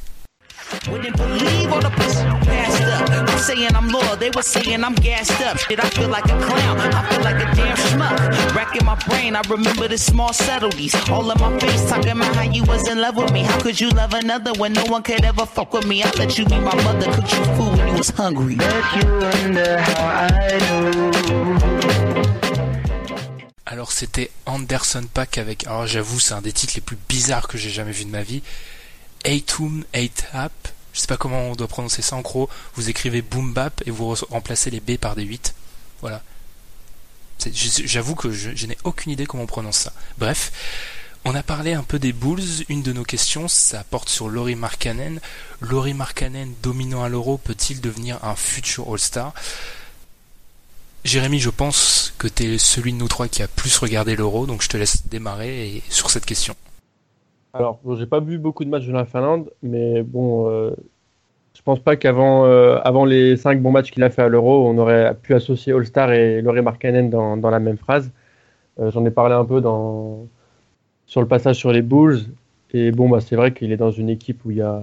Wouldn't 0.90 1.16
believe 1.16 1.72
all 1.72 1.80
the 1.80 1.90
pussy 1.90 2.24
passed 2.46 2.82
up. 2.82 3.10
I'm 3.10 3.38
saying 3.38 3.74
I'm 3.74 3.88
loyal, 3.88 4.16
they 4.16 4.30
were 4.30 4.42
saying 4.42 4.82
I'm 4.84 4.94
gassed 4.94 5.40
up. 5.42 5.58
Shit, 5.58 5.82
I 5.82 5.88
feel 5.90 6.08
like 6.08 6.24
a 6.24 6.38
clown, 6.40 6.78
I 6.78 7.08
feel 7.08 7.22
like 7.22 7.36
a 7.36 7.54
damn 7.54 7.76
schmuck. 7.76 8.54
Racking 8.54 8.84
my 8.84 8.96
brain, 9.06 9.36
I 9.36 9.42
remember 9.48 9.88
the 9.88 9.98
small 9.98 10.32
subtleties. 10.32 10.94
All 11.10 11.30
in 11.30 11.38
my 11.40 11.58
face, 11.58 11.88
talking 11.88 12.12
about 12.12 12.34
how 12.34 12.42
you 12.42 12.64
was 12.64 12.88
in 12.88 13.00
love 13.00 13.16
with 13.16 13.32
me. 13.32 13.42
How 13.42 13.60
could 13.60 13.80
you 13.80 13.90
love 13.90 14.14
another 14.14 14.52
when 14.54 14.72
no 14.72 14.84
one 14.86 15.02
could 15.02 15.24
ever 15.24 15.46
fuck 15.46 15.72
with 15.72 15.86
me? 15.86 16.02
I 16.02 16.10
let 16.18 16.38
you 16.38 16.44
be 16.46 16.58
my 16.58 16.74
mother, 16.82 17.10
cooked 17.12 17.32
you 17.32 17.44
food 17.56 17.78
when 17.78 17.88
you 17.88 17.94
was 17.94 18.10
hungry? 18.10 18.56
Alors 23.66 23.90
c'était 23.90 24.30
Anderson 24.46 25.04
Pack 25.12 25.38
avec, 25.38 25.66
alors 25.66 25.86
j'avoue 25.86 26.20
c'est 26.20 26.34
un 26.34 26.42
des 26.42 26.52
titres 26.52 26.74
les 26.76 26.82
plus 26.82 26.98
bizarres 27.08 27.48
que 27.48 27.56
j'ai 27.56 27.70
jamais 27.70 27.92
vu 27.92 28.04
de 28.04 28.10
ma 28.10 28.22
vie. 28.22 28.42
Atum 29.24 29.84
Ape, 30.32 30.68
je 30.92 31.00
sais 31.00 31.06
pas 31.06 31.16
comment 31.16 31.40
on 31.50 31.54
doit 31.54 31.68
prononcer 31.68 32.02
ça 32.02 32.16
en 32.16 32.20
gros, 32.20 32.48
vous 32.74 32.90
écrivez 32.90 33.22
Boom 33.22 33.52
Bap 33.52 33.82
et 33.86 33.90
vous 33.90 34.12
re- 34.14 34.24
remplacez 34.30 34.70
les 34.70 34.80
B 34.80 34.96
par 34.96 35.14
des 35.16 35.22
8. 35.24 35.54
Voilà. 36.00 36.22
J'avoue 37.54 38.14
que 38.14 38.30
je, 38.30 38.66
n'ai 38.66 38.78
aucune 38.84 39.12
idée 39.12 39.26
comment 39.26 39.42
on 39.44 39.46
prononce 39.46 39.78
ça. 39.78 39.92
Bref, 40.18 40.52
on 41.24 41.34
a 41.34 41.42
parlé 41.42 41.72
un 41.72 41.82
peu 41.82 41.98
des 41.98 42.12
Bulls, 42.12 42.42
une 42.68 42.82
de 42.82 42.92
nos 42.92 43.04
questions, 43.04 43.48
ça 43.48 43.84
porte 43.84 44.08
sur 44.08 44.28
Laurie 44.28 44.54
Markkanen. 44.54 45.20
Laurie 45.60 45.94
Markkanen 45.94 46.54
dominant 46.62 47.02
à 47.02 47.08
l'euro 47.08 47.38
peut-il 47.38 47.80
devenir 47.80 48.22
un 48.24 48.36
futur 48.36 48.92
All-Star? 48.92 49.32
Jérémy, 51.04 51.40
je 51.40 51.50
pense 51.50 52.14
que 52.18 52.28
tu 52.28 52.54
es 52.54 52.58
celui 52.58 52.92
de 52.92 52.98
nous 52.98 53.08
trois 53.08 53.26
qui 53.26 53.42
a 53.42 53.48
plus 53.48 53.76
regardé 53.78 54.14
l'Euro, 54.14 54.46
donc 54.46 54.62
je 54.62 54.68
te 54.68 54.76
laisse 54.76 55.06
démarrer 55.08 55.82
sur 55.88 56.10
cette 56.12 56.24
question. 56.26 56.54
Alors, 57.54 57.80
bon, 57.84 57.96
j'ai 57.96 58.06
pas 58.06 58.20
vu 58.20 58.38
beaucoup 58.38 58.64
de 58.64 58.70
matchs 58.70 58.86
de 58.86 58.92
la 58.92 59.04
Finlande, 59.04 59.50
mais 59.62 60.02
bon, 60.02 60.48
euh, 60.48 60.70
je 61.54 61.62
pense 61.62 61.80
pas 61.80 61.96
qu'avant 61.96 62.46
euh, 62.46 62.78
avant 62.82 63.04
les 63.04 63.36
cinq 63.36 63.60
bons 63.60 63.70
matchs 63.70 63.90
qu'il 63.90 64.02
a 64.02 64.10
fait 64.10 64.22
à 64.22 64.28
l'Euro, 64.28 64.66
on 64.68 64.78
aurait 64.78 65.14
pu 65.20 65.34
associer 65.34 65.72
All-Star 65.74 66.12
et 66.12 66.40
Laurie 66.40 66.62
Markkanen 66.62 67.10
dans, 67.10 67.36
dans 67.36 67.50
la 67.50 67.60
même 67.60 67.76
phrase. 67.76 68.10
Euh, 68.80 68.90
J'en 68.90 69.04
ai 69.04 69.10
parlé 69.10 69.34
un 69.34 69.44
peu 69.44 69.60
dans, 69.60 70.26
sur 71.06 71.20
le 71.20 71.28
passage 71.28 71.56
sur 71.56 71.72
les 71.72 71.82
Bulls, 71.82 72.20
et 72.72 72.90
bon, 72.90 73.08
bah, 73.10 73.20
c'est 73.20 73.36
vrai 73.36 73.52
qu'il 73.52 73.70
est 73.72 73.76
dans 73.76 73.90
une 73.90 74.08
équipe 74.08 74.44
où 74.46 74.50
il 74.50 74.58
y 74.58 74.62
a, 74.62 74.82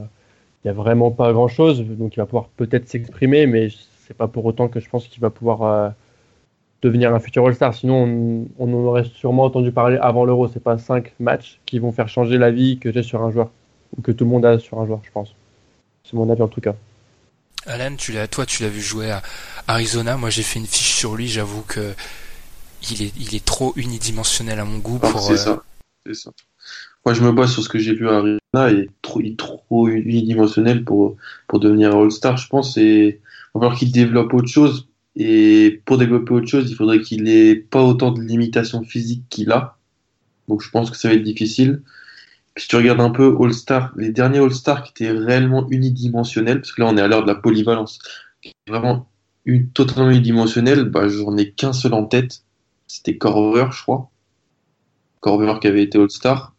il 0.64 0.68
y 0.68 0.70
a 0.70 0.74
vraiment 0.74 1.12
pas 1.12 1.34
grand-chose, 1.34 1.84
donc 1.84 2.16
il 2.16 2.20
va 2.20 2.26
pouvoir 2.28 2.50
peut-être 2.50 2.88
s'exprimer, 2.88 3.48
mais 3.48 3.70
c'est 4.06 4.16
pas 4.16 4.28
pour 4.28 4.46
autant 4.46 4.68
que 4.68 4.80
je 4.80 4.90
pense 4.90 5.08
qu'il 5.08 5.22
va 5.22 5.32
pouvoir 5.32 5.64
euh, 5.64 5.90
devenir 6.82 7.14
un 7.14 7.20
futur 7.20 7.46
All-Star. 7.46 7.74
Sinon, 7.74 8.04
on, 8.04 8.48
on 8.58 8.74
en 8.74 8.86
aurait 8.86 9.06
sûrement 9.06 9.44
entendu 9.44 9.72
parler 9.72 9.98
avant 10.02 10.26
l'Euro. 10.26 10.48
C'est 10.48 10.64
pas 10.64 10.78
cinq 10.78 11.14
matchs 11.20 11.60
qui 11.66 11.80
vont 11.80 11.92
faire 11.92 12.08
changer 12.08 12.38
la 12.38 12.52
vie 12.52 12.80
que 12.80 12.92
j'ai 12.92 13.04
sur 13.04 13.22
un 13.22 13.32
joueur 13.32 13.50
ou 13.98 14.02
que 14.02 14.12
tout 14.12 14.24
le 14.24 14.30
monde 14.30 14.46
a 14.46 14.60
sur 14.60 14.80
un 14.80 14.86
joueur, 14.86 15.02
je 15.04 15.12
pense. 15.12 15.34
C'est 16.04 16.14
mon 16.14 16.30
avis 16.30 16.42
en 16.42 16.48
tout 16.48 16.62
cas. 16.62 16.76
Alan, 17.66 17.96
tu 17.98 18.12
l'as, 18.14 18.28
toi, 18.28 18.46
tu 18.46 18.64
l'as 18.64 18.70
vu 18.70 18.82
jouer 18.82 19.12
à 19.12 19.22
Arizona. 19.68 20.18
Moi, 20.18 20.30
j'ai 20.30 20.44
fait 20.44 20.60
une 20.60 20.66
fiche 20.66 20.96
sur 20.96 21.16
lui. 21.16 21.28
J'avoue 21.28 21.62
que 21.64 21.94
il 22.90 23.04
est, 23.04 23.14
il 23.20 23.36
est 23.36 23.44
trop 23.44 23.74
unidimensionnel 23.76 24.60
à 24.60 24.66
mon 24.66 24.78
goût 24.78 25.00
Ah, 25.04 25.10
pour. 25.10 25.22
c'est 25.22 25.34
euh, 25.34 25.38
ça. 25.38 25.64
C'est 26.06 26.14
ça. 26.16 26.32
Moi, 27.06 27.14
je 27.14 27.22
me 27.22 27.32
base 27.32 27.52
sur 27.52 27.64
ce 27.64 27.70
que 27.70 27.80
j'ai 27.80 27.94
vu 27.94 28.08
à 28.10 28.18
Arizona 28.18 28.40
trop, 29.02 29.22
il 29.22 29.34
est 29.34 29.38
trop 29.38 29.88
unidimensionnel 29.88 30.84
pour, 30.84 31.16
pour 31.48 31.60
devenir 31.60 31.96
All-Star, 31.96 32.38
je 32.38 32.48
pense. 32.48 32.78
Et 32.78 32.82
il 33.20 33.20
va 33.54 33.60
falloir 33.62 33.78
qu'il 33.78 33.92
développe 33.92 34.34
autre 34.34 34.48
chose. 34.50 34.88
Et 35.20 35.82
pour 35.84 35.98
développer 35.98 36.34
autre 36.34 36.48
chose, 36.48 36.72
il 36.72 36.76
faudrait 36.76 37.02
qu'il 37.02 37.28
ait 37.28 37.56
pas 37.56 37.84
autant 37.84 38.12
de 38.12 38.22
limitations 38.22 38.84
physiques 38.84 39.26
qu'il 39.30 39.52
a. 39.52 39.78
Donc, 40.48 40.64
je 40.64 40.70
pense 40.70 40.90
que 40.90 40.96
ça 40.98 41.10
va 41.10 41.16
être 41.16 41.24
difficile. 41.24 41.82
Puis, 42.56 42.64
si 42.64 42.70
tu 42.70 42.78
regardes 42.78 43.02
un 43.02 43.10
peu 43.10 43.36
All-Star, 43.38 43.92
les 43.98 44.12
derniers 44.12 44.40
All-Star 44.40 44.82
qui 44.82 44.92
étaient 44.92 45.12
réellement 45.12 45.68
unidimensionnels, 45.70 46.62
parce 46.62 46.72
que 46.72 46.82
là, 46.82 46.88
on 46.88 46.96
est 46.96 47.02
à 47.02 47.08
l'heure 47.10 47.24
de 47.24 47.28
la 47.28 47.36
polyvalence, 47.36 48.00
qui 48.42 48.50
est 48.50 48.72
vraiment 48.72 49.10
totalement 49.74 50.10
unidimensionnelle, 50.10 50.86
bah, 50.86 51.10
j'en 51.10 51.36
ai 51.36 51.52
qu'un 51.52 51.74
seul 51.74 51.94
en 51.94 52.06
tête. 52.06 52.44
C'était 52.88 53.18
Corver, 53.18 53.68
je 53.72 53.82
crois. 53.84 54.10
Corver 55.20 55.56
qui 55.60 55.68
avait 55.68 55.84
été 55.84 56.00
All-Star. 56.00 56.56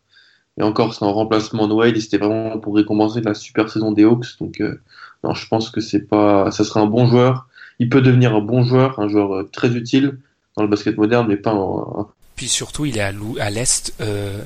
Et 0.59 0.63
encore, 0.63 0.93
c'est 0.93 1.05
en 1.05 1.15
remplacement 1.15 1.67
de 1.67 1.73
Wade 1.73 1.97
et 1.97 2.01
c'était 2.01 2.19
vraiment 2.19 2.59
pour 2.59 2.77
récompenser 2.77 3.23
la 3.23 3.33
super 3.33 3.71
saison 3.71 3.93
des 3.93 4.05
Hawks. 4.05 4.39
Donc, 4.39 4.61
euh, 4.61 4.83
non, 5.25 5.33
je 5.33 5.49
pense 5.49 5.71
que 5.71 5.81
c'est 5.81 6.07
pas, 6.07 6.51
ça 6.51 6.65
serait 6.65 6.81
un 6.81 6.87
bon 6.87 7.07
joueur. 7.07 7.49
Il 7.81 7.89
peut 7.89 8.01
devenir 8.03 8.35
un 8.37 8.41
bon 8.41 8.63
joueur, 8.63 9.01
un 9.01 9.09
joueur 9.09 9.35
euh, 9.35 9.51
très 9.53 9.71
utile 9.71 10.19
dans 10.57 10.63
le 10.63 10.69
basket 10.69 10.97
moderne, 10.97 11.27
mais 11.29 11.37
pas 11.37 11.51
un- 11.53 12.07
Puis 12.37 12.49
surtout, 12.49 12.85
il 12.85 12.97
est 12.99 13.01
à 13.01 13.51
l'est, 13.51 13.93
euh, 14.01 14.41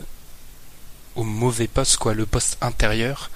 au 1.16 1.24
mauvais 1.24 1.66
poste, 1.66 1.98
quoi, 1.98 2.14
le 2.14 2.24
poste 2.26 2.56
intérieur. 2.62 3.30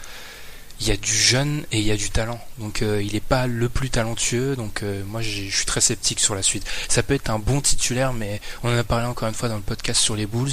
Il 0.80 0.86
y 0.86 0.92
a 0.92 0.96
du 0.96 1.12
jeune 1.12 1.64
et 1.72 1.80
il 1.80 1.84
y 1.84 1.90
a 1.90 1.96
du 1.96 2.10
talent. 2.10 2.40
Donc 2.58 2.82
euh, 2.82 3.02
il 3.02 3.16
est 3.16 3.20
pas 3.24 3.48
le 3.48 3.68
plus 3.68 3.90
talentueux. 3.90 4.54
Donc 4.54 4.84
moi 5.08 5.20
je 5.20 5.50
suis 5.50 5.66
très 5.66 5.80
sceptique 5.80 6.20
sur 6.20 6.36
la 6.36 6.42
suite. 6.42 6.64
Ça 6.88 7.02
peut 7.02 7.14
être 7.14 7.30
un 7.30 7.40
bon 7.40 7.60
titulaire, 7.60 8.12
mais 8.12 8.40
on 8.62 8.72
en 8.72 8.78
a 8.78 8.84
parlé 8.84 9.04
encore 9.06 9.26
une 9.28 9.34
fois 9.34 9.48
dans 9.48 9.56
le 9.56 9.62
podcast 9.62 10.00
sur 10.00 10.14
les 10.14 10.26
Bulls. 10.26 10.52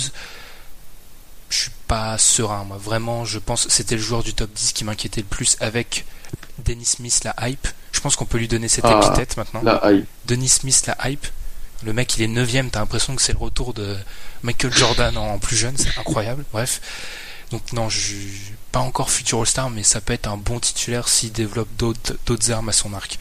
Je 1.50 1.58
suis 1.58 1.72
pas 1.88 2.18
serein, 2.18 2.64
moi. 2.64 2.78
Vraiment, 2.78 3.24
je 3.24 3.38
pense 3.38 3.68
c'était 3.70 3.96
le 3.96 4.02
joueur 4.02 4.24
du 4.24 4.34
top 4.34 4.50
10 4.52 4.74
qui 4.74 4.84
m'inquiétait 4.84 5.22
le 5.22 5.28
plus 5.28 5.58
avec 5.60 6.06
Dennis 6.64 6.86
Smith, 6.86 7.22
la 7.24 7.36
hype. 7.50 7.68
Je 7.92 8.00
pense 8.00 8.16
qu'on 8.16 8.26
peut 8.26 8.38
lui 8.38 8.48
donner 8.48 8.68
cette 8.68 8.86
Ah, 8.86 9.00
épithète 9.04 9.38
maintenant. 9.38 9.62
la 9.64 9.92
hype. 9.92 10.06
Denis 10.28 10.50
Smith, 10.50 10.84
la 10.88 11.10
hype. 11.10 11.26
Le 11.86 11.94
mec, 11.94 12.16
il 12.18 12.24
est 12.24 12.28
neuvième, 12.28 12.70
t'as 12.70 12.80
l'impression 12.80 13.16
que 13.16 13.22
c'est 13.22 13.34
le 13.34 13.40
retour 13.40 13.74
de 13.74 13.96
Michael 14.44 14.72
Jordan 14.74 15.18
en 15.18 15.38
plus 15.40 15.56
jeune, 15.58 15.76
c'est 15.78 15.98
incroyable. 16.00 16.46
Bref. 16.54 16.82
Donc 17.52 17.74
non, 17.74 17.90
je 17.90 18.14
pas 18.72 18.80
encore 18.80 19.10
futur 19.10 19.40
All-Star, 19.40 19.70
mais 19.70 19.84
ça 19.84 20.02
peut 20.02 20.14
être 20.14 20.28
un 20.28 20.38
bon 20.38 20.60
titulaire 20.60 21.08
s'il 21.08 21.32
développe 21.32 21.68
d'autres 21.78 22.52
armes 22.52 22.70
à 22.70 22.72
son 22.72 22.94
arc. 22.94 23.20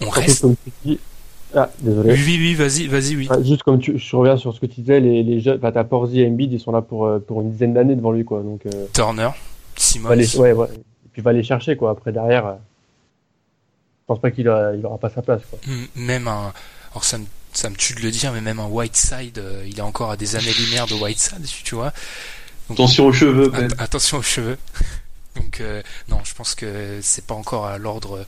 On 0.00 0.08
reste. 0.10 0.42
comme 0.42 0.56
tu 0.64 0.70
dis. 0.84 0.98
Ah, 1.54 1.70
désolé. 1.80 2.12
Oui, 2.12 2.20
oui, 2.26 2.36
oui, 2.40 2.54
vas-y, 2.54 2.86
vas-y, 2.88 3.16
oui. 3.16 3.26
Ah, 3.30 3.42
juste 3.42 3.62
comme 3.62 3.78
tu, 3.80 3.98
je 3.98 4.16
reviens 4.16 4.36
sur 4.36 4.54
ce 4.54 4.60
que 4.60 4.66
tu 4.66 4.82
disais, 4.82 5.00
les, 5.00 5.22
les 5.22 5.40
jeunes, 5.40 5.56
enfin, 5.58 5.72
t'as 5.72 5.84
Porzi 5.84 6.20
et 6.20 6.26
Embiid, 6.26 6.52
ils 6.52 6.60
sont 6.60 6.72
là 6.72 6.82
pour, 6.82 7.06
euh, 7.06 7.20
pour 7.20 7.40
une 7.40 7.50
dizaine 7.52 7.72
d'années 7.72 7.96
devant 7.96 8.12
lui, 8.12 8.24
quoi. 8.24 8.42
Donc, 8.42 8.66
euh, 8.66 8.86
Turner, 8.92 9.30
les, 10.14 10.36
ouais, 10.36 10.52
ouais. 10.52 10.68
Et 11.18 11.20
puis 11.20 11.24
va 11.24 11.32
les 11.32 11.42
chercher, 11.42 11.76
quoi. 11.76 11.90
Après, 11.90 12.12
derrière, 12.12 12.46
euh, 12.46 12.52
je 12.54 14.04
pense 14.06 14.20
pas 14.20 14.30
qu'il 14.30 14.48
a, 14.48 14.72
il 14.76 14.86
aura 14.86 14.98
pas 14.98 15.10
sa 15.10 15.20
place, 15.20 15.42
quoi. 15.50 15.58
Même 15.96 16.28
un. 16.28 16.52
Alors 16.92 17.02
ça 17.02 17.18
me, 17.18 17.24
ça 17.52 17.68
me 17.70 17.74
tue 17.74 17.94
de 17.94 18.00
le 18.00 18.12
dire, 18.12 18.32
mais 18.32 18.40
même 18.40 18.60
un 18.60 18.66
Whiteside, 18.68 19.38
euh, 19.38 19.64
il 19.66 19.76
est 19.78 19.82
encore 19.82 20.12
à 20.12 20.16
des 20.16 20.36
années-lumière 20.36 20.86
de 20.86 20.94
Whiteside, 20.94 21.44
tu 21.64 21.74
vois. 21.74 21.92
Donc, 22.68 22.78
Attention 22.78 23.06
aux 23.06 23.12
cheveux, 23.12 23.48
Ben. 23.48 23.64
Att- 23.72 23.80
attention 23.80 24.18
aux 24.18 24.22
cheveux. 24.22 24.58
Donc 25.36 25.60
euh, 25.60 25.82
non, 26.08 26.20
je 26.24 26.34
pense 26.34 26.54
que 26.54 27.00
c'est 27.02 27.24
pas 27.26 27.34
encore 27.34 27.66
à 27.66 27.78
l'ordre 27.78 28.24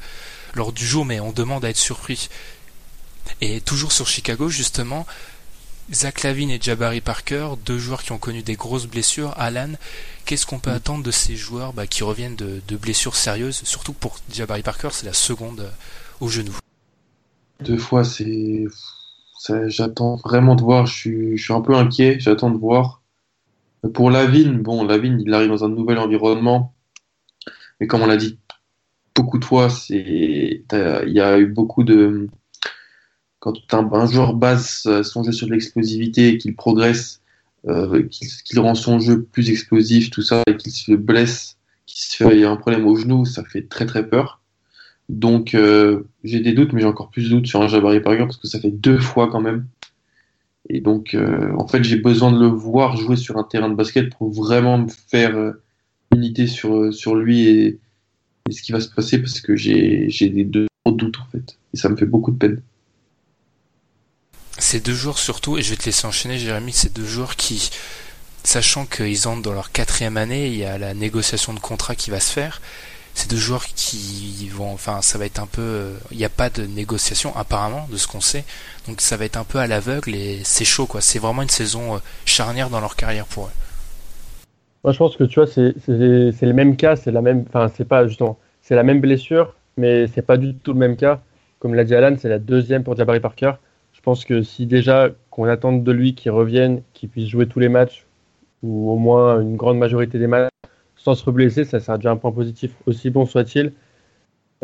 l'ordre 0.55 0.73
du 0.73 0.85
jour, 0.85 1.05
mais 1.05 1.21
on 1.21 1.31
demande 1.31 1.65
à 1.65 1.71
être 1.71 1.77
surpris. 1.77 2.29
Et 3.41 3.61
toujours 3.61 3.93
sur 3.93 4.09
Chicago, 4.09 4.49
justement, 4.49 5.07
Zach 5.93 6.23
Lavine 6.23 6.51
et 6.51 6.61
Jabari 6.61 7.01
Parker, 7.01 7.49
deux 7.67 7.79
joueurs 7.79 8.05
qui 8.05 8.13
ont 8.13 8.19
connu 8.19 8.43
des 8.43 8.55
grosses 8.55 8.87
blessures. 8.87 9.35
Alan, 9.37 9.71
qu'est-ce 10.25 10.47
qu'on 10.47 10.61
peut 10.61 10.71
attendre 10.71 11.03
de 11.03 11.11
ces 11.11 11.35
joueurs 11.35 11.73
bah, 11.73 11.89
qui 11.89 12.05
reviennent 12.05 12.37
de, 12.37 12.61
de 12.69 12.77
blessures 12.77 13.17
sérieuses 13.17 13.63
Surtout 13.65 13.93
pour 13.93 14.19
Jabari 14.33 14.63
Parker, 14.63 14.91
c'est 14.93 15.07
la 15.07 15.13
seconde 15.13 15.61
euh, 15.61 15.71
au 16.21 16.29
genou. 16.29 16.53
Deux 17.65 17.77
fois, 17.77 18.05
c'est, 18.05 18.67
ça, 19.37 19.69
j'attends 19.69 20.15
vraiment 20.17 20.55
de 20.55 20.63
voir. 20.63 20.87
Je 20.87 20.95
suis, 20.95 21.37
je 21.37 21.43
suis 21.43 21.53
un 21.53 21.61
peu 21.61 21.75
inquiet. 21.75 22.21
J'attends 22.21 22.51
de 22.51 22.59
voir. 22.59 23.03
Pour 23.93 24.11
Lavine, 24.11 24.63
bon, 24.63 24.85
Lavine, 24.85 25.21
il 25.21 25.35
arrive 25.35 25.49
dans 25.49 25.65
un 25.65 25.69
nouvel 25.69 25.99
environnement. 25.99 26.73
Mais 27.81 27.89
comme 27.89 28.03
on 28.03 28.07
l'a 28.07 28.17
dit 28.17 28.39
beaucoup 29.17 29.39
de 29.39 29.45
fois, 29.45 29.69
il 29.89 30.63
y 30.69 31.21
a 31.21 31.39
eu 31.39 31.47
beaucoup 31.47 31.83
de, 31.83 32.29
quand 33.41 33.55
un, 33.73 33.93
un 33.93 34.07
joueur 34.07 34.35
base 34.35 34.85
euh, 34.87 35.03
son 35.03 35.25
jeu 35.25 35.33
sur 35.33 35.49
l'explosivité 35.49 36.29
et 36.29 36.39
qu'il 36.39 36.55
progresse, 36.55 37.21
euh, 37.69 38.07
qu'il 38.09 38.61
rend 38.61 38.75
son 38.75 39.01
jeu 39.01 39.23
plus 39.23 39.51
explosif, 39.51 40.11
tout 40.11 40.23
ça, 40.23 40.43
et 40.47 40.57
qu'il 40.57 40.73
se 40.73 40.93
blesse, 40.93 41.57
qu'il 41.87 42.01
se 42.01 42.17
fait 42.17 42.35
il 42.37 42.41
y 42.41 42.45
a 42.45 42.51
un 42.51 42.57
problème 42.57 42.87
au 42.87 42.97
genou, 42.97 43.25
ça 43.25 43.45
fait 43.45 43.63
très 43.63 43.87
très 43.87 44.09
peur. 44.09 44.41
Donc 45.11 45.55
euh, 45.55 46.05
j'ai 46.23 46.41
des 46.41 46.53
doutes, 46.53 46.73
mais 46.73 46.81
j'ai 46.81 46.87
encore 46.87 47.11
plus 47.11 47.25
de 47.25 47.31
doutes 47.31 47.47
sur 47.49 47.61
un 47.61 47.69
Jabari 47.69 48.01
Parker 48.01 48.25
parce 48.25 48.37
que 48.37 48.47
ça 48.47 48.61
fait 48.61 48.71
deux 48.71 48.99
fois 48.99 49.29
quand 49.29 49.41
même. 49.41 49.67
Et 50.69 50.81
donc 50.81 51.15
euh, 51.15 51.53
en 51.59 51.67
fait 51.67 51.83
j'ai 51.83 51.97
besoin 51.97 52.31
de 52.33 52.39
le 52.39 52.47
voir 52.47 52.97
jouer 52.97 53.17
sur 53.17 53.37
un 53.37 53.43
terrain 53.43 53.69
de 53.69 53.75
basket 53.75 54.11
pour 54.11 54.31
vraiment 54.31 54.79
me 54.79 54.89
faire 54.89 55.37
euh, 55.37 55.53
une 56.15 56.23
idée 56.23 56.47
sur, 56.47 56.77
euh, 56.77 56.93
sur 56.93 57.17
lui 57.17 57.49
et, 57.49 57.79
et 58.49 58.53
ce 58.53 58.63
qui 58.63 58.71
va 58.71 58.79
se 58.79 58.89
passer 58.89 59.19
parce 59.19 59.41
que 59.41 59.57
j'ai 59.57 60.09
des 60.09 60.45
deux 60.45 60.69
gros 60.85 60.95
doutes 60.95 61.19
en 61.19 61.27
fait. 61.33 61.59
Et 61.75 61.77
ça 61.77 61.89
me 61.89 61.97
fait 61.97 62.07
beaucoup 62.07 62.31
de 62.31 62.37
peine. 62.37 62.63
Ces 64.61 64.79
deux 64.79 64.95
joueurs 64.95 65.19
surtout, 65.19 65.59
et 65.59 65.63
je 65.63 65.71
vais 65.71 65.77
te 65.77 65.87
laisser 65.87 66.07
enchaîner 66.07 66.39
Jérémy, 66.39 66.73
ces 66.73 66.91
deux 66.91 67.07
joueurs 67.07 67.35
qui, 67.37 67.71
sachant 68.45 68.87
qu'ils 68.87 69.27
entrent 69.27 69.43
dans 69.43 69.53
leur 69.53 69.73
quatrième 69.73 70.17
année, 70.17 70.49
il 70.49 70.57
y 70.57 70.65
a 70.65 70.79
la 70.79 70.95
négociation 70.95 71.55
de 71.55 71.61
contrat 71.61 71.95
qui 71.95 72.11
va 72.11 72.21
se 72.21 72.31
faire, 72.31 72.61
ces 73.15 73.27
deux 73.27 73.37
joueurs 73.37 73.65
qui 73.65 74.49
vont, 74.53 74.73
enfin 74.73 75.03
ça 75.03 75.19
va 75.19 75.25
être 75.25 75.41
un 75.41 75.47
peu, 75.47 75.63
euh, 75.63 75.95
il 76.11 76.19
n'y 76.19 76.25
a 76.25 76.29
pas 76.29 76.51
de 76.51 76.67
négociation 76.67 77.35
apparemment 77.37 77.89
de 77.91 77.97
ce 77.97 78.07
qu'on 78.07 78.21
sait, 78.21 78.45
donc 78.87 79.01
ça 79.01 79.17
va 79.17 79.25
être 79.25 79.37
un 79.39 79.45
peu 79.45 79.59
à 79.59 79.67
l'aveugle 79.67 80.15
et 80.15 80.43
c'est 80.45 80.65
chaud 80.65 80.87
quoi, 80.87 81.01
c'est 81.01 81.19
vraiment 81.19 81.43
une 81.43 81.49
saison 81.49 81.97
euh, 81.97 81.99
charnière 82.25 82.71
dans 82.71 82.81
leur 82.81 82.97
carrière 82.97 83.27
pour 83.27 83.47
eux. 83.47 83.53
Moi, 84.85 84.93
je 84.93 84.99
pense 84.99 85.17
que 85.17 85.25
tu 85.25 85.41
vois, 85.41 85.47
c'est 85.47 85.75
le 85.87 86.53
même 86.53 86.77
cas, 86.77 86.97
c'est 86.97 87.11
la 87.11 87.21
même, 87.21 87.45
enfin, 87.49 87.71
c'est 87.77 87.85
pas 87.85 88.07
justement, 88.07 88.39
c'est 88.63 88.75
la 88.75 88.83
même 88.83 89.01
blessure, 89.01 89.55
mais 89.77 90.07
c'est 90.15 90.23
pas 90.23 90.37
du 90.37 90.55
tout 90.55 90.73
le 90.73 90.79
même 90.79 90.97
cas. 90.97 91.21
Comme 91.59 91.75
l'a 91.75 91.85
dit 91.85 91.95
Alan, 91.95 92.17
c'est 92.19 92.31
la 92.31 92.39
deuxième 92.39 92.83
pour 92.83 92.97
Jabari 92.97 93.21
Parker. 93.21 93.53
Je 94.01 94.05
pense 94.05 94.25
que 94.25 94.41
si 94.41 94.65
déjà 94.65 95.11
qu'on 95.29 95.45
attend 95.45 95.75
de 95.75 95.93
lui 95.93 96.15
qu'il 96.15 96.31
revienne, 96.31 96.81
qu'il 96.95 97.11
puisse 97.11 97.29
jouer 97.29 97.47
tous 97.47 97.61
les 97.61 97.69
matchs, 97.69 98.07
ou 98.63 98.91
au 98.91 98.97
moins 98.97 99.39
une 99.43 99.57
grande 99.57 99.77
majorité 99.77 100.19
des 100.19 100.27
matchs, 100.27 100.49
sans 100.97 101.15
se 101.15 101.23
reblesser, 101.23 101.67
ça 101.67 101.81
sera 101.81 101.99
déjà 101.99 102.11
un 102.11 102.17
point 102.17 102.33
positif. 102.33 102.75
Aussi 102.87 103.11
bon 103.11 103.27
soit-il, 103.27 103.75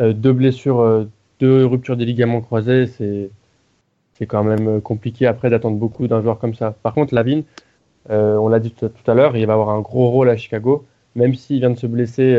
euh, 0.01 0.13
deux 0.13 0.33
blessures, 0.33 0.79
euh, 0.79 1.07
deux 1.39 1.67
ruptures 1.67 1.97
des 1.97 2.05
ligaments 2.05 2.41
croisés, 2.41 2.87
c'est 2.87 3.29
c'est 4.13 4.25
quand 4.25 4.43
même 4.43 4.67
euh, 4.77 4.79
compliqué 4.81 5.27
après 5.27 5.51
d'attendre 5.51 5.77
beaucoup 5.77 6.07
d'un 6.07 6.23
joueur 6.23 6.39
comme 6.39 6.55
ça. 6.55 6.71
Par 6.81 6.95
contre, 6.95 7.13
Lavine, 7.13 7.43
on 8.09 8.47
l'a 8.47 8.59
dit 8.59 8.71
tout, 8.71 8.89
à 9.05 9.13
l'heure, 9.13 9.37
il 9.37 9.45
va 9.45 9.53
avoir 9.53 9.69
un 9.69 9.81
gros 9.81 10.09
rôle 10.09 10.29
à 10.29 10.37
Chicago, 10.37 10.85
même 11.15 11.35
s'il 11.35 11.59
vient 11.59 11.69
de 11.69 11.77
se 11.77 11.85
blesser 11.85 12.35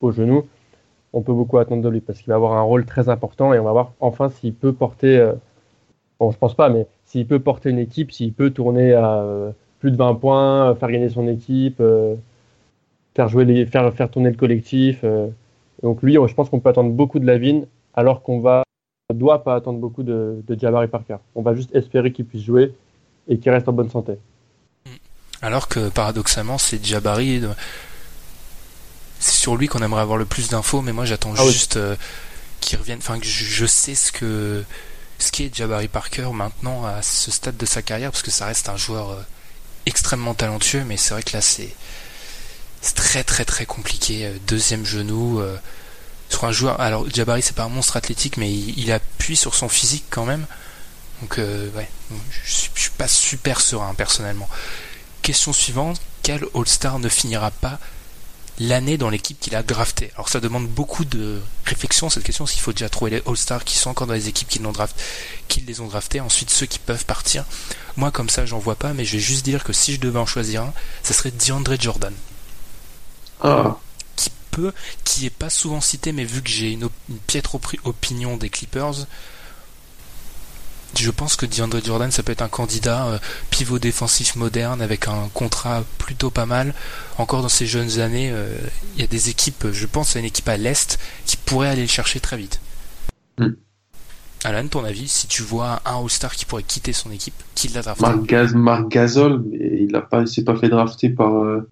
au 0.00 0.10
genou. 0.10 0.48
On 1.12 1.22
peut 1.22 1.34
beaucoup 1.34 1.58
attendre 1.58 1.82
de 1.82 1.88
lui 1.88 2.00
parce 2.00 2.18
qu'il 2.18 2.28
va 2.28 2.36
avoir 2.36 2.54
un 2.54 2.62
rôle 2.62 2.84
très 2.84 3.08
important 3.08 3.54
et 3.54 3.58
on 3.60 3.64
va 3.64 3.72
voir 3.72 3.92
enfin 4.00 4.28
s'il 4.30 4.54
peut 4.54 4.72
porter. 4.72 5.34
Bon, 6.20 6.30
je 6.30 6.38
pense 6.38 6.54
pas, 6.54 6.68
mais 6.68 6.86
s'il 7.04 7.26
peut 7.26 7.40
porter 7.40 7.70
une 7.70 7.78
équipe, 7.78 8.12
s'il 8.12 8.32
peut 8.32 8.50
tourner 8.50 8.94
à 8.94 9.20
euh, 9.20 9.50
plus 9.80 9.90
de 9.90 9.96
20 9.96 10.14
points, 10.16 10.70
euh, 10.70 10.74
faire 10.74 10.90
gagner 10.90 11.08
son 11.08 11.28
équipe, 11.28 11.78
euh, 11.80 12.14
faire 13.14 13.28
jouer 13.28 13.44
les, 13.44 13.66
faire 13.66 13.92
faire 13.94 14.10
tourner 14.10 14.30
le 14.30 14.36
collectif. 14.36 15.04
donc 15.82 16.02
lui, 16.02 16.14
je 16.14 16.34
pense 16.34 16.50
qu'on 16.50 16.60
peut 16.60 16.70
attendre 16.70 16.90
beaucoup 16.90 17.18
de 17.18 17.26
Lavine, 17.26 17.66
alors 17.94 18.22
qu'on 18.22 18.40
va 18.40 18.62
doit 19.14 19.42
pas 19.42 19.54
attendre 19.54 19.78
beaucoup 19.78 20.02
de, 20.02 20.42
de 20.46 20.58
Jabari 20.58 20.86
Parker. 20.86 21.16
On 21.34 21.42
va 21.42 21.54
juste 21.54 21.74
espérer 21.74 22.12
qu'il 22.12 22.26
puisse 22.26 22.44
jouer 22.44 22.74
et 23.26 23.38
qu'il 23.38 23.50
reste 23.50 23.68
en 23.68 23.72
bonne 23.72 23.90
santé. 23.90 24.18
Alors 25.40 25.68
que 25.68 25.88
paradoxalement, 25.88 26.58
c'est 26.58 26.84
Jabari. 26.84 27.42
C'est 29.18 29.32
sur 29.40 29.56
lui 29.56 29.66
qu'on 29.66 29.80
aimerait 29.80 30.02
avoir 30.02 30.18
le 30.18 30.24
plus 30.24 30.48
d'infos, 30.50 30.82
mais 30.82 30.92
moi 30.92 31.04
j'attends 31.04 31.32
Ah 31.36 31.44
oui. 31.44 31.52
juste 31.52 31.76
euh, 31.76 31.96
qu'il 32.60 32.78
revienne. 32.78 32.98
Enfin, 32.98 33.18
que 33.18 33.26
je, 33.26 33.44
je 33.44 33.66
sais 33.66 33.94
ce 33.94 34.12
que 34.12 34.62
ce 35.18 35.32
qu'est 35.32 35.54
Jabari 35.54 35.88
Parker 35.88 36.30
maintenant 36.32 36.86
à 36.86 37.02
ce 37.02 37.30
stade 37.30 37.56
de 37.56 37.66
sa 37.66 37.82
carrière, 37.82 38.10
parce 38.10 38.22
que 38.22 38.30
ça 38.30 38.46
reste 38.46 38.68
un 38.68 38.76
joueur 38.76 39.10
euh, 39.10 39.22
extrêmement 39.86 40.34
talentueux, 40.34 40.84
mais 40.84 40.96
c'est 40.96 41.14
vrai 41.14 41.22
que 41.22 41.32
là 41.36 41.40
c'est 41.40 41.74
très 42.94 43.24
très 43.24 43.44
très 43.44 43.66
compliqué. 43.66 44.26
Euh, 44.26 44.38
Deuxième 44.46 44.84
genou. 44.84 45.40
euh, 45.40 45.56
sur 46.30 46.44
un 46.44 46.52
joueur. 46.52 46.78
Alors 46.78 47.08
Jabari 47.08 47.40
c'est 47.40 47.56
pas 47.56 47.64
un 47.64 47.70
monstre 47.70 47.96
athlétique, 47.96 48.36
mais 48.36 48.52
il, 48.52 48.92
appuie 48.92 49.36
sur 49.36 49.54
son 49.54 49.68
physique 49.68 50.04
quand 50.10 50.26
même. 50.26 50.46
Donc 51.22 51.38
ouais, 51.38 51.88
je 52.30 52.52
je 52.74 52.80
suis 52.80 52.90
pas 52.90 53.08
super 53.08 53.60
serein 53.60 53.94
personnellement. 53.94 54.48
Question 55.22 55.52
suivante, 55.54 56.00
quel 56.22 56.44
All-Star 56.54 56.98
ne 56.98 57.08
finira 57.08 57.50
pas 57.50 57.80
l'année 58.58 58.98
dans 58.98 59.10
l'équipe 59.10 59.38
qu'il 59.38 59.54
a 59.54 59.62
drafté. 59.62 60.10
Alors 60.14 60.28
ça 60.28 60.40
demande 60.40 60.66
beaucoup 60.68 61.04
de 61.04 61.40
réflexion 61.64 62.10
cette 62.10 62.24
question, 62.24 62.46
s'il 62.46 62.60
faut 62.60 62.72
déjà 62.72 62.88
trouver 62.88 63.10
les 63.12 63.22
All-Stars 63.26 63.64
qui 63.64 63.76
sont 63.78 63.90
encore 63.90 64.06
dans 64.06 64.14
les 64.14 64.28
équipes 64.28 64.48
qui, 64.48 64.58
l'ont 64.58 64.72
draft, 64.72 65.00
qui 65.48 65.60
les 65.60 65.80
ont 65.80 65.86
draftés, 65.86 66.20
ensuite 66.20 66.50
ceux 66.50 66.66
qui 66.66 66.78
peuvent 66.78 67.04
partir. 67.04 67.44
Moi 67.96 68.10
comme 68.10 68.28
ça 68.30 68.46
j'en 68.46 68.58
vois 68.58 68.76
pas, 68.76 68.92
mais 68.94 69.04
je 69.04 69.12
vais 69.12 69.22
juste 69.22 69.44
dire 69.44 69.62
que 69.64 69.72
si 69.72 69.94
je 69.94 70.00
devais 70.00 70.18
en 70.18 70.26
choisir 70.26 70.62
un, 70.62 70.72
ce 71.04 71.14
serait 71.14 71.30
DeAndre 71.30 71.80
Jordan. 71.80 72.14
Ah, 73.42 73.78
Qui 74.16 74.30
peut, 74.50 74.72
qui 75.04 75.26
est 75.26 75.30
pas 75.30 75.50
souvent 75.50 75.80
cité, 75.80 76.10
mais 76.12 76.24
vu 76.24 76.42
que 76.42 76.50
j'ai 76.50 76.72
une, 76.72 76.84
op- 76.84 76.92
une 77.08 77.18
piètre 77.18 77.56
opinion 77.84 78.36
des 78.36 78.50
Clippers, 78.50 79.06
je 80.96 81.10
pense 81.10 81.36
que 81.36 81.46
DeAndre 81.46 81.84
Jordan 81.84 82.10
ça 82.10 82.22
peut 82.22 82.32
être 82.32 82.42
un 82.42 82.48
candidat 82.48 83.06
euh, 83.06 83.18
pivot 83.50 83.78
défensif 83.78 84.36
moderne 84.36 84.80
avec 84.82 85.08
un 85.08 85.28
contrat 85.34 85.84
plutôt 85.98 86.30
pas 86.30 86.46
mal. 86.46 86.74
Encore 87.18 87.42
dans 87.42 87.48
ses 87.48 87.66
jeunes 87.66 88.00
années, 88.00 88.30
euh, 88.32 88.48
il 88.94 89.00
y 89.00 89.04
a 89.04 89.06
des 89.06 89.28
équipes, 89.28 89.68
je 89.72 89.86
pense 89.86 90.16
à 90.16 90.18
une 90.18 90.24
équipe 90.24 90.48
à 90.48 90.56
l'Est 90.56 90.98
qui 91.26 91.36
pourrait 91.36 91.68
aller 91.68 91.82
le 91.82 91.88
chercher 91.88 92.20
très 92.20 92.36
vite. 92.36 92.60
Hmm. 93.38 93.52
Alan, 94.44 94.68
ton 94.68 94.84
avis, 94.84 95.08
si 95.08 95.26
tu 95.26 95.42
vois 95.42 95.82
un 95.84 96.00
All-Star 96.00 96.34
qui 96.34 96.44
pourrait 96.44 96.62
quitter 96.62 96.92
son 96.92 97.10
équipe, 97.10 97.34
qui 97.54 97.68
l'a 97.68 97.82
drafté? 97.82 98.02
Marc, 98.02 98.22
Gaz, 98.22 98.54
Marc 98.54 98.88
Gasol, 98.88 99.42
mais 99.50 99.82
il 99.82 99.96
a 99.96 100.00
pas, 100.00 100.26
s'est 100.26 100.44
pas 100.44 100.54
fait 100.54 100.68
drafter 100.68 101.08
par 101.08 101.42
euh, 101.42 101.68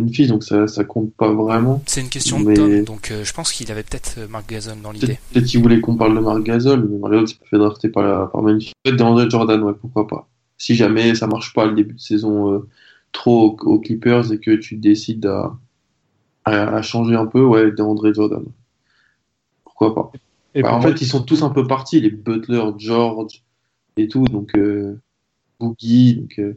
Memphis, 0.00 0.26
donc 0.26 0.42
ça, 0.44 0.66
ça 0.68 0.84
compte 0.84 1.12
pas 1.14 1.32
vraiment. 1.32 1.82
C'est 1.86 2.00
une 2.00 2.08
question 2.08 2.38
Mais- 2.38 2.54
de 2.54 2.60
Tom, 2.60 2.84
donc 2.84 3.10
euh, 3.10 3.24
je 3.24 3.32
pense 3.32 3.52
qu'il 3.52 3.70
avait 3.70 3.82
peut-être 3.82 4.16
euh, 4.18 4.28
Mark 4.28 4.48
Gasol 4.48 4.80
dans 4.82 4.92
l'idée. 4.92 5.18
Peut-être 5.32 5.46
qu'il 5.46 5.60
voulait 5.62 5.80
qu'on 5.80 5.96
parle 5.96 6.14
de 6.14 6.20
Marc 6.20 6.42
Gasol, 6.42 6.86
mais 6.88 6.98
Marc 6.98 7.12
Gasol 7.12 7.28
s'est 7.28 7.36
pas 7.36 7.46
fait 7.50 7.58
drafter 7.58 7.88
par, 7.88 8.02
la- 8.02 8.26
par 8.26 8.42
Memphis. 8.42 8.72
Peut-être 8.82 8.96
DeAndre 8.96 9.28
Jordan, 9.30 9.62
ouais, 9.62 9.72
pourquoi 9.80 10.06
pas. 10.06 10.28
Si 10.58 10.74
jamais 10.74 11.14
ça 11.14 11.26
marche 11.26 11.52
pas 11.52 11.66
le 11.66 11.74
début 11.74 11.94
de 11.94 12.00
saison 12.00 12.52
euh, 12.52 12.68
trop 13.12 13.56
aux, 13.60 13.68
aux 13.68 13.78
Clippers 13.80 14.32
et 14.32 14.38
que 14.38 14.52
tu 14.52 14.76
décides 14.76 15.26
à, 15.26 15.56
à, 16.44 16.76
à 16.76 16.82
changer 16.82 17.14
un 17.14 17.26
peu, 17.26 17.42
ouais, 17.44 17.70
DeAndre 17.72 18.12
Jordan. 18.14 18.44
Pourquoi 19.64 19.94
pas. 19.94 20.12
Et 20.54 20.62
Bah, 20.62 20.74
en 20.74 20.80
fait, 20.80 21.00
ils 21.02 21.06
sont 21.06 21.22
tous 21.22 21.42
un 21.42 21.50
peu 21.50 21.66
partis, 21.66 22.00
les 22.00 22.10
Butler, 22.10 22.62
George 22.78 23.42
et 23.98 24.08
tout, 24.08 24.24
donc 24.24 24.56
euh, 24.56 24.98
Boogie, 25.60 26.14
donc 26.16 26.38
euh, 26.38 26.56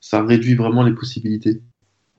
ça 0.00 0.22
réduit 0.22 0.54
vraiment 0.54 0.82
les 0.82 0.92
possibilités. 0.94 1.60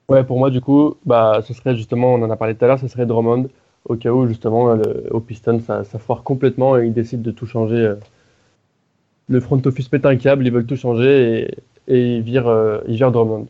Ouais, 0.09 0.23
pour 0.23 0.37
moi, 0.39 0.49
du 0.49 0.59
coup, 0.61 0.95
bah, 1.05 1.41
ce 1.47 1.53
serait 1.53 1.75
justement, 1.75 2.13
on 2.15 2.21
en 2.23 2.29
a 2.31 2.35
parlé 2.35 2.55
tout 2.55 2.65
à 2.65 2.67
l'heure, 2.67 2.79
ce 2.79 2.87
serait 2.87 3.05
Drummond, 3.05 3.47
au 3.85 3.95
cas 3.95 4.09
où, 4.11 4.27
justement, 4.27 4.73
le, 4.73 5.07
au 5.11 5.19
Piston, 5.19 5.61
ça, 5.65 5.83
ça 5.83 5.99
foire 5.99 6.23
complètement 6.23 6.77
et 6.77 6.87
ils 6.87 6.93
décident 6.93 7.21
de 7.23 7.31
tout 7.31 7.45
changer. 7.45 7.75
euh. 7.77 7.95
Le 9.27 9.39
front 9.39 9.61
office 9.65 9.87
pète 9.87 10.05
un 10.07 10.15
câble, 10.17 10.45
ils 10.47 10.51
veulent 10.51 10.65
tout 10.65 10.75
changer 10.75 11.51
et, 11.87 11.93
et 11.95 12.15
ils 12.15 12.21
virent, 12.23 12.47
euh, 12.47 12.79
ils 12.87 12.95
virent 12.95 13.11
Drummond. 13.11 13.47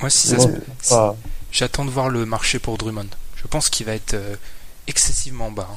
Moi, 0.00 0.10
si 0.10 0.26
ça 0.28 0.38
se- 0.40 0.48
pas- 0.90 1.16
J'attends 1.52 1.84
de 1.84 1.90
voir 1.90 2.08
le 2.08 2.26
marché 2.26 2.58
pour 2.58 2.76
Drummond. 2.78 3.06
Je 3.36 3.46
pense 3.46 3.68
qu'il 3.70 3.86
va 3.86 3.94
être 3.94 4.14
euh, 4.14 4.34
excessivement 4.88 5.50
bas. 5.52 5.68
hein. 5.70 5.76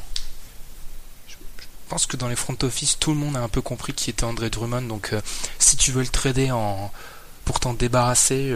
Je, 1.27 1.35
je 1.35 1.65
pense 1.89 2.07
que 2.07 2.17
dans 2.17 2.27
les 2.29 2.35
front 2.35 2.55
office, 2.63 2.97
tout 2.97 3.11
le 3.11 3.17
monde 3.17 3.35
a 3.37 3.41
un 3.43 3.49
peu 3.49 3.61
compris 3.61 3.93
qui 3.93 4.09
était 4.09 4.23
André 4.23 4.49
Drummond. 4.49 4.83
Donc, 4.83 5.09
euh, 5.13 5.21
si 5.59 5.77
tu 5.77 5.91
veux 5.91 6.01
le 6.01 6.07
trader 6.07 6.49
en 6.51 6.91
pour 7.43 7.59
t'en 7.59 7.73
débarrasser, 7.75 8.49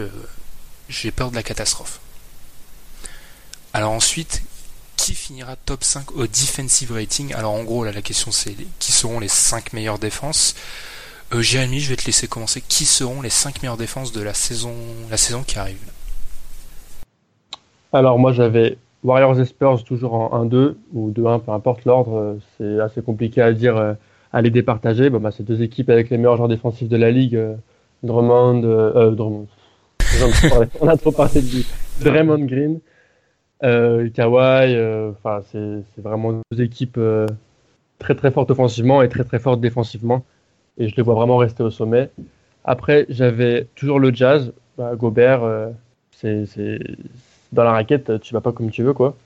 j'ai 0.90 1.10
peur 1.10 1.30
de 1.30 1.36
la 1.36 1.42
catastrophe. 1.42 2.00
Alors 3.72 3.92
ensuite, 3.92 4.42
qui 4.96 5.14
finira 5.14 5.56
top 5.56 5.82
5 5.82 6.12
au 6.12 6.26
defensive 6.26 6.92
rating? 6.92 7.32
Alors 7.34 7.52
en 7.52 7.62
gros, 7.64 7.84
la 7.84 8.02
question 8.02 8.30
c'est 8.30 8.54
qui 8.78 8.92
seront 8.92 9.20
les 9.20 9.28
5 9.28 9.72
meilleures 9.72 9.98
défenses? 9.98 10.54
Euh, 11.32 11.40
Jérémy, 11.42 11.80
je 11.80 11.90
vais 11.90 11.96
te 11.96 12.06
laisser 12.06 12.26
commencer. 12.26 12.60
Qui 12.60 12.84
seront 12.84 13.22
les 13.22 13.30
5 13.30 13.62
meilleures 13.62 13.76
défenses 13.76 14.12
de 14.12 14.20
la 14.20 14.34
saison, 14.34 14.74
la 15.10 15.16
saison 15.16 15.42
qui 15.44 15.58
arrive? 15.58 15.78
Alors, 17.92 18.18
moi, 18.18 18.32
j'avais 18.32 18.78
Warriors 19.04 19.40
et 19.40 19.44
Spurs 19.44 19.84
toujours 19.84 20.14
en 20.14 20.44
1-2 20.44 20.74
ou 20.92 21.10
2-1, 21.10 21.40
peu 21.40 21.52
importe 21.52 21.84
l'ordre. 21.84 22.38
C'est 22.58 22.80
assez 22.80 23.02
compliqué 23.02 23.42
à 23.42 23.52
dire, 23.52 23.76
euh, 23.76 23.94
à 24.32 24.42
les 24.42 24.50
départager. 24.50 25.08
Bon, 25.08 25.20
bah, 25.20 25.30
c'est 25.30 25.44
deux 25.44 25.62
équipes 25.62 25.90
avec 25.90 26.10
les 26.10 26.16
meilleurs 26.18 26.36
joueurs 26.36 26.48
défensifs 26.48 26.88
de 26.88 26.96
la 26.96 27.10
ligue. 27.10 27.36
euh, 27.36 27.54
Drummond, 28.02 28.62
euh, 28.64 29.10
Drummond. 29.12 29.46
On 30.80 30.88
a 30.88 30.96
trop 30.96 31.12
parlé 31.12 31.40
de 31.40 31.46
lui. 31.46 31.66
Draymond 32.00 32.44
Green, 32.46 32.80
euh, 33.62 34.08
Kawhi. 34.10 34.74
euh, 34.74 35.10
Enfin, 35.10 35.40
c'est 35.52 36.02
vraiment 36.02 36.40
deux 36.50 36.62
équipes 36.62 36.96
euh, 36.98 37.26
très 37.98 38.14
très 38.14 38.30
fortes 38.30 38.50
offensivement 38.50 39.02
et 39.02 39.08
très 39.08 39.24
très 39.24 39.38
fortes 39.38 39.60
défensivement. 39.60 40.24
Et 40.78 40.88
je 40.88 40.96
les 40.96 41.02
vois 41.02 41.14
vraiment 41.14 41.36
rester 41.36 41.62
au 41.62 41.70
sommet. 41.70 42.10
Après, 42.64 43.06
j'avais 43.08 43.66
toujours 43.74 44.00
le 44.00 44.12
Jazz. 44.14 44.52
Bah, 44.78 44.94
Gobert, 44.96 45.42
euh, 45.42 45.68
c'est 46.12 46.78
dans 47.52 47.64
la 47.64 47.72
raquette, 47.72 48.20
tu 48.20 48.32
vas 48.34 48.40
pas 48.40 48.52
comme 48.52 48.70
tu 48.70 48.82
veux, 48.82 48.92
quoi. 48.92 49.16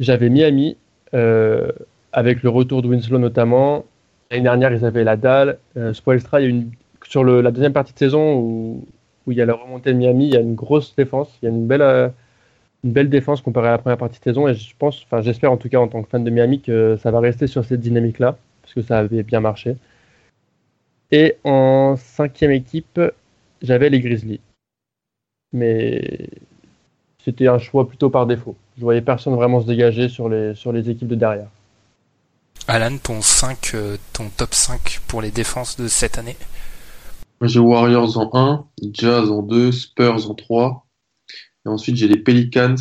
J'avais 0.00 0.28
Miami, 0.28 0.76
avec 1.12 2.42
le 2.42 2.48
retour 2.48 2.82
de 2.82 2.88
Winslow 2.88 3.18
notamment. 3.18 3.84
L'année 4.30 4.44
dernière, 4.44 4.72
ils 4.72 4.84
avaient 4.84 5.04
la 5.04 5.16
dalle. 5.16 5.58
Spoelstra, 5.92 6.40
il 6.40 6.44
y 6.44 6.46
a 6.46 6.50
une, 6.50 6.70
sur 7.04 7.24
la 7.24 7.50
deuxième 7.50 7.72
partie 7.72 7.94
de 7.94 7.98
saison 7.98 8.36
où, 8.36 8.86
où 9.28 9.32
il 9.32 9.36
y 9.36 9.42
a 9.42 9.46
la 9.46 9.54
remontée 9.54 9.92
de 9.92 9.98
Miami, 9.98 10.28
il 10.28 10.32
y 10.32 10.36
a 10.38 10.40
une 10.40 10.54
grosse 10.54 10.96
défense. 10.96 11.28
Il 11.42 11.44
y 11.44 11.48
a 11.48 11.54
une 11.54 11.66
belle, 11.66 11.82
euh, 11.82 12.08
une 12.82 12.92
belle 12.92 13.10
défense 13.10 13.42
comparée 13.42 13.68
à 13.68 13.72
la 13.72 13.78
première 13.78 13.98
partie 13.98 14.18
de 14.18 14.24
saison. 14.24 14.48
Et 14.48 14.54
je 14.54 14.74
pense, 14.78 15.04
enfin, 15.04 15.20
j'espère 15.20 15.52
en 15.52 15.58
tout 15.58 15.68
cas 15.68 15.78
en 15.78 15.86
tant 15.86 16.02
que 16.02 16.08
fan 16.08 16.24
de 16.24 16.30
Miami 16.30 16.62
que 16.62 16.96
ça 17.02 17.10
va 17.10 17.20
rester 17.20 17.46
sur 17.46 17.62
cette 17.62 17.80
dynamique-là, 17.80 18.38
parce 18.62 18.72
que 18.72 18.80
ça 18.80 18.98
avait 18.98 19.22
bien 19.22 19.40
marché. 19.40 19.76
Et 21.10 21.36
en 21.44 21.96
cinquième 21.96 22.52
équipe, 22.52 22.98
j'avais 23.60 23.90
les 23.90 24.00
Grizzlies. 24.00 24.40
Mais 25.52 26.30
c'était 27.22 27.48
un 27.48 27.58
choix 27.58 27.86
plutôt 27.86 28.08
par 28.08 28.26
défaut. 28.26 28.56
Je 28.78 28.82
voyais 28.82 29.02
personne 29.02 29.34
vraiment 29.34 29.60
se 29.60 29.66
dégager 29.66 30.08
sur 30.08 30.30
les, 30.30 30.54
sur 30.54 30.72
les 30.72 30.88
équipes 30.88 31.08
de 31.08 31.16
derrière. 31.16 31.48
Alan, 32.66 32.96
ton 32.96 33.20
5, 33.20 33.72
euh, 33.74 33.96
ton 34.14 34.30
top 34.30 34.54
5 34.54 35.00
pour 35.06 35.20
les 35.20 35.30
défenses 35.30 35.76
de 35.78 35.86
cette 35.86 36.16
année? 36.16 36.36
J'ai 37.42 37.58
Warriors 37.60 38.18
en 38.18 38.30
1, 38.32 38.66
Jazz 38.92 39.30
en 39.30 39.42
2, 39.42 39.72
Spurs 39.72 40.30
en 40.30 40.34
3. 40.34 40.86
Et 41.66 41.68
ensuite, 41.68 41.96
j'ai 41.96 42.08
les 42.08 42.16
Pelicans 42.18 42.76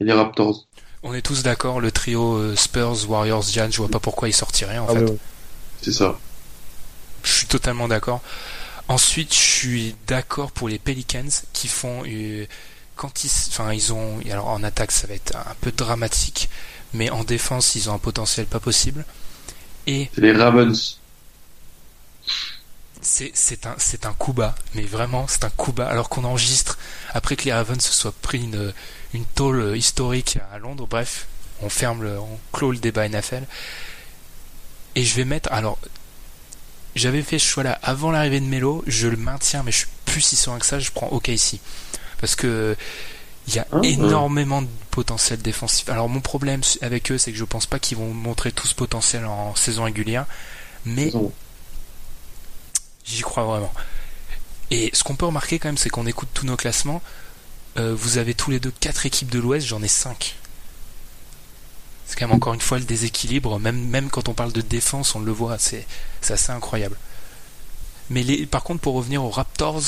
et 0.00 0.04
les 0.04 0.12
Raptors. 0.12 0.66
On 1.02 1.14
est 1.14 1.22
tous 1.22 1.42
d'accord, 1.42 1.80
le 1.80 1.90
trio 1.90 2.34
euh, 2.34 2.56
Spurs, 2.56 3.08
Warriors, 3.08 3.42
Jazz, 3.42 3.70
je 3.72 3.78
vois 3.78 3.88
pas 3.88 4.00
pourquoi 4.00 4.28
ils 4.28 4.34
sortiraient 4.34 4.78
en 4.78 4.86
Ah 4.88 4.94
fait. 4.94 5.06
C'est 5.82 5.92
ça. 5.92 6.18
Je 7.22 7.30
suis 7.30 7.46
totalement 7.46 7.88
d'accord. 7.88 8.20
Ensuite, 8.88 9.32
je 9.34 9.38
suis 9.38 9.96
d'accord 10.06 10.52
pour 10.52 10.68
les 10.68 10.78
Pelicans 10.78 11.28
qui 11.52 11.68
font 11.68 12.02
euh, 12.06 12.46
quand 12.96 13.24
ils, 13.24 13.30
enfin 13.48 13.72
ils 13.72 13.92
ont, 13.92 14.18
alors 14.30 14.48
en 14.48 14.62
attaque 14.62 14.92
ça 14.92 15.06
va 15.06 15.14
être 15.14 15.36
un 15.36 15.54
peu 15.60 15.72
dramatique, 15.72 16.50
mais 16.92 17.08
en 17.10 17.24
défense 17.24 17.74
ils 17.76 17.88
ont 17.88 17.94
un 17.94 17.98
potentiel 17.98 18.46
pas 18.46 18.60
possible. 18.60 19.06
Et 19.86 20.10
C'est 20.14 20.20
les 20.20 20.32
Ravens. 20.32 21.00
C'est 23.02 23.66
un 23.66 23.74
c'est 23.78 24.06
un 24.06 24.12
coup 24.12 24.32
bas, 24.32 24.54
mais 24.74 24.82
vraiment 24.82 25.26
c'est 25.28 25.44
un 25.44 25.50
coup 25.50 25.72
bas. 25.72 25.88
Alors 25.88 26.08
qu'on 26.08 26.24
enregistre 26.24 26.78
après 27.12 27.36
que 27.36 27.44
les 27.44 27.52
Ravens 27.52 27.82
se 27.82 27.92
soient 27.92 28.14
pris 28.22 28.42
une 28.42 28.72
une 29.14 29.24
tôle 29.24 29.76
historique 29.76 30.38
à 30.52 30.58
Londres. 30.58 30.86
Bref, 30.88 31.26
on 31.62 31.68
ferme 31.68 32.02
le, 32.02 32.18
on 32.18 32.38
clôt 32.52 32.72
le 32.72 32.78
débat 32.78 33.08
NFL. 33.08 33.44
Et 34.94 35.04
je 35.04 35.14
vais 35.16 35.24
mettre 35.24 35.52
alors. 35.52 35.78
J'avais 36.96 37.22
fait 37.22 37.38
ce 37.38 37.46
choix-là 37.46 37.78
avant 37.82 38.10
l'arrivée 38.10 38.40
de 38.40 38.46
Melo, 38.46 38.82
je 38.86 39.06
le 39.06 39.16
maintiens, 39.16 39.62
mais 39.62 39.70
je 39.70 39.78
suis 39.78 39.88
plus 40.06 40.20
si 40.20 40.34
serein 40.34 40.58
que 40.58 40.66
ça, 40.66 40.80
je 40.80 40.90
prends 40.90 41.06
OKC. 41.12 41.60
Parce 42.20 42.34
que 42.34 42.76
il 43.46 43.54
y 43.54 43.58
a 43.58 43.66
ouais. 43.72 43.90
énormément 43.90 44.62
de 44.62 44.68
potentiel 44.90 45.40
défensif. 45.40 45.88
Alors 45.88 46.08
mon 46.08 46.20
problème 46.20 46.62
avec 46.82 47.10
eux, 47.10 47.18
c'est 47.18 47.32
que 47.32 47.38
je 47.38 47.44
pense 47.44 47.66
pas 47.66 47.78
qu'ils 47.78 47.98
vont 47.98 48.12
montrer 48.12 48.52
tout 48.52 48.66
ce 48.66 48.74
potentiel 48.74 49.24
en 49.24 49.54
saison 49.54 49.84
régulière, 49.84 50.26
mais 50.84 51.12
J'y 53.04 53.22
crois 53.22 53.44
vraiment. 53.44 53.72
Et 54.70 54.90
ce 54.92 55.02
qu'on 55.04 55.16
peut 55.16 55.26
remarquer 55.26 55.58
quand 55.58 55.68
même, 55.68 55.78
c'est 55.78 55.90
qu'on 55.90 56.06
écoute 56.06 56.28
tous 56.32 56.46
nos 56.46 56.56
classements. 56.56 57.02
Euh, 57.78 57.94
vous 57.94 58.18
avez 58.18 58.34
tous 58.34 58.50
les 58.50 58.60
deux 58.60 58.72
quatre 58.80 59.06
équipes 59.06 59.30
de 59.30 59.38
l'Ouest, 59.38 59.66
j'en 59.66 59.82
ai 59.82 59.88
cinq. 59.88 60.36
C'est 62.06 62.18
quand 62.18 62.26
même 62.26 62.36
encore 62.36 62.54
une 62.54 62.60
fois 62.60 62.78
le 62.78 62.84
déséquilibre. 62.84 63.58
Même, 63.60 64.10
quand 64.10 64.28
on 64.28 64.34
parle 64.34 64.52
de 64.52 64.60
défense, 64.60 65.14
on 65.14 65.20
le 65.20 65.32
voit, 65.32 65.58
c'est 65.58 65.86
assez 66.28 66.50
incroyable. 66.52 66.96
Mais 68.10 68.22
les, 68.24 68.46
par 68.46 68.64
contre, 68.64 68.80
pour 68.80 68.94
revenir 68.94 69.24
aux 69.24 69.30
Raptors, 69.30 69.82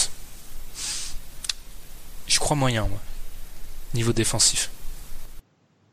je 2.28 2.38
crois 2.38 2.56
moyen, 2.56 2.86
moi. 2.86 3.00
Niveau 3.94 4.12
défensif. 4.12 4.70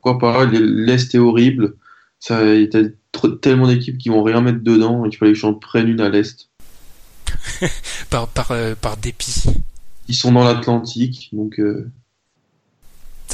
Pourquoi 0.01 0.19
pas? 0.19 0.45
les- 0.45 0.59
L'Est 0.59 1.13
est 1.15 1.17
horrible. 1.19 1.75
Il 2.29 2.69
y 2.71 2.77
a 2.77 3.29
tellement 3.41 3.67
d'équipes 3.67 3.97
qui 3.97 4.09
vont 4.09 4.23
rien 4.23 4.41
mettre 4.41 4.59
dedans. 4.63 5.05
Il 5.05 5.15
fallait 5.17 5.33
que 5.33 5.37
j'en 5.39 5.53
prenne 5.55 5.87
une 5.89 6.01
à 6.01 6.09
l'Est. 6.09 6.48
Par, 8.09 8.27
par, 8.27 8.51
euh, 8.51 8.75
par 8.75 8.97
dépit. 8.97 9.43
Ils 10.07 10.15
sont 10.15 10.31
dans 10.31 10.43
l'Atlantique, 10.43 11.29
donc 11.33 11.59
euh, 11.59 11.89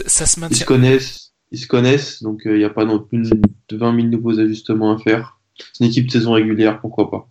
Ça 0.08 0.26
se 0.26 0.40
ils 0.40 0.42
maintient. 0.42 0.58
se 0.60 0.66
connaissent. 0.66 1.32
Ils 1.52 1.60
se 1.60 1.68
connaissent, 1.68 2.22
donc 2.24 2.46
euh, 2.46 2.56
il 2.56 2.60
n'y 2.60 2.66
a 2.66 2.70
pas 2.70 2.86
non 2.86 3.00
plus 3.00 3.30
de 3.70 3.78
20 3.78 3.96
000 3.96 4.08
nouveaux 4.10 4.40
ajustements 4.40 4.94
à 4.94 4.98
faire. 5.00 5.40
C'est 5.74 5.86
une 5.86 5.90
équipe 5.90 6.08
de 6.08 6.12
saison 6.12 6.34
régulière, 6.34 6.82
pourquoi 6.82 7.10
pas? 7.10 7.30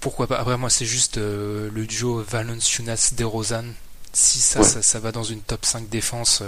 Pourquoi 0.00 0.26
pas 0.26 0.38
Après, 0.38 0.58
moi, 0.58 0.70
c'est 0.70 0.84
juste 0.84 1.16
le 1.16 1.86
duo 1.86 2.22
Valence 2.28 2.74
Yunas 2.76 3.12
DeRozan 3.16 3.64
si 4.12 4.38
ça, 4.38 4.60
Ouais. 4.60 4.64
ça, 4.66 4.82
ça 4.82 5.00
va 5.00 5.12
dans 5.12 5.22
une 5.22 5.40
top 5.40 5.64
5 5.64 5.88
défense, 5.88 6.42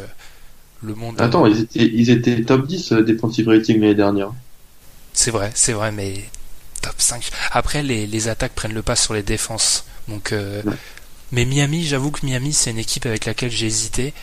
le 0.82 0.94
monde. 0.94 1.20
Attends, 1.20 1.46
ils 1.46 1.60
étaient, 1.62 1.84
ils 1.86 2.10
étaient 2.10 2.44
top 2.44 2.66
10 2.66 2.92
euh, 2.92 3.02
defensive 3.02 3.48
rating 3.48 3.80
l'année 3.80 3.94
dernière. 3.94 4.32
C'est 5.12 5.30
vrai, 5.30 5.50
c'est 5.54 5.72
vrai, 5.72 5.92
mais 5.92 6.24
top 6.86 6.94
5. 7.00 7.30
Après, 7.52 7.82
les, 7.82 8.06
les 8.06 8.28
attaques 8.28 8.52
prennent 8.54 8.74
le 8.74 8.82
pas 8.82 8.96
sur 8.96 9.14
les 9.14 9.22
défenses. 9.22 9.84
Donc, 10.08 10.32
euh, 10.32 10.62
Ouais. 10.64 10.72
Mais 11.32 11.44
Miami, 11.44 11.82
j'avoue 11.84 12.12
que 12.12 12.24
Miami, 12.24 12.52
c'est 12.52 12.70
une 12.70 12.78
équipe 12.78 13.04
avec 13.06 13.24
laquelle 13.24 13.50
j'ai 13.50 13.66
hésité. 13.66 14.14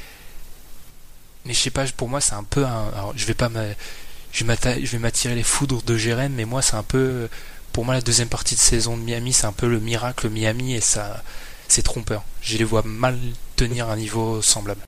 Mais 1.45 1.53
je 1.53 1.59
sais 1.59 1.69
pas, 1.71 1.85
pour 1.97 2.07
moi, 2.07 2.21
c'est 2.21 2.35
un 2.35 2.43
peu 2.45 2.63
un. 2.65 2.87
Alors, 2.95 3.13
je 3.15 3.25
vais 3.25 3.33
pas 3.33 3.49
me. 3.49 3.73
Je 4.31 4.43
vais 4.43 4.53
m'atta- 4.53 4.79
je 4.83 4.91
vais 4.91 4.99
m'attirer 4.99 5.35
les 5.35 5.43
foudres 5.43 5.83
de 5.83 5.97
Jérém, 5.97 6.31
mais 6.33 6.45
moi, 6.45 6.61
c'est 6.61 6.75
un 6.75 6.83
peu. 6.83 7.27
Pour 7.73 7.85
moi, 7.85 7.93
la 7.93 8.01
deuxième 8.01 8.29
partie 8.29 8.55
de 8.55 8.59
saison 8.59 8.95
de 8.97 9.01
Miami, 9.03 9.33
c'est 9.33 9.45
un 9.47 9.51
peu 9.51 9.67
le 9.67 9.79
miracle 9.79 10.29
Miami 10.29 10.75
et 10.75 10.81
ça. 10.81 11.21
C'est 11.67 11.81
trompeur. 11.81 12.23
Je 12.41 12.57
les 12.57 12.63
vois 12.63 12.83
mal 12.85 13.17
tenir 13.55 13.89
un 13.89 13.97
niveau 13.97 14.41
semblable. 14.41 14.81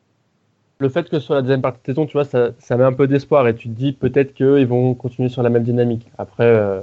Le 0.79 0.89
fait 0.89 1.09
que 1.09 1.19
ce 1.19 1.25
soit 1.25 1.37
la 1.37 1.41
deuxième 1.41 1.61
partie 1.61 1.79
de 1.81 1.85
saison, 1.87 2.05
tu 2.05 2.13
vois, 2.13 2.25
ça, 2.25 2.49
ça 2.59 2.75
met 2.77 2.83
un 2.83 2.93
peu 2.93 3.07
d'espoir 3.07 3.47
et 3.47 3.55
tu 3.55 3.69
te 3.69 3.73
dis 3.73 3.91
peut-être 3.93 4.33
qu'ils 4.33 4.67
vont 4.67 4.93
continuer 4.93 5.29
sur 5.29 5.41
la 5.41 5.49
même 5.49 5.63
dynamique. 5.63 6.05
Après, 6.17 6.43
euh, 6.45 6.81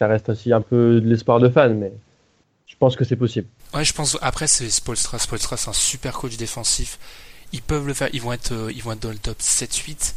ça 0.00 0.08
reste 0.08 0.30
aussi 0.30 0.52
un 0.52 0.62
peu 0.62 1.00
de 1.00 1.08
l'espoir 1.08 1.38
de 1.38 1.48
fan, 1.50 1.78
mais 1.78 1.92
je 2.66 2.74
pense 2.78 2.96
que 2.96 3.04
c'est 3.04 3.16
possible. 3.16 3.46
Ouais, 3.74 3.84
je 3.84 3.92
pense. 3.92 4.16
Après, 4.22 4.46
c'est 4.48 4.68
Spolstra. 4.70 5.18
Spolstra, 5.18 5.56
c'est 5.56 5.68
un 5.68 5.74
super 5.74 6.14
coach 6.14 6.36
défensif. 6.36 6.98
Ils 7.52 7.60
peuvent 7.62 7.86
le 7.86 7.92
faire. 7.94 8.08
Ils 8.12 8.22
vont 8.22 8.32
être, 8.32 8.52
euh, 8.52 8.72
ils 8.74 8.82
vont 8.82 8.92
être 8.92 9.00
dans 9.02 9.10
le 9.10 9.18
top 9.18 9.38
7-8. 9.40 10.14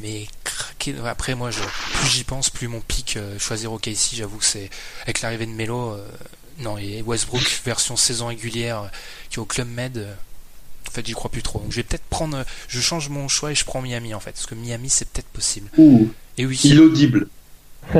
Mais 0.00 0.26
craquer. 0.42 0.94
Après, 1.04 1.34
moi, 1.34 1.50
je, 1.50 1.60
plus 1.60 2.08
j'y 2.08 2.24
pense, 2.24 2.48
plus 2.50 2.66
mon 2.68 2.80
pic 2.80 3.16
euh, 3.18 3.38
choisir 3.38 3.72
OKC. 3.72 4.14
J'avoue 4.14 4.38
que 4.38 4.44
c'est 4.44 4.70
avec 5.02 5.20
l'arrivée 5.20 5.46
de 5.46 5.52
Melo. 5.52 5.92
euh, 5.92 6.06
non, 6.60 6.78
et 6.78 7.02
Westbrook 7.02 7.60
version 7.66 7.96
saison 7.96 8.28
régulière 8.28 8.90
qui 9.28 9.36
est 9.36 9.38
au 9.40 9.44
Club 9.44 9.68
Med. 9.68 9.98
euh, 9.98 10.14
en 10.88 10.90
fait, 10.92 11.04
j'y 11.06 11.12
crois 11.12 11.30
plus 11.30 11.42
trop. 11.42 11.58
Donc, 11.58 11.70
je 11.72 11.76
vais 11.76 11.82
peut-être 11.82 12.04
prendre. 12.08 12.42
Je 12.68 12.80
change 12.80 13.10
mon 13.10 13.28
choix 13.28 13.52
et 13.52 13.54
je 13.54 13.64
prends 13.66 13.82
Miami 13.82 14.14
en 14.14 14.20
fait, 14.20 14.32
parce 14.32 14.46
que 14.46 14.54
Miami, 14.54 14.88
c'est 14.88 15.06
peut-être 15.08 15.28
possible. 15.28 15.68
Ouh, 15.76 16.08
Et 16.38 16.46
oui. 16.46 16.58
inaudible. 16.64 17.28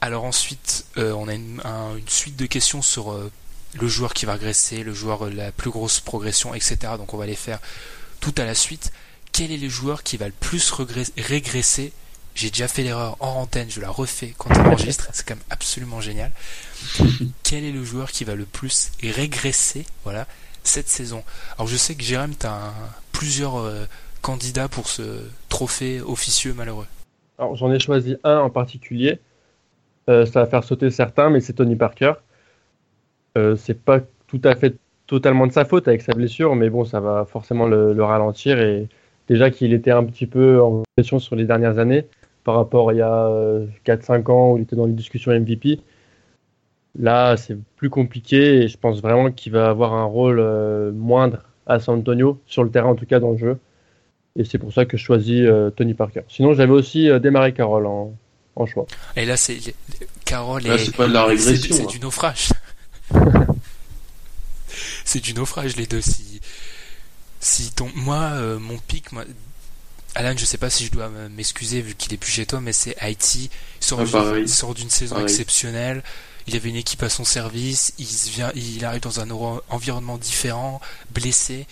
Alors 0.00 0.24
ensuite, 0.24 0.86
euh, 0.96 1.12
on 1.12 1.28
a 1.28 1.34
une, 1.34 1.60
un- 1.64 1.96
une 1.96 2.08
suite 2.08 2.36
de 2.36 2.46
questions 2.46 2.82
sur 2.82 3.12
euh, 3.12 3.30
le 3.78 3.86
joueur 3.88 4.14
qui 4.14 4.24
va 4.26 4.32
régresser, 4.34 4.82
le 4.82 4.94
joueur 4.94 5.26
euh, 5.26 5.30
la 5.30 5.52
plus 5.52 5.70
grosse 5.70 6.00
progression, 6.00 6.54
etc. 6.54 6.78
Donc 6.96 7.12
on 7.14 7.18
va 7.18 7.26
les 7.26 7.36
faire 7.36 7.58
tout 8.20 8.34
à 8.38 8.44
la 8.44 8.54
suite. 8.54 8.92
Quel 9.32 9.52
est 9.52 9.56
le 9.58 9.68
joueur 9.68 10.02
qui 10.02 10.16
va 10.16 10.26
le 10.26 10.32
plus 10.32 10.72
régresser? 11.18 11.92
J'ai 12.34 12.50
déjà 12.50 12.68
fait 12.68 12.82
l'erreur 12.82 13.16
en 13.20 13.34
antenne, 13.42 13.70
je 13.70 13.80
la 13.80 13.90
refais 13.90 14.34
quand 14.38 14.50
on 14.56 14.66
enregistre, 14.66 15.08
c'est 15.12 15.26
quand 15.26 15.34
même 15.34 15.44
absolument 15.50 16.00
génial. 16.00 16.30
Quel 17.42 17.64
est 17.64 17.72
le 17.72 17.84
joueur 17.84 18.10
qui 18.12 18.24
va 18.24 18.34
le 18.34 18.46
plus 18.46 18.92
régresser 19.02 19.84
Voilà, 20.04 20.26
cette 20.64 20.88
saison? 20.88 21.22
Alors 21.56 21.66
je 21.66 21.76
sais 21.76 21.94
que 21.94 22.02
Jérém, 22.02 22.34
tu 22.38 22.46
as 22.46 22.72
plusieurs 23.12 23.56
euh, 23.58 23.84
candidats 24.22 24.68
pour 24.68 24.88
ce 24.88 25.20
trophée 25.48 26.00
officieux 26.00 26.54
malheureux. 26.54 26.86
Alors 27.38 27.56
j'en 27.56 27.70
ai 27.72 27.80
choisi 27.80 28.16
un 28.24 28.38
en 28.38 28.50
particulier. 28.50 29.18
Euh, 30.10 30.26
ça 30.26 30.40
va 30.40 30.46
faire 30.46 30.64
sauter 30.64 30.90
certains, 30.90 31.30
mais 31.30 31.40
c'est 31.40 31.54
Tony 31.54 31.76
Parker. 31.76 32.14
Euh, 33.38 33.56
c'est 33.56 33.80
pas 33.80 34.00
tout 34.26 34.40
à 34.44 34.54
fait 34.56 34.76
totalement 35.06 35.46
de 35.46 35.52
sa 35.52 35.64
faute 35.64 35.88
avec 35.88 36.02
sa 36.02 36.12
blessure, 36.12 36.54
mais 36.56 36.70
bon, 36.70 36.84
ça 36.84 37.00
va 37.00 37.24
forcément 37.24 37.66
le, 37.66 37.92
le 37.92 38.04
ralentir. 38.04 38.60
Et 38.60 38.88
déjà 39.28 39.50
qu'il 39.50 39.72
était 39.72 39.90
un 39.90 40.04
petit 40.04 40.26
peu 40.26 40.60
en 40.60 40.82
pression 40.96 41.18
sur 41.18 41.36
les 41.36 41.44
dernières 41.44 41.78
années, 41.78 42.06
par 42.44 42.56
rapport 42.56 42.90
à 42.90 42.94
il 42.94 42.98
y 42.98 43.02
a 43.02 43.26
euh, 43.28 43.66
4-5 43.86 44.30
ans 44.30 44.52
où 44.52 44.58
il 44.58 44.62
était 44.62 44.76
dans 44.76 44.86
les 44.86 44.92
discussions 44.92 45.32
MVP. 45.32 45.80
Là, 46.98 47.36
c'est 47.36 47.56
plus 47.76 47.90
compliqué 47.90 48.62
et 48.62 48.68
je 48.68 48.76
pense 48.76 49.00
vraiment 49.00 49.30
qu'il 49.30 49.52
va 49.52 49.68
avoir 49.68 49.94
un 49.94 50.04
rôle 50.04 50.40
euh, 50.40 50.90
moindre 50.92 51.44
à 51.66 51.78
San 51.78 52.00
Antonio, 52.00 52.40
sur 52.46 52.64
le 52.64 52.70
terrain 52.70 52.90
en 52.90 52.94
tout 52.96 53.06
cas 53.06 53.20
dans 53.20 53.30
le 53.32 53.36
jeu. 53.36 53.58
Et 54.36 54.44
c'est 54.44 54.58
pour 54.58 54.72
ça 54.72 54.84
que 54.86 54.96
je 54.96 55.04
choisis 55.04 55.42
euh, 55.46 55.70
Tony 55.70 55.94
Parker. 55.94 56.22
Sinon, 56.28 56.52
j'avais 56.54 56.72
aussi 56.72 57.08
euh, 57.08 57.18
Desmarais 57.18 57.52
Carroll 57.52 57.86
en, 57.86 58.12
en 58.56 58.66
choix. 58.66 58.86
Et 59.16 59.24
là, 59.24 59.36
c'est 59.36 59.58
Carole 60.24 60.62
Là, 60.64 60.74
et 60.76 60.84
c'est 60.84 60.94
pas 60.96 61.06
de 61.08 61.12
la 61.12 61.22
c'est 61.22 61.26
régression. 61.50 61.76
c'est 61.76 61.82
hein. 61.82 61.86
du 61.86 62.00
naufrage. 62.00 62.48
c'est 65.04 65.20
du 65.20 65.34
naufrage 65.34 65.76
les 65.76 65.86
deux. 65.86 66.00
Si 66.00 66.40
si 67.40 67.70
ton 67.72 67.90
moi 67.94 68.18
euh, 68.34 68.58
mon 68.58 68.78
pic 68.78 69.12
moi 69.12 69.24
Alan, 70.14 70.34
je 70.36 70.44
sais 70.44 70.58
pas 70.58 70.70
si 70.70 70.86
je 70.86 70.90
dois 70.90 71.08
m'excuser 71.30 71.80
vu 71.82 71.94
qu'il 71.94 72.12
est 72.12 72.16
plus 72.16 72.32
chez 72.32 72.44
toi, 72.44 72.60
mais 72.60 72.72
c'est 72.72 72.98
Haïti. 72.98 73.48
Il 73.80 73.84
sort 73.86 74.00
Ah, 74.00 74.32
d'une- 74.34 74.48
sort 74.48 74.74
saison 74.88 75.14
Pareil. 75.14 75.30
exceptionnelle. 75.30 76.02
Il 76.48 76.56
avait 76.56 76.68
une 76.68 76.76
équipe 76.76 77.02
à 77.04 77.08
son 77.08 77.24
service. 77.24 77.92
Il 77.98 78.06
vient, 78.32 78.50
il 78.56 78.84
arrive 78.84 79.02
dans 79.02 79.20
un 79.20 79.30
environnement 79.30 80.18
différent, 80.18 80.80
blessé. 81.12 81.66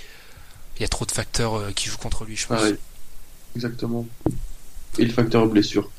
Il 0.77 0.83
y 0.83 0.85
a 0.85 0.89
trop 0.89 1.05
de 1.05 1.11
facteurs 1.11 1.57
euh, 1.57 1.73
qui 1.73 1.89
jouent 1.89 1.97
contre 1.99 2.25
lui, 2.25 2.37
je 2.37 2.47
pense. 2.47 2.59
Pareil. 2.59 2.77
Exactement. 3.57 4.07
Et 4.99 5.05
le 5.05 5.13
facteur 5.13 5.47
blessure. 5.47 5.91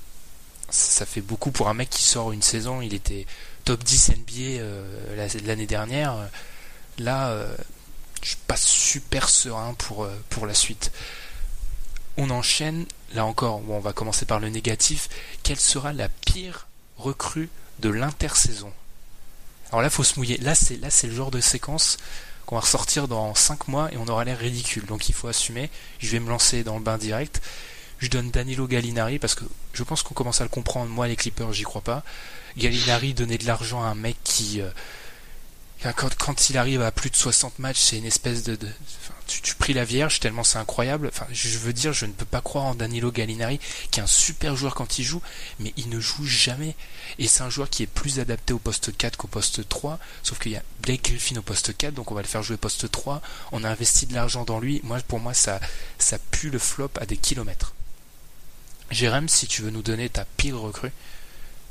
Ça 0.71 1.05
fait 1.05 1.21
beaucoup 1.21 1.51
pour 1.51 1.69
un 1.69 1.73
mec 1.73 1.89
qui 1.89 2.03
sort 2.03 2.31
une 2.31 2.41
saison. 2.41 2.81
Il 2.81 2.93
était 2.93 3.25
top 3.65 3.83
10 3.83 4.09
NBA 4.11 4.59
euh, 4.61 5.15
la- 5.15 5.41
l'année 5.45 5.67
dernière. 5.67 6.15
Là, 6.97 7.29
euh, 7.29 7.55
je 8.21 8.29
suis 8.29 8.37
pas 8.47 8.57
super 8.57 9.29
serein 9.29 9.73
pour, 9.75 10.03
euh, 10.05 10.13
la 10.45 10.53
suite. 10.53 10.91
On 12.17 12.29
enchaîne. 12.29 12.85
Là 13.13 13.25
encore, 13.25 13.61
on 13.69 13.79
va 13.79 13.93
commencer 13.93 14.25
par 14.25 14.39
le 14.39 14.49
négatif. 14.49 15.09
Quelle 15.43 15.59
sera 15.59 15.93
la 15.93 16.09
pire 16.09 16.67
recrue 16.97 17.49
de 17.79 17.89
l'intersaison? 17.89 18.71
Alors 19.71 19.81
là, 19.81 19.89
faut 19.89 20.03
se 20.03 20.17
mouiller. 20.19 20.37
Là, 20.37 20.55
c'est 20.55 20.77
là, 20.77 20.89
c'est 20.89 21.07
le 21.07 21.15
genre 21.15 21.31
de 21.31 21.39
séquence 21.41 21.97
qu'on 22.45 22.55
va 22.55 22.61
ressortir 22.61 23.07
dans 23.07 23.33
5 23.35 23.67
mois 23.67 23.91
et 23.93 23.97
on 23.97 24.07
aura 24.07 24.25
l'air 24.25 24.37
ridicule. 24.39 24.85
Donc 24.85 25.09
il 25.09 25.13
faut 25.15 25.27
assumer. 25.27 25.69
Je 25.99 26.09
vais 26.09 26.19
me 26.19 26.29
lancer 26.29 26.63
dans 26.63 26.77
le 26.77 26.83
bain 26.83 26.97
direct. 26.97 27.41
Je 27.99 28.07
donne 28.07 28.31
Danilo 28.31 28.65
Gallinari 28.67 29.19
parce 29.19 29.35
que 29.35 29.43
je 29.73 29.83
pense 29.83 30.03
qu'on 30.03 30.13
commence 30.13 30.39
à 30.41 30.43
le 30.43 30.49
comprendre. 30.49 30.89
Moi, 30.89 31.07
les 31.07 31.15
Clippers, 31.15 31.51
j'y 31.53 31.63
crois 31.63 31.81
pas. 31.81 32.03
Gallinari 32.57 33.13
donner 33.13 33.37
de 33.37 33.45
l'argent 33.45 33.83
à 33.83 33.87
un 33.87 33.95
mec 33.95 34.15
qui, 34.23 34.61
euh, 34.61 34.69
quand, 35.95 36.13
quand 36.17 36.49
il 36.49 36.57
arrive 36.57 36.81
à 36.81 36.91
plus 36.91 37.09
de 37.09 37.15
60 37.15 37.59
matchs, 37.59 37.79
c'est 37.79 37.97
une 37.97 38.05
espèce 38.05 38.43
de, 38.43 38.55
de- 38.55 38.67
tu, 39.27 39.41
tu 39.41 39.53
pries 39.55 39.73
la 39.73 39.85
Vierge 39.85 40.19
tellement 40.19 40.43
c'est 40.43 40.57
incroyable. 40.57 41.07
Enfin, 41.07 41.27
je 41.31 41.57
veux 41.59 41.71
dire, 41.73 41.93
je 41.93 42.05
ne 42.05 42.11
peux 42.11 42.25
pas 42.25 42.41
croire 42.41 42.65
en 42.65 42.73
Danilo 42.75 43.11
Gallinari, 43.11 43.59
qui 43.91 43.99
est 43.99 44.03
un 44.03 44.07
super 44.07 44.55
joueur 44.55 44.75
quand 44.75 44.97
il 44.97 45.03
joue, 45.03 45.21
mais 45.59 45.71
il 45.77 45.89
ne 45.89 45.99
joue 45.99 46.25
jamais. 46.25 46.75
Et 47.19 47.27
c'est 47.27 47.43
un 47.43 47.49
joueur 47.49 47.69
qui 47.69 47.83
est 47.83 47.87
plus 47.87 48.19
adapté 48.19 48.53
au 48.53 48.59
poste 48.59 48.95
4 48.97 49.17
qu'au 49.17 49.27
poste 49.27 49.67
3, 49.69 49.99
sauf 50.23 50.39
qu'il 50.39 50.53
y 50.53 50.57
a 50.57 50.63
Blake 50.81 51.03
Griffin 51.03 51.35
au 51.37 51.41
poste 51.43 51.77
4, 51.77 51.93
donc 51.93 52.11
on 52.11 52.15
va 52.15 52.21
le 52.21 52.27
faire 52.27 52.43
jouer 52.43 52.57
poste 52.57 52.89
3. 52.89 53.21
On 53.51 53.63
a 53.63 53.69
investi 53.69 54.05
de 54.07 54.15
l'argent 54.15 54.45
dans 54.45 54.59
lui. 54.59 54.81
Moi, 54.83 54.99
pour 55.07 55.19
moi, 55.19 55.33
ça, 55.33 55.59
ça 55.99 56.17
pue 56.31 56.49
le 56.49 56.59
flop 56.59 56.89
à 56.99 57.05
des 57.05 57.17
kilomètres. 57.17 57.73
Jérém, 58.91 59.27
si 59.27 59.47
tu 59.47 59.61
veux 59.61 59.71
nous 59.71 59.81
donner 59.81 60.09
ta 60.09 60.25
pire 60.37 60.59
recrue. 60.59 60.91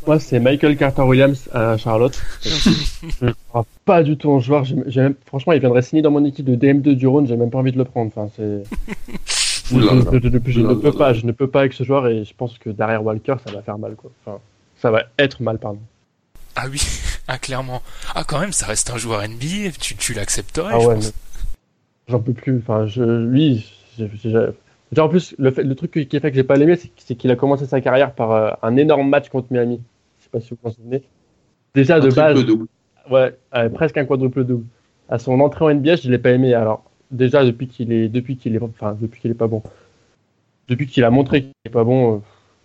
Moi, 0.06 0.20
c'est 0.20 0.38
Michael 0.38 0.76
Carter 0.76 1.02
Williams 1.02 1.48
à 1.52 1.76
Charlotte. 1.76 2.18
je 2.44 3.24
ne 3.24 3.32
crois 3.48 3.66
pas 3.84 4.02
du 4.04 4.16
tout 4.16 4.30
en 4.30 4.38
joueur. 4.38 4.64
Même- 4.94 5.14
franchement, 5.26 5.52
il 5.52 5.60
viendrait 5.60 5.82
signer 5.82 6.02
dans 6.02 6.12
mon 6.12 6.24
équipe 6.24 6.46
de 6.46 6.54
DM2 6.54 6.94
du 6.94 7.06
Rhône. 7.08 7.26
J'ai 7.26 7.36
même 7.36 7.50
pas 7.50 7.58
envie 7.58 7.72
de 7.72 7.78
le 7.78 7.84
prendre. 7.84 8.12
Enfin, 8.16 8.30
c'est. 8.36 8.62
je, 9.70 9.74
Oula, 9.74 9.86
je- 9.90 9.96
là. 9.96 10.10
je- 10.22 10.38
je- 10.46 10.50
je 10.52 10.60
ne 10.60 10.74
peux 10.74 10.92
pas. 10.92 11.12
Je 11.12 11.26
ne 11.26 11.32
peux 11.32 11.48
pas 11.48 11.60
avec 11.60 11.72
ce 11.72 11.82
joueur 11.82 12.06
et 12.06 12.24
je 12.24 12.32
pense 12.34 12.56
que 12.58 12.70
derrière 12.70 13.04
Walker, 13.04 13.34
ça 13.44 13.52
va 13.52 13.60
faire 13.62 13.76
mal. 13.78 13.96
Quoi. 13.96 14.10
Enfin, 14.24 14.38
ça 14.80 14.90
va 14.92 15.02
être 15.18 15.42
mal, 15.42 15.58
pardon. 15.58 15.80
Ah 16.54 16.66
oui, 16.70 16.80
ah 17.28 17.38
clairement. 17.38 17.82
Ah 18.14 18.22
quand 18.24 18.38
même, 18.38 18.52
ça 18.52 18.66
reste 18.66 18.90
un 18.90 18.96
joueur 18.98 19.22
NBA, 19.28 19.72
tu, 19.80 19.96
tu 19.96 20.14
l'accepterais, 20.14 20.74
Ah 20.74 20.80
je 20.80 20.86
ouais, 20.86 20.98
j'en 22.08 22.20
peux 22.20 22.32
plus. 22.32 22.58
Enfin, 22.58 22.86
je, 22.86 23.02
lui, 23.02 23.66
j'ai- 23.98 24.08
déjà, 24.92 25.04
en 25.04 25.08
plus, 25.08 25.34
le, 25.38 25.50
fait, 25.50 25.62
le 25.62 25.74
truc 25.74 25.90
qui 25.90 26.16
a 26.16 26.20
fait 26.20 26.30
que 26.30 26.36
j'ai 26.36 26.44
pas 26.44 26.56
aimé, 26.56 26.78
c'est 26.96 27.14
qu'il 27.14 27.30
a 27.30 27.36
commencé 27.36 27.66
sa 27.66 27.80
carrière 27.80 28.12
par 28.14 28.32
euh, 28.32 28.50
un 28.62 28.76
énorme 28.76 29.08
match 29.08 29.28
contre 29.28 29.48
Miami. 29.52 29.80
Je 30.18 30.24
sais 30.24 30.30
pas 30.30 30.40
si 30.40 30.50
vous 30.50 30.58
vous 30.62 30.68
en 30.68 30.72
souvenez. 30.72 31.02
Déjà 31.74 31.96
Un 31.96 32.00
de 32.00 32.10
base, 32.10 32.34
triple-double. 32.34 32.66
ouais, 33.10 33.36
euh, 33.54 33.68
presque 33.68 33.96
un 33.98 34.04
quadruple 34.04 34.44
double. 34.44 34.64
À 35.08 35.18
son 35.18 35.38
entrée 35.40 35.64
en 35.64 35.70
NBA, 35.74 35.96
je 35.96 36.10
l'ai 36.10 36.18
pas 36.18 36.30
aimé. 36.30 36.54
Alors 36.54 36.84
déjà 37.10 37.44
depuis 37.44 37.66
qu'il 37.68 37.92
est, 37.92 38.08
depuis 38.08 38.36
qu'il 38.36 38.54
est, 38.54 38.62
enfin 38.62 38.96
depuis 39.00 39.20
qu'il 39.20 39.30
est 39.30 39.34
pas 39.34 39.46
bon, 39.46 39.62
depuis 40.68 40.86
qu'il 40.86 41.04
a 41.04 41.10
montré 41.10 41.42
qu'il 41.42 41.52
est 41.64 41.70
pas 41.70 41.84
bon, 41.84 42.16
euh, 42.16 42.18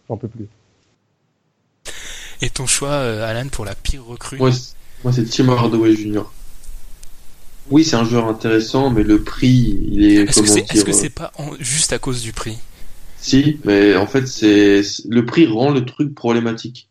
j'en 0.10 0.18
peux 0.18 0.28
plus. 0.28 0.48
Et 2.42 2.50
ton 2.50 2.66
choix, 2.66 2.90
euh, 2.90 3.24
Alan, 3.26 3.48
pour 3.50 3.64
la 3.66 3.76
pire 3.76 4.04
recrue? 4.06 4.38
Moi, 4.38 4.52
c'est- 4.52 4.76
moi, 5.04 5.14
c'est 5.14 5.24
Tim 5.26 5.48
Hardaway 5.50 5.96
Jr. 5.96 6.24
Oui, 7.72 7.84
c'est 7.86 7.96
un 7.96 8.04
joueur 8.06 8.28
intéressant, 8.28 8.90
mais 8.90 9.04
le 9.04 9.24
prix, 9.24 9.80
il 9.92 10.04
est, 10.04 10.14
Est-ce 10.24 10.42
que 10.42 10.48
c'est 10.48 10.78
euh, 10.78 10.92
c'est 10.94 11.10
pas 11.10 11.32
en- 11.38 11.56
juste 11.60 11.94
à 11.94 12.00
cause 12.00 12.22
du 12.22 12.34
prix? 12.34 12.58
Si, 13.18 13.60
mais 13.64 13.96
en 13.96 14.06
fait, 14.06 14.28
c'est 14.28 14.84
c'est- 14.84 15.04
le 15.10 15.26
prix 15.26 15.48
rend 15.48 15.72
le 15.72 15.86
truc 15.86 16.14
problématique. 16.14 16.90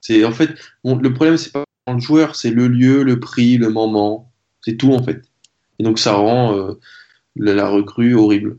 C'est 0.00 0.24
en 0.24 0.32
fait, 0.32 0.50
bon, 0.84 0.96
le 0.96 1.12
problème 1.12 1.36
c'est 1.36 1.52
pas 1.52 1.64
le 1.92 2.00
joueur, 2.00 2.34
c'est 2.34 2.50
le 2.50 2.66
lieu, 2.68 3.02
le 3.02 3.20
prix, 3.20 3.58
le 3.58 3.68
moment, 3.68 4.32
c'est 4.62 4.76
tout 4.76 4.92
en 4.94 5.02
fait. 5.02 5.22
Et 5.78 5.84
donc 5.84 5.98
ça 5.98 6.14
rend 6.14 6.56
euh, 6.56 6.74
la, 7.36 7.52
la 7.54 7.68
recrue 7.68 8.14
horrible. 8.14 8.58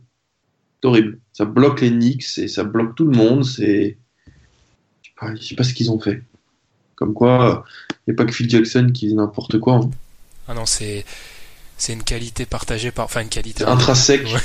C'est 0.82 0.88
horrible. 0.88 1.20
Ça 1.34 1.46
bloque 1.46 1.82
les 1.82 1.90
Knicks 1.90 2.38
et 2.38 2.48
ça 2.48 2.64
bloque 2.64 2.96
tout 2.96 3.06
le 3.06 3.18
monde. 3.18 3.44
C'est, 3.44 3.98
je 5.02 5.08
sais 5.10 5.14
pas, 5.20 5.36
je 5.36 5.42
sais 5.42 5.56
pas 5.56 5.64
ce 5.64 5.74
qu'ils 5.74 5.90
ont 5.92 6.00
fait. 6.00 6.22
Comme 6.96 7.14
quoi, 7.14 7.66
il 8.06 8.12
n'y 8.12 8.14
a 8.14 8.16
pas 8.16 8.26
que 8.26 8.32
Phil 8.34 8.48
Jackson 8.50 8.92
qui 8.94 9.08
dit 9.08 9.16
n'importe 9.16 9.60
quoi. 9.60 9.76
hein. 9.78 9.90
Ah 10.48 10.54
non, 10.54 10.66
c'est 10.66 11.04
C'est 11.78 11.94
une 11.94 12.04
qualité 12.04 12.46
partagée 12.46 12.92
par, 12.92 13.06
enfin 13.06 13.22
une 13.22 13.30
qualité 13.30 13.64
intrinsèque. 13.64 14.26
Ouais. 14.26 14.42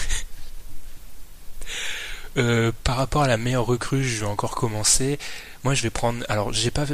Euh, 2.39 2.73
par 2.85 2.97
rapport 2.97 3.23
à 3.23 3.29
la 3.29 3.37
meilleure 3.37 3.67
recrue, 3.67 4.05
je 4.05 4.21
vais 4.21 4.27
encore 4.27 4.55
commencer. 4.55 5.19
Moi, 5.65 5.75
je 5.75 5.83
vais 5.83 5.91
prendre. 5.91 6.25
Alors, 6.29 6.53
j'ai 6.53 6.71
pas 6.71 6.87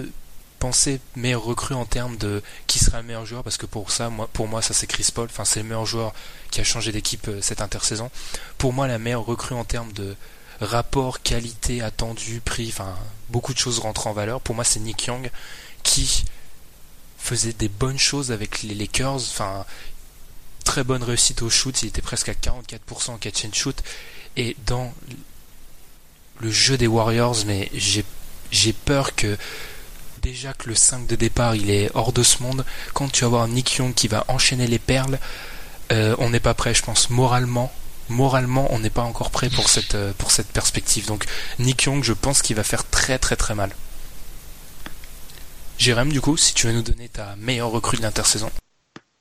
pensé 0.58 1.00
meilleure 1.14 1.44
recrue 1.44 1.74
en 1.74 1.84
termes 1.84 2.16
de 2.16 2.42
qui 2.66 2.80
sera 2.80 3.00
le 3.00 3.06
meilleur 3.06 3.24
joueur 3.24 3.44
parce 3.44 3.56
que 3.56 3.66
pour 3.66 3.92
ça, 3.92 4.10
moi, 4.10 4.28
pour 4.32 4.48
moi, 4.48 4.62
ça 4.62 4.74
c'est 4.74 4.88
Chris 4.88 5.08
Paul. 5.14 5.28
Enfin, 5.30 5.44
c'est 5.44 5.60
le 5.60 5.66
meilleur 5.66 5.86
joueur 5.86 6.12
qui 6.50 6.60
a 6.60 6.64
changé 6.64 6.90
d'équipe 6.92 7.28
euh, 7.28 7.40
cette 7.40 7.60
intersaison. 7.60 8.10
Pour 8.58 8.72
moi, 8.72 8.88
la 8.88 8.98
meilleure 8.98 9.24
recrue 9.24 9.54
en 9.54 9.64
termes 9.64 9.92
de 9.92 10.16
rapport 10.60 11.22
qualité 11.22 11.82
attendu 11.82 12.40
prix. 12.44 12.68
Enfin, 12.68 12.96
beaucoup 13.30 13.54
de 13.54 13.58
choses 13.58 13.78
rentrent 13.78 14.08
en 14.08 14.12
valeur. 14.12 14.40
Pour 14.40 14.54
moi, 14.54 14.64
c'est 14.64 14.80
Nick 14.80 15.06
Young 15.06 15.30
qui 15.84 16.24
faisait 17.18 17.52
des 17.52 17.68
bonnes 17.68 17.98
choses 17.98 18.32
avec 18.32 18.62
les 18.62 18.74
Lakers. 18.74 19.16
Enfin, 19.16 19.64
très 20.68 20.84
bonne 20.84 21.02
réussite 21.02 21.40
au 21.40 21.48
shoot. 21.48 21.82
Il 21.82 21.88
était 21.88 22.02
presque 22.02 22.28
à 22.28 22.34
44% 22.34 23.12
en 23.12 23.16
catch 23.16 23.46
and 23.46 23.54
shoot. 23.54 23.82
Et 24.36 24.54
dans 24.66 24.92
le 26.40 26.50
jeu 26.50 26.76
des 26.76 26.86
Warriors, 26.86 27.38
mais 27.46 27.70
j'ai, 27.72 28.04
peur 28.74 29.14
que 29.14 29.38
déjà 30.20 30.52
que 30.52 30.68
le 30.68 30.74
5 30.74 31.06
de 31.06 31.16
départ 31.16 31.56
il 31.56 31.70
est 31.70 31.90
hors 31.94 32.12
de 32.12 32.22
ce 32.22 32.42
monde, 32.42 32.66
quand 32.92 33.10
tu 33.10 33.24
vas 33.24 33.28
voir 33.28 33.48
Nick 33.48 33.76
Young 33.76 33.94
qui 33.94 34.08
va 34.08 34.26
enchaîner 34.28 34.66
les 34.66 34.78
perles, 34.78 35.18
euh, 35.90 36.14
on 36.18 36.28
n'est 36.28 36.38
pas 36.38 36.52
prêt, 36.52 36.74
je 36.74 36.82
pense, 36.82 37.08
moralement. 37.08 37.72
Moralement, 38.10 38.68
on 38.70 38.78
n'est 38.78 38.90
pas 38.90 39.02
encore 39.02 39.30
prêt 39.30 39.48
pour 39.48 39.70
cette, 39.70 39.94
euh, 39.94 40.12
pour 40.18 40.30
cette 40.32 40.48
perspective. 40.48 41.06
Donc, 41.06 41.24
Nick 41.58 41.84
Young, 41.84 42.04
je 42.04 42.12
pense 42.12 42.42
qu'il 42.42 42.56
va 42.56 42.62
faire 42.62 42.84
très 42.88 43.18
très 43.18 43.36
très 43.36 43.54
mal. 43.54 43.70
Jérém, 45.78 46.12
du 46.12 46.20
coup, 46.20 46.36
si 46.36 46.52
tu 46.52 46.66
veux 46.66 46.74
nous 46.74 46.82
donner 46.82 47.08
ta 47.08 47.36
meilleure 47.36 47.70
recrue 47.70 47.96
de 47.96 48.02
l'intersaison. 48.02 48.50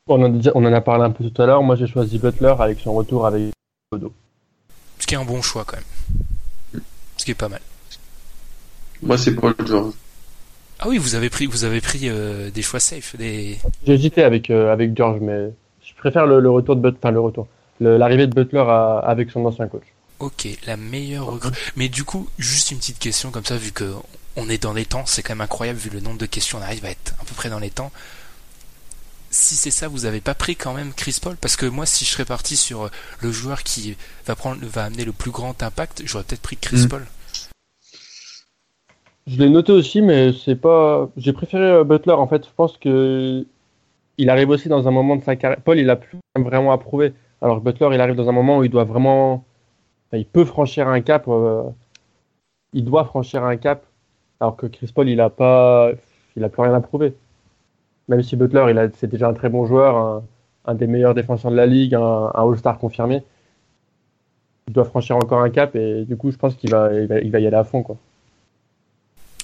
On 0.07 0.21
en, 0.21 0.25
a 0.25 0.29
déjà- 0.29 0.51
on 0.55 0.63
en 0.65 0.73
a 0.73 0.81
parlé 0.81 1.03
un 1.03 1.11
peu 1.11 1.29
tout 1.29 1.41
à 1.41 1.45
l'heure. 1.45 1.61
Moi, 1.63 1.75
j'ai 1.75 1.87
choisi 1.87 2.17
Butler 2.17 2.53
avec 2.59 2.79
son 2.79 2.93
retour 2.93 3.25
avec 3.25 3.51
Bodo. 3.91 4.13
Ce 4.99 5.05
qui 5.07 5.13
est 5.15 5.17
un 5.17 5.25
bon 5.25 5.41
choix 5.41 5.65
quand 5.65 5.77
même. 5.77 6.81
Ce 7.17 7.25
qui 7.25 7.31
est 7.31 7.35
pas 7.35 7.49
mal. 7.49 7.61
Moi, 9.01 9.17
c'est 9.17 9.33
Paul 9.35 9.55
George. 9.65 9.93
Ah 10.79 10.87
oui, 10.87 10.97
vous 10.97 11.15
avez 11.15 11.29
pris, 11.29 11.45
vous 11.47 11.63
avez 11.63 11.81
pris 11.81 12.01
euh, 12.03 12.51
des 12.51 12.61
choix 12.61 12.79
safe, 12.79 13.15
des. 13.15 13.57
J'ai 13.85 13.93
hésité 13.93 14.23
avec, 14.23 14.49
euh, 14.49 14.71
avec 14.71 14.95
George, 14.95 15.19
mais 15.21 15.51
je 15.83 15.93
préfère 15.95 16.25
le, 16.27 16.39
le 16.39 16.49
retour 16.51 16.75
de 16.75 16.81
Butler, 16.81 16.97
enfin 17.01 17.11
le 17.11 17.19
retour, 17.19 17.47
l'arrivée 17.79 18.27
de 18.27 18.33
Butler 18.33 18.59
à- 18.67 18.99
avec 18.99 19.31
son 19.31 19.43
ancien 19.45 19.67
coach. 19.67 19.83
Ok, 20.19 20.47
la 20.67 20.77
meilleure 20.77 21.25
recrue. 21.27 21.51
Mais 21.75 21.89
du 21.89 22.03
coup, 22.03 22.27
juste 22.37 22.71
une 22.71 22.77
petite 22.77 22.99
question 22.99 23.31
comme 23.31 23.45
ça, 23.45 23.57
vu 23.57 23.71
que 23.71 23.91
on 24.35 24.49
est 24.49 24.61
dans 24.61 24.73
les 24.73 24.85
temps, 24.85 25.03
c'est 25.07 25.23
quand 25.23 25.33
même 25.33 25.41
incroyable 25.41 25.79
vu 25.79 25.89
le 25.89 25.99
nombre 25.99 26.17
de 26.19 26.25
questions, 26.27 26.59
on 26.59 26.61
arrive 26.61 26.85
à 26.85 26.89
être 26.91 27.13
à 27.21 27.25
peu 27.25 27.33
près 27.35 27.49
dans 27.49 27.59
les 27.59 27.71
temps. 27.71 27.91
Si 29.29 29.55
c'est 29.55 29.71
ça, 29.71 29.87
vous 29.87 30.05
avez 30.05 30.21
pas 30.21 30.33
pris 30.35 30.55
quand 30.55 30.73
même 30.73 30.93
Chris 30.93 31.17
Paul? 31.21 31.35
Parce 31.37 31.55
que 31.55 31.65
moi, 31.65 31.85
si 31.85 32.05
je 32.05 32.11
serais 32.11 32.25
parti 32.25 32.55
sur 32.55 32.83
euh, 32.85 32.89
le 33.21 33.31
joueur 33.31 33.63
qui 33.63 33.95
va 34.25 34.35
prendre, 34.35 34.65
va 34.65 34.85
amener 34.85 35.03
le 35.05 35.11
plus 35.11 35.31
grand 35.31 35.61
impact, 35.61 36.01
j'aurais 36.05 36.23
peut-être 36.23 36.41
pris 36.41 36.55
Chris 36.57 36.85
Mm. 36.85 36.87
Paul. 36.89 37.05
Je 39.27 39.37
l'ai 39.37 39.49
noté 39.49 39.71
aussi, 39.73 40.01
mais 40.01 40.31
c'est 40.33 40.55
pas. 40.55 41.09
J'ai 41.17 41.33
préféré 41.33 41.63
euh, 41.65 41.83
Butler. 41.83 42.13
En 42.13 42.27
fait, 42.27 42.45
je 42.45 42.51
pense 42.55 42.77
que 42.77 43.45
il 44.17 44.29
arrive 44.29 44.49
aussi 44.49 44.69
dans 44.69 44.87
un 44.87 44.91
moment 44.91 45.15
de 45.17 45.23
sa 45.23 45.35
carrière. 45.35 45.61
Paul, 45.61 45.77
il 45.77 45.89
a 45.89 45.95
plus 45.97 46.17
vraiment 46.37 46.71
à 46.71 46.77
prouver. 46.77 47.13
Alors 47.41 47.59
Butler, 47.61 47.89
il 47.93 47.99
arrive 48.01 48.15
dans 48.15 48.29
un 48.29 48.31
moment 48.31 48.59
où 48.59 48.63
il 48.63 48.69
doit 48.71 48.85
vraiment. 48.85 49.43
enfin, 50.07 50.17
il 50.17 50.25
peut 50.25 50.45
franchir 50.45 50.87
un 50.87 51.01
cap. 51.01 51.25
euh, 51.27 51.63
Il 52.73 52.85
doit 52.85 53.03
franchir 53.05 53.43
un 53.43 53.57
cap. 53.57 53.83
Alors 54.39 54.55
que 54.55 54.65
Chris 54.67 54.91
Paul, 54.95 55.09
il 55.09 55.19
a 55.19 55.29
pas. 55.29 55.91
Il 56.37 56.43
a 56.43 56.49
plus 56.49 56.61
rien 56.61 56.73
à 56.73 56.81
prouver. 56.81 57.13
Même 58.07 58.23
si 58.23 58.35
Butler, 58.35 58.89
c'est 58.97 59.09
déjà 59.09 59.27
un 59.27 59.33
très 59.33 59.49
bon 59.49 59.65
joueur, 59.65 60.23
un, 60.65 60.73
des 60.75 60.87
meilleurs 60.87 61.13
défenseurs 61.13 61.51
de 61.51 61.57
la 61.57 61.65
ligue, 61.65 61.95
un, 61.95 62.31
All-Star 62.33 62.77
confirmé. 62.77 63.23
Il 64.67 64.73
doit 64.73 64.85
franchir 64.85 65.15
encore 65.17 65.41
un 65.41 65.49
cap 65.49 65.75
et 65.75 66.05
du 66.05 66.15
coup, 66.17 66.31
je 66.31 66.37
pense 66.37 66.55
qu'il 66.55 66.71
va, 66.71 66.93
il 66.93 67.31
va, 67.31 67.39
y 67.39 67.47
aller 67.47 67.55
à 67.55 67.63
fond, 67.63 67.83
quoi. 67.83 67.97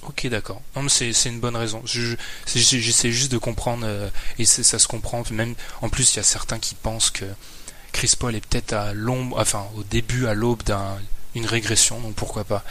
Ok, 0.06 0.26
d'accord. 0.26 0.60
Non, 0.76 0.86
c'est 0.88 1.12
une 1.26 1.40
bonne 1.40 1.56
raison. 1.56 1.80
J'essaie 1.84 3.10
juste 3.10 3.32
de 3.32 3.38
comprendre, 3.38 3.84
euh, 3.86 4.08
et 4.38 4.44
ça 4.44 4.78
se 4.78 4.86
comprend. 4.86 5.22
Même 5.32 5.54
en 5.80 5.88
plus, 5.88 6.14
il 6.14 6.16
y 6.18 6.20
a 6.20 6.24
certains 6.24 6.58
qui 6.58 6.74
pensent 6.74 7.10
que 7.10 7.24
Chris 7.92 8.14
Paul 8.18 8.34
est 8.34 8.46
peut-être 8.46 8.74
à 8.74 8.92
l'ombre, 8.92 9.38
enfin 9.38 9.64
au 9.78 9.82
début, 9.84 10.26
à 10.26 10.34
l'aube 10.34 10.62
d'une 11.34 11.46
régression, 11.46 12.00
donc 12.00 12.14
pourquoi 12.14 12.44
pas. 12.44 12.64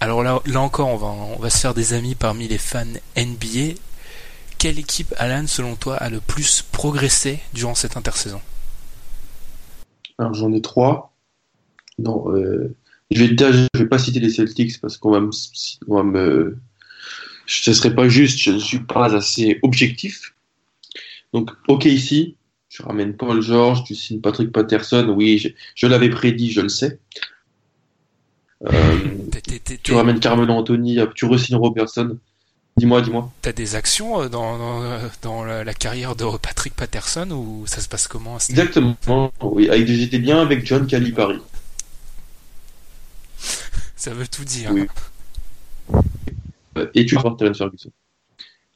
Alors 0.00 0.22
là, 0.22 0.40
là 0.46 0.60
encore, 0.60 0.88
on 0.88 0.96
va, 0.96 1.06
on 1.06 1.38
va 1.38 1.50
se 1.50 1.58
faire 1.58 1.74
des 1.74 1.92
amis 1.92 2.14
parmi 2.14 2.48
les 2.48 2.58
fans 2.58 2.84
NBA. 3.16 3.74
Quelle 4.58 4.78
équipe, 4.78 5.14
Alan, 5.18 5.46
selon 5.46 5.76
toi, 5.76 5.96
a 5.96 6.08
le 6.08 6.20
plus 6.20 6.62
progressé 6.62 7.40
durant 7.52 7.74
cette 7.74 7.96
intersaison 7.96 8.40
Alors 10.18 10.34
j'en 10.34 10.52
ai 10.52 10.62
trois. 10.62 11.14
Non, 11.98 12.30
euh, 12.32 12.74
je 13.10 13.20
vais 13.20 13.28
déjà, 13.28 13.52
je 13.52 13.66
vais 13.74 13.86
pas 13.86 13.98
citer 13.98 14.20
les 14.20 14.30
Celtics 14.30 14.80
parce 14.80 14.96
qu'on 14.96 15.10
va 15.10 15.20
me, 15.20 15.30
on 15.88 15.96
va 15.96 16.02
me, 16.02 16.56
ce 17.46 17.72
serait 17.72 17.94
pas 17.94 18.08
juste. 18.08 18.38
Je 18.38 18.52
ne 18.52 18.58
suis 18.58 18.80
pas 18.80 19.14
assez 19.14 19.58
objectif. 19.62 20.34
Donc, 21.32 21.50
ok 21.68 21.84
ici, 21.84 22.36
tu 22.68 22.82
ramènes 22.82 23.16
Paul 23.16 23.42
George, 23.42 23.84
tu 23.84 23.94
signes 23.94 24.20
Patrick 24.20 24.52
Patterson. 24.52 25.14
Oui, 25.16 25.38
je, 25.38 25.48
je 25.74 25.86
l'avais 25.86 26.10
prédit, 26.10 26.50
je 26.50 26.60
le 26.62 26.68
sais. 26.68 26.98
Euh, 28.64 28.98
tu 29.82 29.92
ramènes 29.92 30.18
Carmelo 30.18 30.54
Anthony, 30.54 30.98
tu 31.14 31.26
re-signes 31.26 31.56
Robertson. 31.56 32.18
Dis-moi, 32.76 33.00
dis-moi. 33.00 33.32
T'as 33.40 33.52
des 33.52 33.74
actions 33.74 34.20
euh, 34.20 34.28
dans, 34.28 34.58
dans, 34.58 35.00
dans 35.22 35.44
la, 35.44 35.72
carrière 35.72 36.14
de 36.14 36.24
Patrick 36.36 36.74
Patterson 36.74 37.30
ou 37.30 37.66
ça 37.66 37.80
se 37.80 37.88
passe 37.88 38.06
comment 38.06 38.36
Exactement. 38.36 39.32
Oui, 39.40 39.70
avec- 39.70 39.86
j'étais 39.88 40.18
bien 40.18 40.40
avec 40.40 40.66
John 40.66 40.86
Calipari. 40.86 41.38
Ça 43.96 44.12
veut 44.12 44.26
tout 44.28 44.44
dire. 44.44 44.72
Oui. 44.72 44.86
Euh, 46.76 46.86
et 46.94 47.06
tu 47.06 47.14
vas 47.14 47.22
voir 47.22 47.36
Terence 47.36 47.58
Ferguson. 47.58 47.90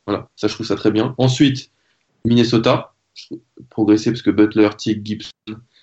Voilà, 0.06 0.28
ça 0.34 0.48
je 0.48 0.54
trouve 0.54 0.66
ça 0.66 0.76
très 0.76 0.90
bien. 0.90 1.14
Ensuite, 1.18 1.70
Minnesota, 2.24 2.94
progresser 3.68 4.10
parce 4.10 4.22
que 4.22 4.30
Butler, 4.30 4.70
Tick, 4.76 5.04
Gibson, 5.04 5.30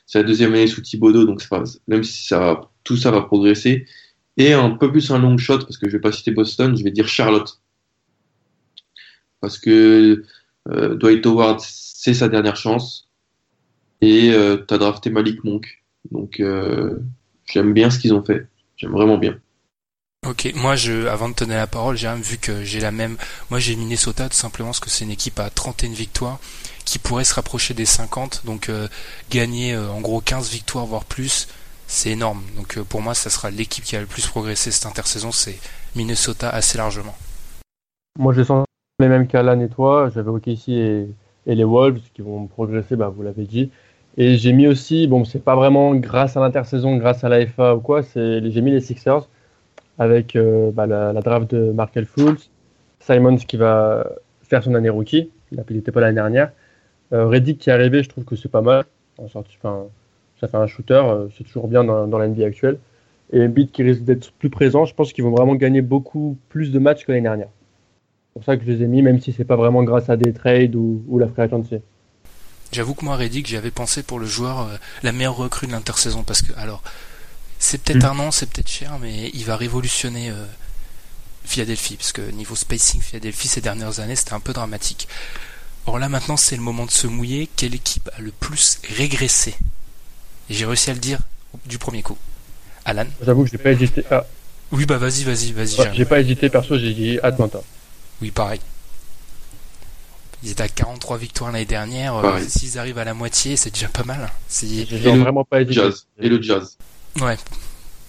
c'est 0.07 0.19
la 0.19 0.23
deuxième 0.23 0.53
année 0.53 0.67
sous 0.67 0.81
Thibodeau, 0.81 1.25
donc 1.25 1.43
même 1.87 2.03
si 2.03 2.25
ça, 2.27 2.61
tout 2.83 2.97
ça 2.97 3.11
va 3.11 3.21
progresser. 3.21 3.85
Et 4.37 4.53
un 4.53 4.71
peu 4.71 4.91
plus 4.91 5.11
un 5.11 5.19
long 5.19 5.37
shot, 5.37 5.59
parce 5.59 5.77
que 5.77 5.87
je 5.87 5.93
vais 5.93 6.01
pas 6.01 6.11
citer 6.11 6.31
Boston, 6.31 6.75
je 6.75 6.83
vais 6.83 6.91
dire 6.91 7.07
Charlotte. 7.07 7.59
Parce 9.41 9.57
que 9.57 10.23
euh, 10.69 10.95
Dwight 10.95 11.25
Howard, 11.25 11.59
c'est 11.61 12.13
sa 12.13 12.29
dernière 12.29 12.55
chance. 12.55 13.09
Et 14.01 14.31
euh, 14.31 14.63
tu 14.67 14.73
as 14.73 14.77
drafté 14.77 15.09
Malik 15.09 15.43
Monk. 15.43 15.83
Donc 16.11 16.39
euh, 16.39 16.99
j'aime 17.45 17.73
bien 17.73 17.89
ce 17.89 17.99
qu'ils 17.99 18.13
ont 18.13 18.23
fait. 18.23 18.47
J'aime 18.75 18.91
vraiment 18.91 19.17
bien. 19.17 19.39
Ok, 20.25 20.51
moi 20.55 20.75
je, 20.75 21.07
avant 21.07 21.29
de 21.29 21.35
te 21.35 21.43
donner 21.43 21.55
la 21.55 21.67
parole, 21.67 21.95
j'ai 21.95 22.07
même 22.07 22.21
vu 22.21 22.37
que 22.37 22.63
j'ai 22.63 22.79
la 22.79 22.91
même. 22.91 23.17
Moi 23.49 23.59
j'ai 23.59 23.75
Minnesota 23.75 24.27
tout 24.27 24.35
simplement 24.35 24.69
parce 24.69 24.79
que 24.79 24.89
c'est 24.89 25.05
une 25.05 25.11
équipe 25.11 25.39
à 25.39 25.49
31 25.49 25.91
victoires 25.91 26.39
qui 26.85 26.99
pourrait 26.99 27.23
se 27.23 27.33
rapprocher 27.33 27.73
des 27.73 27.85
50, 27.85 28.41
donc 28.45 28.69
euh, 28.69 28.87
gagner 29.29 29.73
euh, 29.73 29.89
en 29.89 30.01
gros 30.01 30.21
15 30.21 30.49
victoires 30.49 30.85
voire 30.85 31.05
plus, 31.05 31.47
c'est 31.85 32.11
énorme. 32.11 32.41
Donc 32.55 32.77
euh, 32.77 32.83
pour 32.83 33.01
moi 33.01 33.13
ça 33.13 33.29
sera 33.29 33.51
l'équipe 33.51 33.83
qui 33.83 33.95
a 33.95 34.01
le 34.01 34.05
plus 34.05 34.25
progressé 34.25 34.71
cette 34.71 34.85
intersaison, 34.85 35.31
c'est 35.31 35.59
Minnesota 35.95 36.49
assez 36.49 36.77
largement. 36.77 37.15
Moi, 38.17 38.33
je 38.33 38.43
sens 38.43 38.65
les 38.99 39.09
mêmes 39.09 39.27
qu'Alan 39.27 39.59
et 39.59 39.69
toi. 39.69 40.09
J'avais 40.13 40.29
OKC 40.29 40.69
et, 40.69 41.07
et 41.45 41.55
les 41.55 41.63
Wolves 41.63 42.01
qui 42.13 42.21
vont 42.21 42.47
progresser, 42.47 42.95
bah, 42.95 43.09
vous 43.09 43.21
l'avez 43.21 43.45
dit. 43.45 43.69
Et 44.17 44.37
j'ai 44.37 44.53
mis 44.53 44.65
aussi, 44.67 45.07
bon, 45.07 45.23
c'est 45.23 45.43
pas 45.43 45.55
vraiment 45.55 45.93
grâce 45.95 46.35
à 46.35 46.39
l'intersaison, 46.39 46.97
grâce 46.97 47.23
à 47.23 47.29
la 47.29 47.45
FA 47.45 47.75
ou 47.75 47.79
quoi, 47.79 48.01
j'ai 48.15 48.61
mis 48.61 48.71
les 48.71 48.81
Sixers 48.81 49.27
avec 49.99 50.35
euh, 50.35 50.71
bah, 50.71 50.87
la, 50.87 51.13
draft 51.21 51.53
de 51.53 51.71
Markel 51.71 52.05
Fultz, 52.05 52.49
Simons 52.99 53.37
qui 53.37 53.57
va 53.57 54.07
faire 54.41 54.63
son 54.63 54.73
année 54.73 54.89
rookie, 54.89 55.29
il 55.51 55.63
n'était 55.69 55.91
pas 55.91 56.01
l'année 56.01 56.15
dernière. 56.15 56.51
Euh, 57.13 57.27
Reddick 57.27 57.59
qui 57.59 57.69
est 57.69 57.73
arrivé, 57.73 58.01
je 58.01 58.09
trouve 58.09 58.25
que 58.25 58.35
c'est 58.35 58.49
pas 58.49 58.61
mal. 58.61 58.85
En 59.19 59.27
sortie, 59.27 59.57
ça 60.39 60.47
fait 60.47 60.57
un 60.57 60.67
shooter, 60.67 60.93
euh, 60.93 61.27
c'est 61.37 61.43
toujours 61.43 61.67
bien 61.67 61.83
dans, 61.83 62.07
dans 62.07 62.17
la 62.17 62.27
NBA 62.27 62.45
actuelle. 62.45 62.79
Et 63.31 63.43
Embiid 63.43 63.71
qui 63.71 63.83
risque 63.83 64.03
d'être 64.03 64.31
plus 64.33 64.49
présent, 64.49 64.85
je 64.85 64.95
pense 64.95 65.13
qu'ils 65.13 65.23
vont 65.23 65.31
vraiment 65.31 65.55
gagner 65.55 65.81
beaucoup 65.81 66.37
plus 66.49 66.71
de 66.71 66.79
matchs 66.79 67.05
que 67.05 67.11
l'année 67.11 67.23
dernière. 67.23 67.49
C'est 68.39 68.45
pour 68.45 68.53
ça 68.53 68.57
que 68.57 68.65
je 68.65 68.71
les 68.71 68.83
ai 68.83 68.87
mis, 68.87 69.01
même 69.01 69.19
si 69.19 69.33
c'est 69.35 69.45
pas 69.45 69.55
vraiment 69.55 69.83
grâce 69.83 70.09
à 70.11 70.15
des 70.15 70.31
trades 70.31 70.75
ou, 70.75 71.03
ou 71.07 71.17
la 71.17 71.27
free 71.27 71.41
agency. 71.41 71.77
J'avoue 72.71 72.93
que 72.93 73.03
moi 73.03 73.15
Reddick 73.15 73.47
j'avais 73.47 73.71
pensé 73.71 74.03
pour 74.03 74.19
le 74.19 74.27
joueur 74.27 74.59
euh, 74.61 74.75
la 75.01 75.11
meilleure 75.11 75.37
recrue 75.37 75.65
de 75.65 75.71
l'intersaison 75.71 76.21
parce 76.23 76.41
que 76.43 76.51
alors 76.57 76.83
c'est 77.57 77.81
peut-être 77.81 78.03
Mm. 78.03 78.19
un 78.19 78.19
an, 78.27 78.31
c'est 78.31 78.47
peut-être 78.47 78.69
cher, 78.69 78.99
mais 79.01 79.31
il 79.33 79.43
va 79.45 79.55
révolutionner 79.55 80.29
euh, 80.29 80.45
Philadelphie 81.45 81.95
parce 81.95 82.11
que 82.11 82.21
niveau 82.31 82.55
spacing 82.55 83.01
Philadelphie 83.01 83.47
ces 83.47 83.61
dernières 83.61 83.99
années 84.01 84.15
c'était 84.15 84.33
un 84.33 84.39
peu 84.39 84.53
dramatique. 84.53 85.07
Or 85.87 85.97
là 85.97 86.09
maintenant 86.09 86.37
c'est 86.37 86.57
le 86.57 86.61
moment 86.61 86.85
de 86.85 86.91
se 86.91 87.07
mouiller. 87.07 87.49
Quelle 87.55 87.73
équipe 87.73 88.09
a 88.15 88.21
le 88.21 88.31
plus 88.31 88.79
régressé? 88.97 89.55
J'ai 90.51 90.65
réussi 90.65 90.91
à 90.91 90.93
le 90.93 90.99
dire 90.99 91.19
du 91.65 91.79
premier 91.79 92.03
coup. 92.03 92.17
Alan? 92.85 93.05
J'avoue 93.25 93.45
que 93.45 93.49
j'ai 93.49 93.57
pas 93.57 93.71
hésité. 93.71 94.03
Ah, 94.11 94.25
Oui 94.71 94.85
bah 94.85 94.97
vas-y 94.97 95.23
vas-y 95.23 95.53
vas-y. 95.53 95.79
ouais, 95.79 95.91
j'ai 95.93 96.05
pas 96.05 96.19
hésité 96.19 96.49
perso, 96.49 96.77
j'ai 96.77 96.93
dit 96.93 97.17
Atlanta. 97.23 97.61
Oui 98.21 98.31
pareil. 98.31 98.59
Ils 100.43 100.51
étaient 100.51 100.63
à 100.63 100.67
43 100.67 101.17
victoires 101.17 101.51
l'année 101.51 101.65
dernière. 101.65 102.15
euh, 102.15 102.21
Pareil. 102.21 102.49
S'ils 102.49 102.77
arrivent 102.77 102.99
à 102.99 103.03
la 103.05 103.13
moitié, 103.15 103.55
c'est 103.55 103.71
déjà 103.71 103.87
pas 103.87 104.03
mal. 104.03 104.29
Le 104.61 105.19
vraiment 105.19 105.43
pas. 105.43 105.65
Jazz. 105.67 106.05
Et 106.19 106.29
le 106.29 106.41
Jazz. 106.41 106.77
Ouais. 107.19 107.37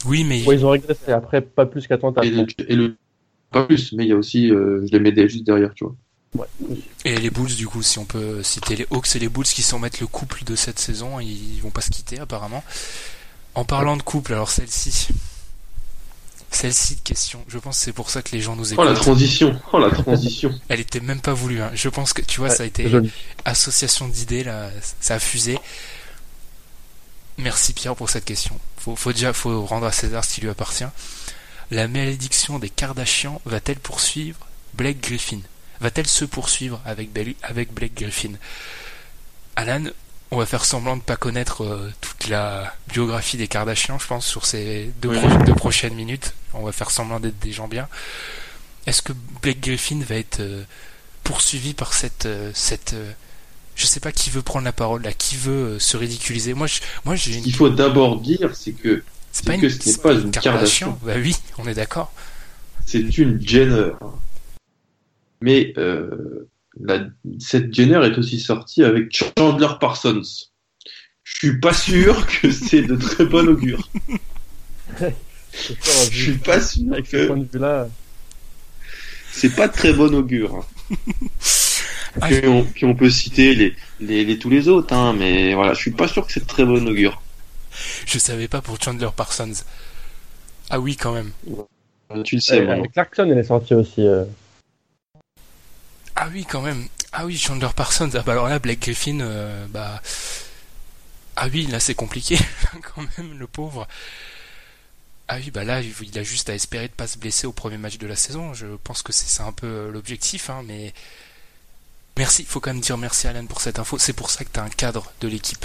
Oui, 0.04 0.24
mais 0.24 0.44
Ouais, 0.44 0.56
ils 0.56 0.64
ont 0.66 0.70
régressé. 0.70 1.11
Après, 1.12 1.40
pas 1.40 1.64
plus 1.66 1.86
qu'Atlanta. 1.86 2.22
Et 2.24 2.30
le, 2.30 2.46
et 2.68 2.76
le- 2.76 2.96
Pas 3.50 3.64
plus, 3.64 3.92
mais 3.94 4.04
il 4.04 4.09
y 4.09 4.12
a 4.12 4.16
aussi, 4.16 4.50
euh, 4.50 4.86
je 4.86 4.96
les 4.96 5.00
mets 5.00 5.28
juste 5.28 5.44
derrière, 5.44 5.72
tu 5.74 5.84
vois. 5.84 6.46
Et 7.06 7.16
les 7.16 7.30
Bulls, 7.30 7.54
du 7.54 7.66
coup, 7.66 7.82
si 7.82 7.98
on 7.98 8.04
peut 8.04 8.42
citer 8.42 8.76
les 8.76 8.86
Hawks 8.90 9.16
et 9.16 9.18
les 9.18 9.30
Bulls 9.30 9.46
qui 9.46 9.62
sont 9.62 9.78
mettre 9.78 9.98
le 10.02 10.06
couple 10.06 10.44
de 10.44 10.54
cette 10.54 10.78
saison, 10.78 11.18
ils 11.20 11.59
vont 11.62 11.70
pas 11.70 11.80
se 11.80 11.88
quitter 11.90 12.20
apparemment. 12.20 12.62
En 13.54 13.64
parlant 13.64 13.96
de 13.96 14.02
couple, 14.02 14.34
alors 14.34 14.50
celle-ci. 14.50 15.09
Celle-ci 16.51 16.96
de 16.96 17.01
question, 17.01 17.44
je 17.49 17.59
pense 17.59 17.76
que 17.78 17.84
c'est 17.84 17.92
pour 17.92 18.09
ça 18.11 18.22
que 18.22 18.30
les 18.32 18.40
gens 18.40 18.57
nous 18.57 18.72
Oh 18.72 18.82
la 18.84 18.90
écoutent. 18.92 19.03
transition, 19.03 19.61
oh 19.72 19.78
la 19.78 19.90
transition. 19.90 20.59
Elle 20.68 20.80
était 20.80 21.01
même 21.01 21.20
pas 21.20 21.34
voulue. 21.34 21.61
Hein. 21.61 21.70
Je 21.74 21.88
pense 21.90 22.12
que, 22.14 22.22
tu 22.22 22.40
vois, 22.40 22.49
Ouais, 22.49 22.55
ça 22.55 22.62
a 22.62 22.66
été 22.66 22.88
joli. 22.88 23.11
association 23.44 24.09
d'idées, 24.09 24.44
là, 24.44 24.70
ça 25.01 25.16
a 25.16 25.18
fusé. 25.18 25.59
Merci 27.36 27.72
Pierre 27.72 27.94
pour 27.94 28.11
cette 28.11 28.24
question. 28.24 28.59
Faut, 28.78 28.96
faut 28.96 29.12
déjà 29.12 29.32
faut 29.32 29.64
rendre 29.64 29.86
à 29.86 29.92
César 29.92 30.24
ce 30.24 30.34
qui 30.34 30.40
lui 30.40 30.49
appartient. 30.51 30.84
La 31.70 31.86
malédiction 31.86 32.59
des 32.59 32.70
Kardashians 32.70 33.40
va-t-elle 33.44 33.78
poursuivre 33.78 34.38
Blake 34.74 35.01
Griffin? 35.01 35.40
Va-t-elle 35.80 36.07
se 36.09 36.24
poursuivre 36.24 36.80
avec, 36.84 37.11
avec 37.42 37.72
Blake 37.72 37.94
Griffin? 37.94 38.32
Alan, 39.55 39.84
on 40.30 40.38
va 40.38 40.46
faire 40.46 40.64
semblant 40.64 40.96
de 40.96 41.03
pas 41.03 41.16
connaître 41.16 41.62
euh, 41.62 41.92
toute 42.18 42.30
la 42.30 42.74
biographie 42.92 43.36
des 43.36 43.48
Kardashians, 43.48 43.98
je 43.98 44.06
pense, 44.06 44.26
sur 44.26 44.44
ces 44.46 44.90
deux, 45.00 45.10
Oui. 45.10 45.18
pro- 45.18 45.44
deux 45.44 45.54
prochaines 45.54 45.94
minutes. 45.94 46.34
On 46.54 46.64
va 46.64 46.72
faire 46.72 46.90
semblant 46.90 47.20
d'être 47.20 47.38
des 47.38 47.52
gens 47.52 47.68
bien. 47.68 47.88
Est-ce 48.86 49.02
que 49.02 49.12
Blake 49.42 49.60
Griffin 49.60 50.00
va 50.08 50.16
être 50.16 50.40
euh, 50.40 50.62
poursuivi 51.24 51.74
par 51.74 51.92
cette, 51.92 52.26
euh, 52.26 52.50
cette 52.54 52.94
euh, 52.94 53.12
je 53.76 53.86
sais 53.86 54.00
pas 54.00 54.12
qui 54.12 54.30
veut 54.30 54.42
prendre 54.42 54.64
la 54.64 54.72
parole 54.72 55.02
là, 55.02 55.12
qui 55.12 55.36
veut 55.36 55.78
se 55.78 55.96
ridiculiser? 55.96 56.54
Moi, 56.54 56.66
je, 56.66 56.80
moi, 57.04 57.14
j'ai 57.14 57.36
une. 57.36 57.42
qu'il 57.44 57.54
faut 57.54 57.68
d'abord 57.68 58.20
dire, 58.20 58.54
c'est 58.56 58.72
que 58.72 59.02
C'est 59.30 59.44
c'est 59.46 59.58
que 59.58 59.68
ce 59.68 59.88
n'est 59.90 59.96
pas 59.98 60.12
une 60.14 60.30
Kardashian. 60.30 60.98
Bah 61.02 61.12
oui, 61.16 61.36
on 61.58 61.68
est 61.68 61.74
d'accord. 61.74 62.12
c'est 62.86 63.00
une 63.18 63.40
Jenner. 63.46 63.90
Mais 65.40 65.72
la, 66.80 67.06
cette 67.38 67.72
Jenner 67.74 68.00
est 68.06 68.18
aussi 68.18 68.40
sortie 68.40 68.82
avec 68.82 69.14
Chandler 69.36 69.68
Parsons. 69.80 70.22
Je 71.34 71.48
suis 71.48 71.58
pas 71.58 71.72
sûr 71.72 72.26
que 72.26 72.50
c'est 72.50 72.82
de 72.82 72.96
très 72.96 73.24
bon 73.24 73.48
augure. 73.48 73.88
Je 75.00 76.10
suis 76.10 76.32
pas 76.38 76.60
sûr 76.60 76.92
Avec 76.92 77.06
ce 77.06 77.10
que 77.12 77.26
point 77.26 77.36
de 77.36 77.48
vue-là, 77.52 77.88
c'est 79.32 79.54
pas 79.54 79.68
de 79.68 79.72
très 79.72 79.92
bon 79.92 80.14
augure. 80.14 80.66
Ah, 82.20 82.26
Puis 82.28 82.48
on, 82.48 82.64
puis 82.64 82.84
on 82.86 82.94
peut 82.96 83.10
citer 83.10 83.54
les, 83.54 83.76
les, 84.00 84.24
les- 84.24 84.38
tous 84.38 84.48
les 84.48 84.66
autres, 84.66 84.92
hein, 84.94 85.12
mais 85.12 85.54
voilà, 85.54 85.74
je 85.74 85.78
suis 85.78 85.90
pas 85.92 86.08
sûr 86.08 86.26
que 86.26 86.32
c'est 86.32 86.40
de 86.40 86.46
très 86.46 86.64
bon 86.64 86.84
augure. 86.88 87.20
Je 88.06 88.18
savais 88.18 88.48
pas 88.48 88.60
pour 88.62 88.82
Chandler 88.82 89.10
Parsons. 89.14 89.52
Ah 90.70 90.80
oui, 90.80 90.96
quand 90.96 91.12
même. 91.12 91.30
Euh, 92.10 92.22
Tu 92.24 92.36
le 92.36 92.40
sais, 92.40 92.66
euh. 92.66 92.82
Clarkson, 92.92 93.28
elle 93.30 93.38
est 93.38 93.44
sortie 93.44 93.74
aussi. 93.74 94.00
euh. 94.00 94.24
Ah 96.16 96.28
oui, 96.32 96.44
quand 96.50 96.62
même. 96.62 96.86
Ah 97.12 97.26
oui, 97.26 97.36
Chandler 97.36 97.68
Parsons. 97.76 98.10
Ah 98.14 98.22
bah 98.24 98.32
alors 98.32 98.48
là, 98.48 98.58
Blake 98.58 98.80
Griffin, 98.80 99.20
euh, 99.20 99.66
bah. 99.68 100.00
Ah 101.41 101.47
oui, 101.53 101.66
là 101.66 101.78
c'est 101.78 101.95
compliqué, 101.95 102.36
quand 102.95 103.03
même, 103.16 103.39
le 103.39 103.47
pauvre. 103.47 103.86
Ah 105.28 105.36
oui, 105.36 105.53
bah 105.53 105.62
là, 105.62 105.80
il 105.82 106.18
a 106.18 106.22
juste 106.24 106.51
à 106.51 106.55
espérer 106.55 106.89
de 106.89 106.93
pas 106.93 107.07
se 107.07 107.16
blesser 107.16 107.47
au 107.47 107.53
premier 107.53 107.76
match 107.76 107.97
de 107.99 108.09
la 108.09 108.16
saison. 108.16 108.55
Je 108.55 108.66
pense 108.82 109.03
que 109.03 109.12
c'est 109.12 109.28
ça 109.28 109.45
un 109.45 109.53
peu 109.53 109.66
euh, 109.66 109.93
l'objectif, 109.93 110.51
hein, 110.51 110.62
mais. 110.66 110.93
Merci, 112.16 112.45
faut 112.45 112.59
quand 112.59 112.72
même 112.72 112.80
dire 112.80 112.99
merci 112.99 113.28
Alan 113.28 113.47
pour 113.47 113.61
cette 113.61 113.78
info. 113.78 113.99
C'est 113.99 114.14
pour 114.14 114.30
ça 114.30 114.43
que 114.45 114.49
t'as 114.51 114.64
un 114.64 114.68
cadre 114.68 115.12
de 115.20 115.28
l'équipe. 115.28 115.64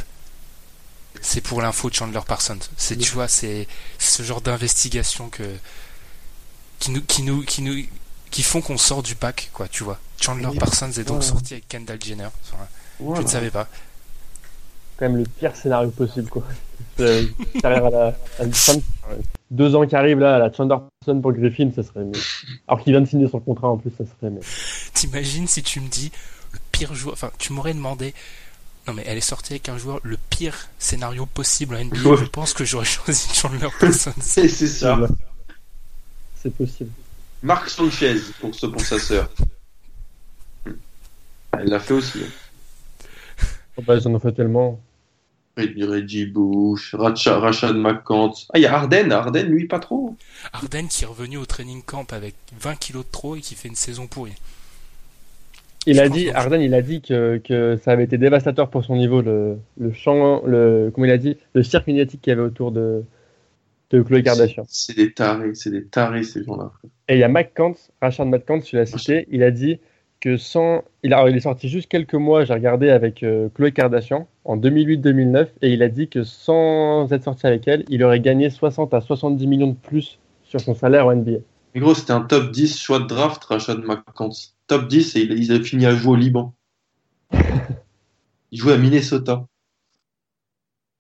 C'est 1.21 1.41
pour 1.41 1.59
l'info 1.59 1.89
de 1.89 1.95
Chandler 1.95 2.19
Parsons. 2.27 2.59
C'est, 2.77 2.95
tu 2.97 3.09
vois, 3.11 3.27
c'est 3.27 3.67
ce 3.97 4.21
genre 4.21 4.41
d'investigation 4.41 5.29
que. 5.29 5.57
qui 6.77 6.91
nous, 6.91 7.01
qui 7.01 7.23
nous, 7.23 7.41
qui 7.43 7.63
nous, 7.63 7.83
qui 8.29 8.43
font 8.43 8.61
qu'on 8.61 8.77
sort 8.77 9.01
du 9.01 9.15
pack, 9.15 9.49
quoi, 9.53 9.67
tu 9.67 9.83
vois. 9.83 9.99
Chandler 10.21 10.45
Oui. 10.45 10.59
Parsons 10.59 10.91
est 10.91 11.03
donc 11.03 11.23
sorti 11.23 11.53
avec 11.53 11.67
Kendall 11.67 11.99
Jenner. 12.03 12.29
Voilà. 12.99 13.21
Je 13.21 13.25
ne 13.25 13.31
savais 13.31 13.49
pas. 13.49 13.67
Quand 14.97 15.07
même 15.09 15.17
le 15.17 15.23
pire 15.23 15.55
scénario 15.55 15.89
possible, 15.91 16.29
quoi. 16.29 16.43
Euh, 16.99 17.25
à 17.63 17.69
la, 17.71 18.15
à 18.39 18.43
une 18.43 18.53
fin 18.53 18.75
de- 18.75 18.81
deux 19.49 19.73
ans 19.75 19.83
qui 19.87 19.95
arrivent 19.95 20.19
là, 20.19 20.35
à 20.35 20.37
la 20.37 20.53
Chandler 20.53 20.75
Parsons 21.03 21.19
pour 21.21 21.31
Griffin, 21.33 21.71
ça 21.75 21.81
serait 21.81 22.03
mieux. 22.05 22.11
Alors 22.67 22.83
qu'il 22.83 22.93
vient 22.93 23.01
de 23.01 23.07
signer 23.07 23.27
son 23.27 23.39
contrat 23.39 23.67
en 23.69 23.77
plus, 23.77 23.89
ça 23.97 24.03
serait 24.05 24.29
mieux. 24.29 24.41
T'imagines 24.93 25.47
si 25.47 25.63
tu 25.63 25.79
me 25.79 25.87
dis 25.87 26.11
le 26.51 26.59
pire 26.71 26.93
joueur. 26.93 27.13
Enfin, 27.13 27.31
tu 27.39 27.51
m'aurais 27.51 27.73
demandé. 27.73 28.13
Non, 28.87 28.93
mais 28.93 29.03
elle 29.07 29.17
est 29.17 29.21
sortie 29.21 29.53
avec 29.53 29.69
un 29.69 29.77
joueur, 29.79 30.01
le 30.03 30.17
pire 30.29 30.55
scénario 30.77 31.25
possible 31.25 31.73
en 31.75 31.83
NBA. 31.83 31.99
Ouais. 32.09 32.17
Je 32.17 32.25
pense 32.25 32.53
que 32.53 32.63
j'aurais 32.63 32.85
choisi 32.85 33.27
Chandler 33.33 33.69
Parsons. 33.79 34.13
C'est 34.21 34.47
c'est 34.47 34.67
ça. 34.67 34.99
C'est 36.43 36.53
possible. 36.55 36.91
Marc 37.41 37.69
Sanchez 37.71 38.17
pour, 38.39 38.53
ce, 38.53 38.67
pour 38.67 38.81
sa 38.81 38.99
sœur. 38.99 39.27
Elle 41.57 41.69
l'a 41.69 41.79
fait 41.79 41.93
aussi. 41.95 42.19
hein. 42.19 42.27
Oh, 43.77 43.81
bah, 43.85 43.95
ils 43.95 44.07
en 44.07 44.13
ont 44.13 44.19
fait 44.19 44.31
tellement. 44.33 44.79
Reggie 45.55 46.25
Bush, 46.25 46.95
Racha- 46.95 47.37
Rashad 47.37 47.75
McCants. 47.75 48.33
Ah, 48.53 48.57
il 48.57 48.61
y 48.61 48.65
a 48.65 48.73
Arden. 48.75 49.11
Arden, 49.11 49.47
lui, 49.47 49.67
pas 49.67 49.79
trop. 49.79 50.15
Arden 50.51 50.87
qui 50.87 51.03
est 51.03 51.07
revenu 51.07 51.37
au 51.37 51.45
training 51.45 51.83
camp 51.83 52.11
avec 52.11 52.33
20 52.59 52.75
kilos 52.75 53.05
de 53.05 53.11
trop 53.11 53.35
et 53.35 53.41
qui 53.41 53.53
fait 53.55 53.67
une 53.67 53.75
saison 53.75 54.07
pourrie. 54.07 54.33
Il 55.85 55.95
Je 55.97 56.01
a 56.01 56.09
dit. 56.09 56.29
Arden, 56.29 56.59
il 56.61 56.73
a 56.73 56.81
dit 56.81 57.01
que, 57.01 57.37
que 57.43 57.77
ça 57.83 57.91
avait 57.91 58.05
été 58.05 58.17
dévastateur 58.17 58.69
pour 58.69 58.83
son 58.83 58.95
niveau, 58.95 59.21
le, 59.21 59.57
le 59.77 59.91
champ, 59.93 60.41
le, 60.45 60.91
comment 60.93 61.05
il 61.05 61.11
a 61.11 61.17
dit, 61.17 61.37
le 61.53 61.61
cirque 61.61 61.85
médiatique 61.87 62.21
qu'il 62.21 62.31
y 62.31 62.33
avait 62.33 62.41
autour 62.41 62.71
de, 62.71 63.03
de 63.91 64.01
Chloé 64.01 64.23
Kardashian. 64.23 64.63
C'est 64.69 64.95
des 64.95 65.13
tarés, 65.13 65.53
c'est 65.55 65.69
des 65.71 65.85
tarés, 65.85 66.23
ces 66.23 66.43
gens-là. 66.43 66.71
Et 67.09 67.15
il 67.15 67.19
y 67.19 67.23
a 67.23 67.27
McCants, 67.27 67.75
Rachard 68.01 68.25
McCants, 68.25 68.61
tu 68.61 68.75
l'as 68.77 68.85
cité, 68.85 69.27
il 69.29 69.43
a 69.43 69.51
dit 69.51 69.79
que 70.23 70.37
sans. 70.37 70.83
Il, 71.03 71.11
a, 71.13 71.17
alors, 71.17 71.29
il 71.29 71.35
est 71.35 71.41
sorti 71.41 71.67
juste 71.67 71.89
quelques 71.89 72.13
mois, 72.13 72.45
j'ai 72.45 72.53
regardé 72.53 72.89
avec 72.89 73.23
euh, 73.23 73.49
Chloé 73.53 73.73
Kardashian 73.73 74.25
en 74.45 74.55
2008-2009, 74.55 75.49
et 75.61 75.73
il 75.73 75.83
a 75.83 75.89
dit 75.89 76.07
que 76.07 76.23
sans 76.23 77.11
être 77.11 77.25
sorti 77.25 77.45
avec 77.45 77.67
elle, 77.67 77.83
il 77.89 78.03
aurait 78.03 78.21
gagné 78.21 78.49
60 78.49 78.93
à 78.93 79.01
70 79.01 79.47
millions 79.47 79.67
de 79.67 79.75
plus 79.75 80.19
sur 80.45 80.61
son 80.61 80.75
salaire 80.75 81.07
en 81.07 81.15
NBA. 81.15 81.39
Mais 81.75 81.81
gros, 81.81 81.93
c'était 81.93 82.13
un 82.13 82.21
top 82.21 82.51
10 82.51 82.79
choix 82.79 82.99
de 82.99 83.05
draft, 83.07 83.43
Rashad 83.43 83.79
McCants. 83.83 84.31
Top 84.67 84.87
10 84.87 85.15
et 85.17 85.21
il, 85.23 85.43
il 85.43 85.51
a 85.51 85.61
fini 85.61 85.85
à 85.85 85.93
jouer 85.95 86.11
au 86.13 86.15
Liban. 86.15 86.53
Il 88.51 88.59
jouait 88.59 88.73
à 88.73 88.77
Minnesota. 88.77 89.45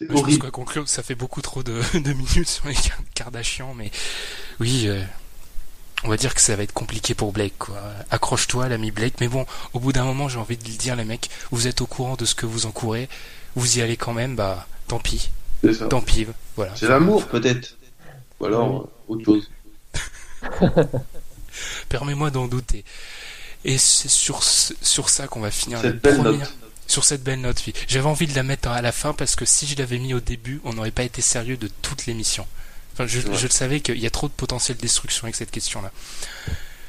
C'est 0.01 0.07
Je 0.07 0.11
pense 0.11 0.21
horrible. 0.23 0.41
qu'à 0.45 0.51
conclure, 0.51 0.89
ça 0.89 1.03
fait 1.03 1.15
beaucoup 1.15 1.41
trop 1.41 1.63
de, 1.63 1.73
de 1.99 2.13
minutes 2.13 2.49
sur 2.49 2.67
les 2.67 2.73
Kar- 2.73 3.03
Kardashians, 3.15 3.73
mais 3.75 3.91
oui, 4.59 4.85
euh, 4.87 5.01
on 6.03 6.09
va 6.09 6.17
dire 6.17 6.33
que 6.35 6.41
ça 6.41 6.55
va 6.55 6.63
être 6.63 6.73
compliqué 6.73 7.13
pour 7.13 7.31
Blake, 7.31 7.57
quoi. 7.57 7.81
Accroche-toi, 8.11 8.67
l'ami 8.69 8.91
Blake. 8.91 9.15
Mais 9.21 9.27
bon, 9.27 9.45
au 9.73 9.79
bout 9.79 9.93
d'un 9.93 10.03
moment, 10.03 10.27
j'ai 10.29 10.37
envie 10.39 10.57
de 10.57 10.63
le 10.67 10.73
dire, 10.75 10.95
les 10.95 11.05
mecs, 11.05 11.29
vous 11.51 11.67
êtes 11.67 11.81
au 11.81 11.85
courant 11.87 12.15
de 12.15 12.25
ce 12.25 12.35
que 12.35 12.45
vous 12.45 12.65
encourez, 12.65 13.07
vous 13.55 13.77
y 13.77 13.81
allez 13.81 13.97
quand 13.97 14.13
même, 14.13 14.35
bah, 14.35 14.67
tant 14.87 14.99
pis, 14.99 15.29
C'est 15.63 15.73
ça. 15.73 15.85
tant 15.87 16.01
pis, 16.01 16.27
voilà. 16.55 16.73
C'est 16.75 16.87
l'amour, 16.87 17.27
peut-être. 17.27 17.77
Ou 18.39 18.45
alors, 18.45 18.81
euh, 19.09 19.13
autre 19.13 19.25
chose. 19.25 19.49
Permets-moi 21.89 22.31
d'en 22.31 22.47
douter. 22.47 22.83
Et 23.65 23.77
c'est 23.77 24.09
sur, 24.09 24.43
ce- 24.43 24.73
sur 24.81 25.09
ça 25.09 25.27
qu'on 25.27 25.39
va 25.39 25.51
finir 25.51 25.79
Cette 25.79 25.93
la 26.03 26.11
belle 26.11 26.15
première. 26.21 26.39
note. 26.39 26.53
Sur 26.87 27.05
cette 27.05 27.23
belle 27.23 27.39
note, 27.39 27.61
oui. 27.65 27.73
J'avais 27.87 28.07
envie 28.07 28.27
de 28.27 28.35
la 28.35 28.43
mettre 28.43 28.67
à 28.67 28.81
la 28.81 28.91
fin 28.91 29.13
parce 29.13 29.35
que 29.37 29.45
si 29.45 29.65
je 29.67 29.77
l'avais 29.77 29.99
mis 29.99 30.13
au 30.13 30.19
début, 30.19 30.59
on 30.65 30.73
n'aurait 30.73 30.91
pas 30.91 31.03
été 31.03 31.21
sérieux 31.21 31.55
de 31.55 31.69
toute 31.81 32.05
l'émission. 32.07 32.45
Enfin, 32.93 33.07
je, 33.07 33.19
Ouais. 33.19 33.35
je 33.35 33.43
le 33.43 33.51
savais 33.51 33.79
qu'il 33.79 33.97
y 33.99 34.05
a 34.05 34.09
trop 34.11 34.27
de 34.27 34.33
potentiel 34.33 34.77
destruction 34.77 35.25
avec 35.25 35.35
cette 35.35 35.51
question-là. 35.51 35.91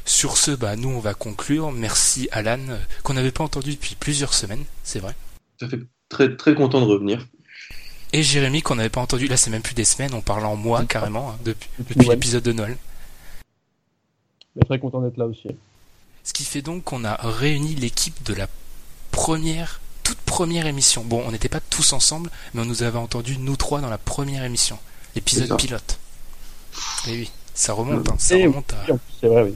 Sur 0.06 0.36
ce, 0.36 0.50
bah, 0.50 0.76
nous, 0.76 0.90
on 0.90 1.00
va 1.00 1.14
conclure. 1.14 1.72
Merci 1.72 2.28
Alan, 2.30 2.58
euh, 2.68 2.78
qu'on 3.02 3.14
n'avait 3.14 3.30
pas 3.32 3.42
entendu 3.44 3.72
depuis 3.72 3.94
plusieurs 3.94 4.34
semaines, 4.34 4.64
c'est 4.82 4.98
vrai. 4.98 5.14
Ça 5.58 5.68
fait 5.68 5.80
très, 6.10 6.36
très 6.36 6.54
content 6.54 6.80
de 6.80 6.86
revenir. 6.86 7.26
Et 8.12 8.22
Jérémy, 8.22 8.60
qu'on 8.62 8.74
n'avait 8.76 8.90
pas 8.90 9.00
entendu, 9.00 9.26
là, 9.28 9.36
c'est 9.36 9.50
même 9.50 9.62
plus 9.62 9.74
des 9.74 9.84
semaines, 9.86 10.12
on 10.14 10.20
parle 10.20 10.44
en 10.44 10.56
mois 10.56 10.84
carrément, 10.84 11.30
hein, 11.30 11.38
depuis, 11.44 11.68
depuis 11.78 12.06
Ouais. 12.06 12.14
l'épisode 12.14 12.42
de 12.44 12.52
Noël. 12.52 12.76
Mais 14.56 14.62
très 14.64 14.78
content 14.78 15.00
d'être 15.00 15.16
là 15.16 15.26
aussi. 15.26 15.48
Ce 16.22 16.32
qui 16.32 16.44
fait 16.44 16.62
donc 16.62 16.84
qu'on 16.84 17.04
a 17.04 17.16
réuni 17.22 17.74
l'équipe 17.74 18.22
de 18.24 18.34
la 18.34 18.46
première, 19.10 19.80
toute 20.02 20.18
première 20.18 20.66
émission. 20.66 21.02
Bon, 21.02 21.22
on 21.26 21.32
n'était 21.32 21.48
pas 21.48 21.60
tous 21.60 21.92
ensemble, 21.92 22.30
mais 22.52 22.60
on 22.62 22.64
nous 22.64 22.82
avait 22.82 22.98
entendus, 22.98 23.36
nous 23.38 23.56
trois, 23.56 23.80
dans 23.80 23.90
la 23.90 23.98
première 23.98 24.44
émission. 24.44 24.78
Ça. 25.26 25.56
pilote. 25.56 25.98
Et 27.06 27.12
oui, 27.12 27.30
ça 27.54 27.72
remonte, 27.72 28.08
hein, 28.08 28.16
ça 28.18 28.36
remonte 28.36 28.72
à, 28.72 28.86
c'est 29.20 29.28
vrai, 29.28 29.42
oui. 29.44 29.54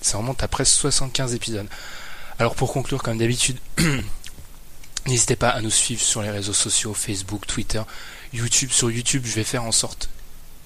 ça 0.00 0.18
remonte 0.18 0.42
à 0.42 0.48
presque 0.48 0.74
75 0.74 1.34
épisodes. 1.34 1.66
Alors 2.38 2.54
pour 2.54 2.72
conclure, 2.72 3.02
comme 3.02 3.18
d'habitude, 3.18 3.58
n'hésitez 5.06 5.36
pas 5.36 5.48
à 5.48 5.60
nous 5.60 5.70
suivre 5.70 6.02
sur 6.02 6.22
les 6.22 6.30
réseaux 6.30 6.52
sociaux, 6.52 6.94
Facebook, 6.94 7.46
Twitter, 7.46 7.82
YouTube. 8.32 8.70
Sur 8.70 8.90
YouTube, 8.90 9.24
je 9.24 9.34
vais 9.34 9.44
faire 9.44 9.64
en 9.64 9.72
sorte, 9.72 10.08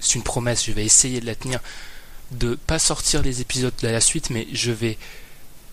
c'est 0.00 0.16
une 0.16 0.22
promesse, 0.22 0.66
je 0.66 0.72
vais 0.72 0.84
essayer 0.84 1.20
de 1.20 1.26
la 1.26 1.34
tenir, 1.34 1.60
de 2.32 2.54
pas 2.54 2.78
sortir 2.78 3.22
les 3.22 3.40
épisodes 3.40 3.72
à 3.82 3.92
la 3.92 4.00
suite, 4.00 4.30
mais 4.30 4.48
je 4.52 4.72
vais 4.72 4.98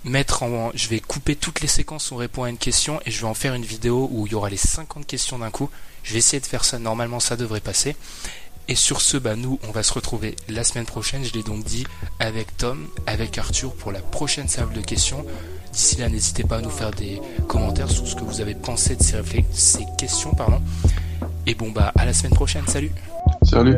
mettre 0.03 0.43
en, 0.43 0.71
je 0.73 0.87
vais 0.87 0.99
couper 0.99 1.35
toutes 1.35 1.61
les 1.61 1.67
séquences 1.67 2.11
où 2.11 2.15
on 2.15 2.17
répond 2.17 2.43
à 2.43 2.49
une 2.49 2.57
question 2.57 3.01
et 3.05 3.11
je 3.11 3.19
vais 3.19 3.27
en 3.27 3.33
faire 3.33 3.53
une 3.53 3.65
vidéo 3.65 4.07
où 4.11 4.27
il 4.27 4.31
y 4.31 4.35
aura 4.35 4.49
les 4.49 4.57
50 4.57 5.05
questions 5.05 5.39
d'un 5.39 5.51
coup. 5.51 5.69
Je 6.03 6.13
vais 6.13 6.19
essayer 6.19 6.39
de 6.39 6.45
faire 6.45 6.63
ça. 6.63 6.79
Normalement, 6.79 7.19
ça 7.19 7.35
devrait 7.35 7.59
passer. 7.59 7.95
Et 8.67 8.75
sur 8.75 9.01
ce, 9.01 9.17
bah, 9.17 9.35
nous, 9.35 9.59
on 9.67 9.71
va 9.71 9.81
se 9.81 9.93
retrouver 9.93 10.35
la 10.47 10.63
semaine 10.63 10.85
prochaine, 10.85 11.23
je 11.23 11.33
l'ai 11.33 11.41
donc 11.41 11.63
dit, 11.63 11.85
avec 12.19 12.55
Tom, 12.57 12.87
avec 13.07 13.37
Arthur 13.39 13.73
pour 13.73 13.91
la 13.91 13.99
prochaine 13.99 14.47
salve 14.47 14.73
de 14.73 14.81
questions. 14.81 15.25
D'ici 15.73 15.95
là, 15.97 16.07
n'hésitez 16.07 16.43
pas 16.43 16.57
à 16.57 16.61
nous 16.61 16.69
faire 16.69 16.91
des 16.91 17.19
commentaires 17.47 17.89
sur 17.89 18.07
ce 18.07 18.15
que 18.15 18.23
vous 18.23 18.41
avez 18.41 18.53
pensé 18.53 18.95
de 18.95 19.01
ces, 19.01 19.17
ces 19.51 19.85
questions. 19.97 20.33
Pardon. 20.35 20.61
Et 21.47 21.55
bon, 21.55 21.71
bah, 21.71 21.91
à 21.97 22.05
la 22.05 22.13
semaine 22.13 22.33
prochaine. 22.33 22.67
Salut. 22.67 22.91
Salut. 23.43 23.77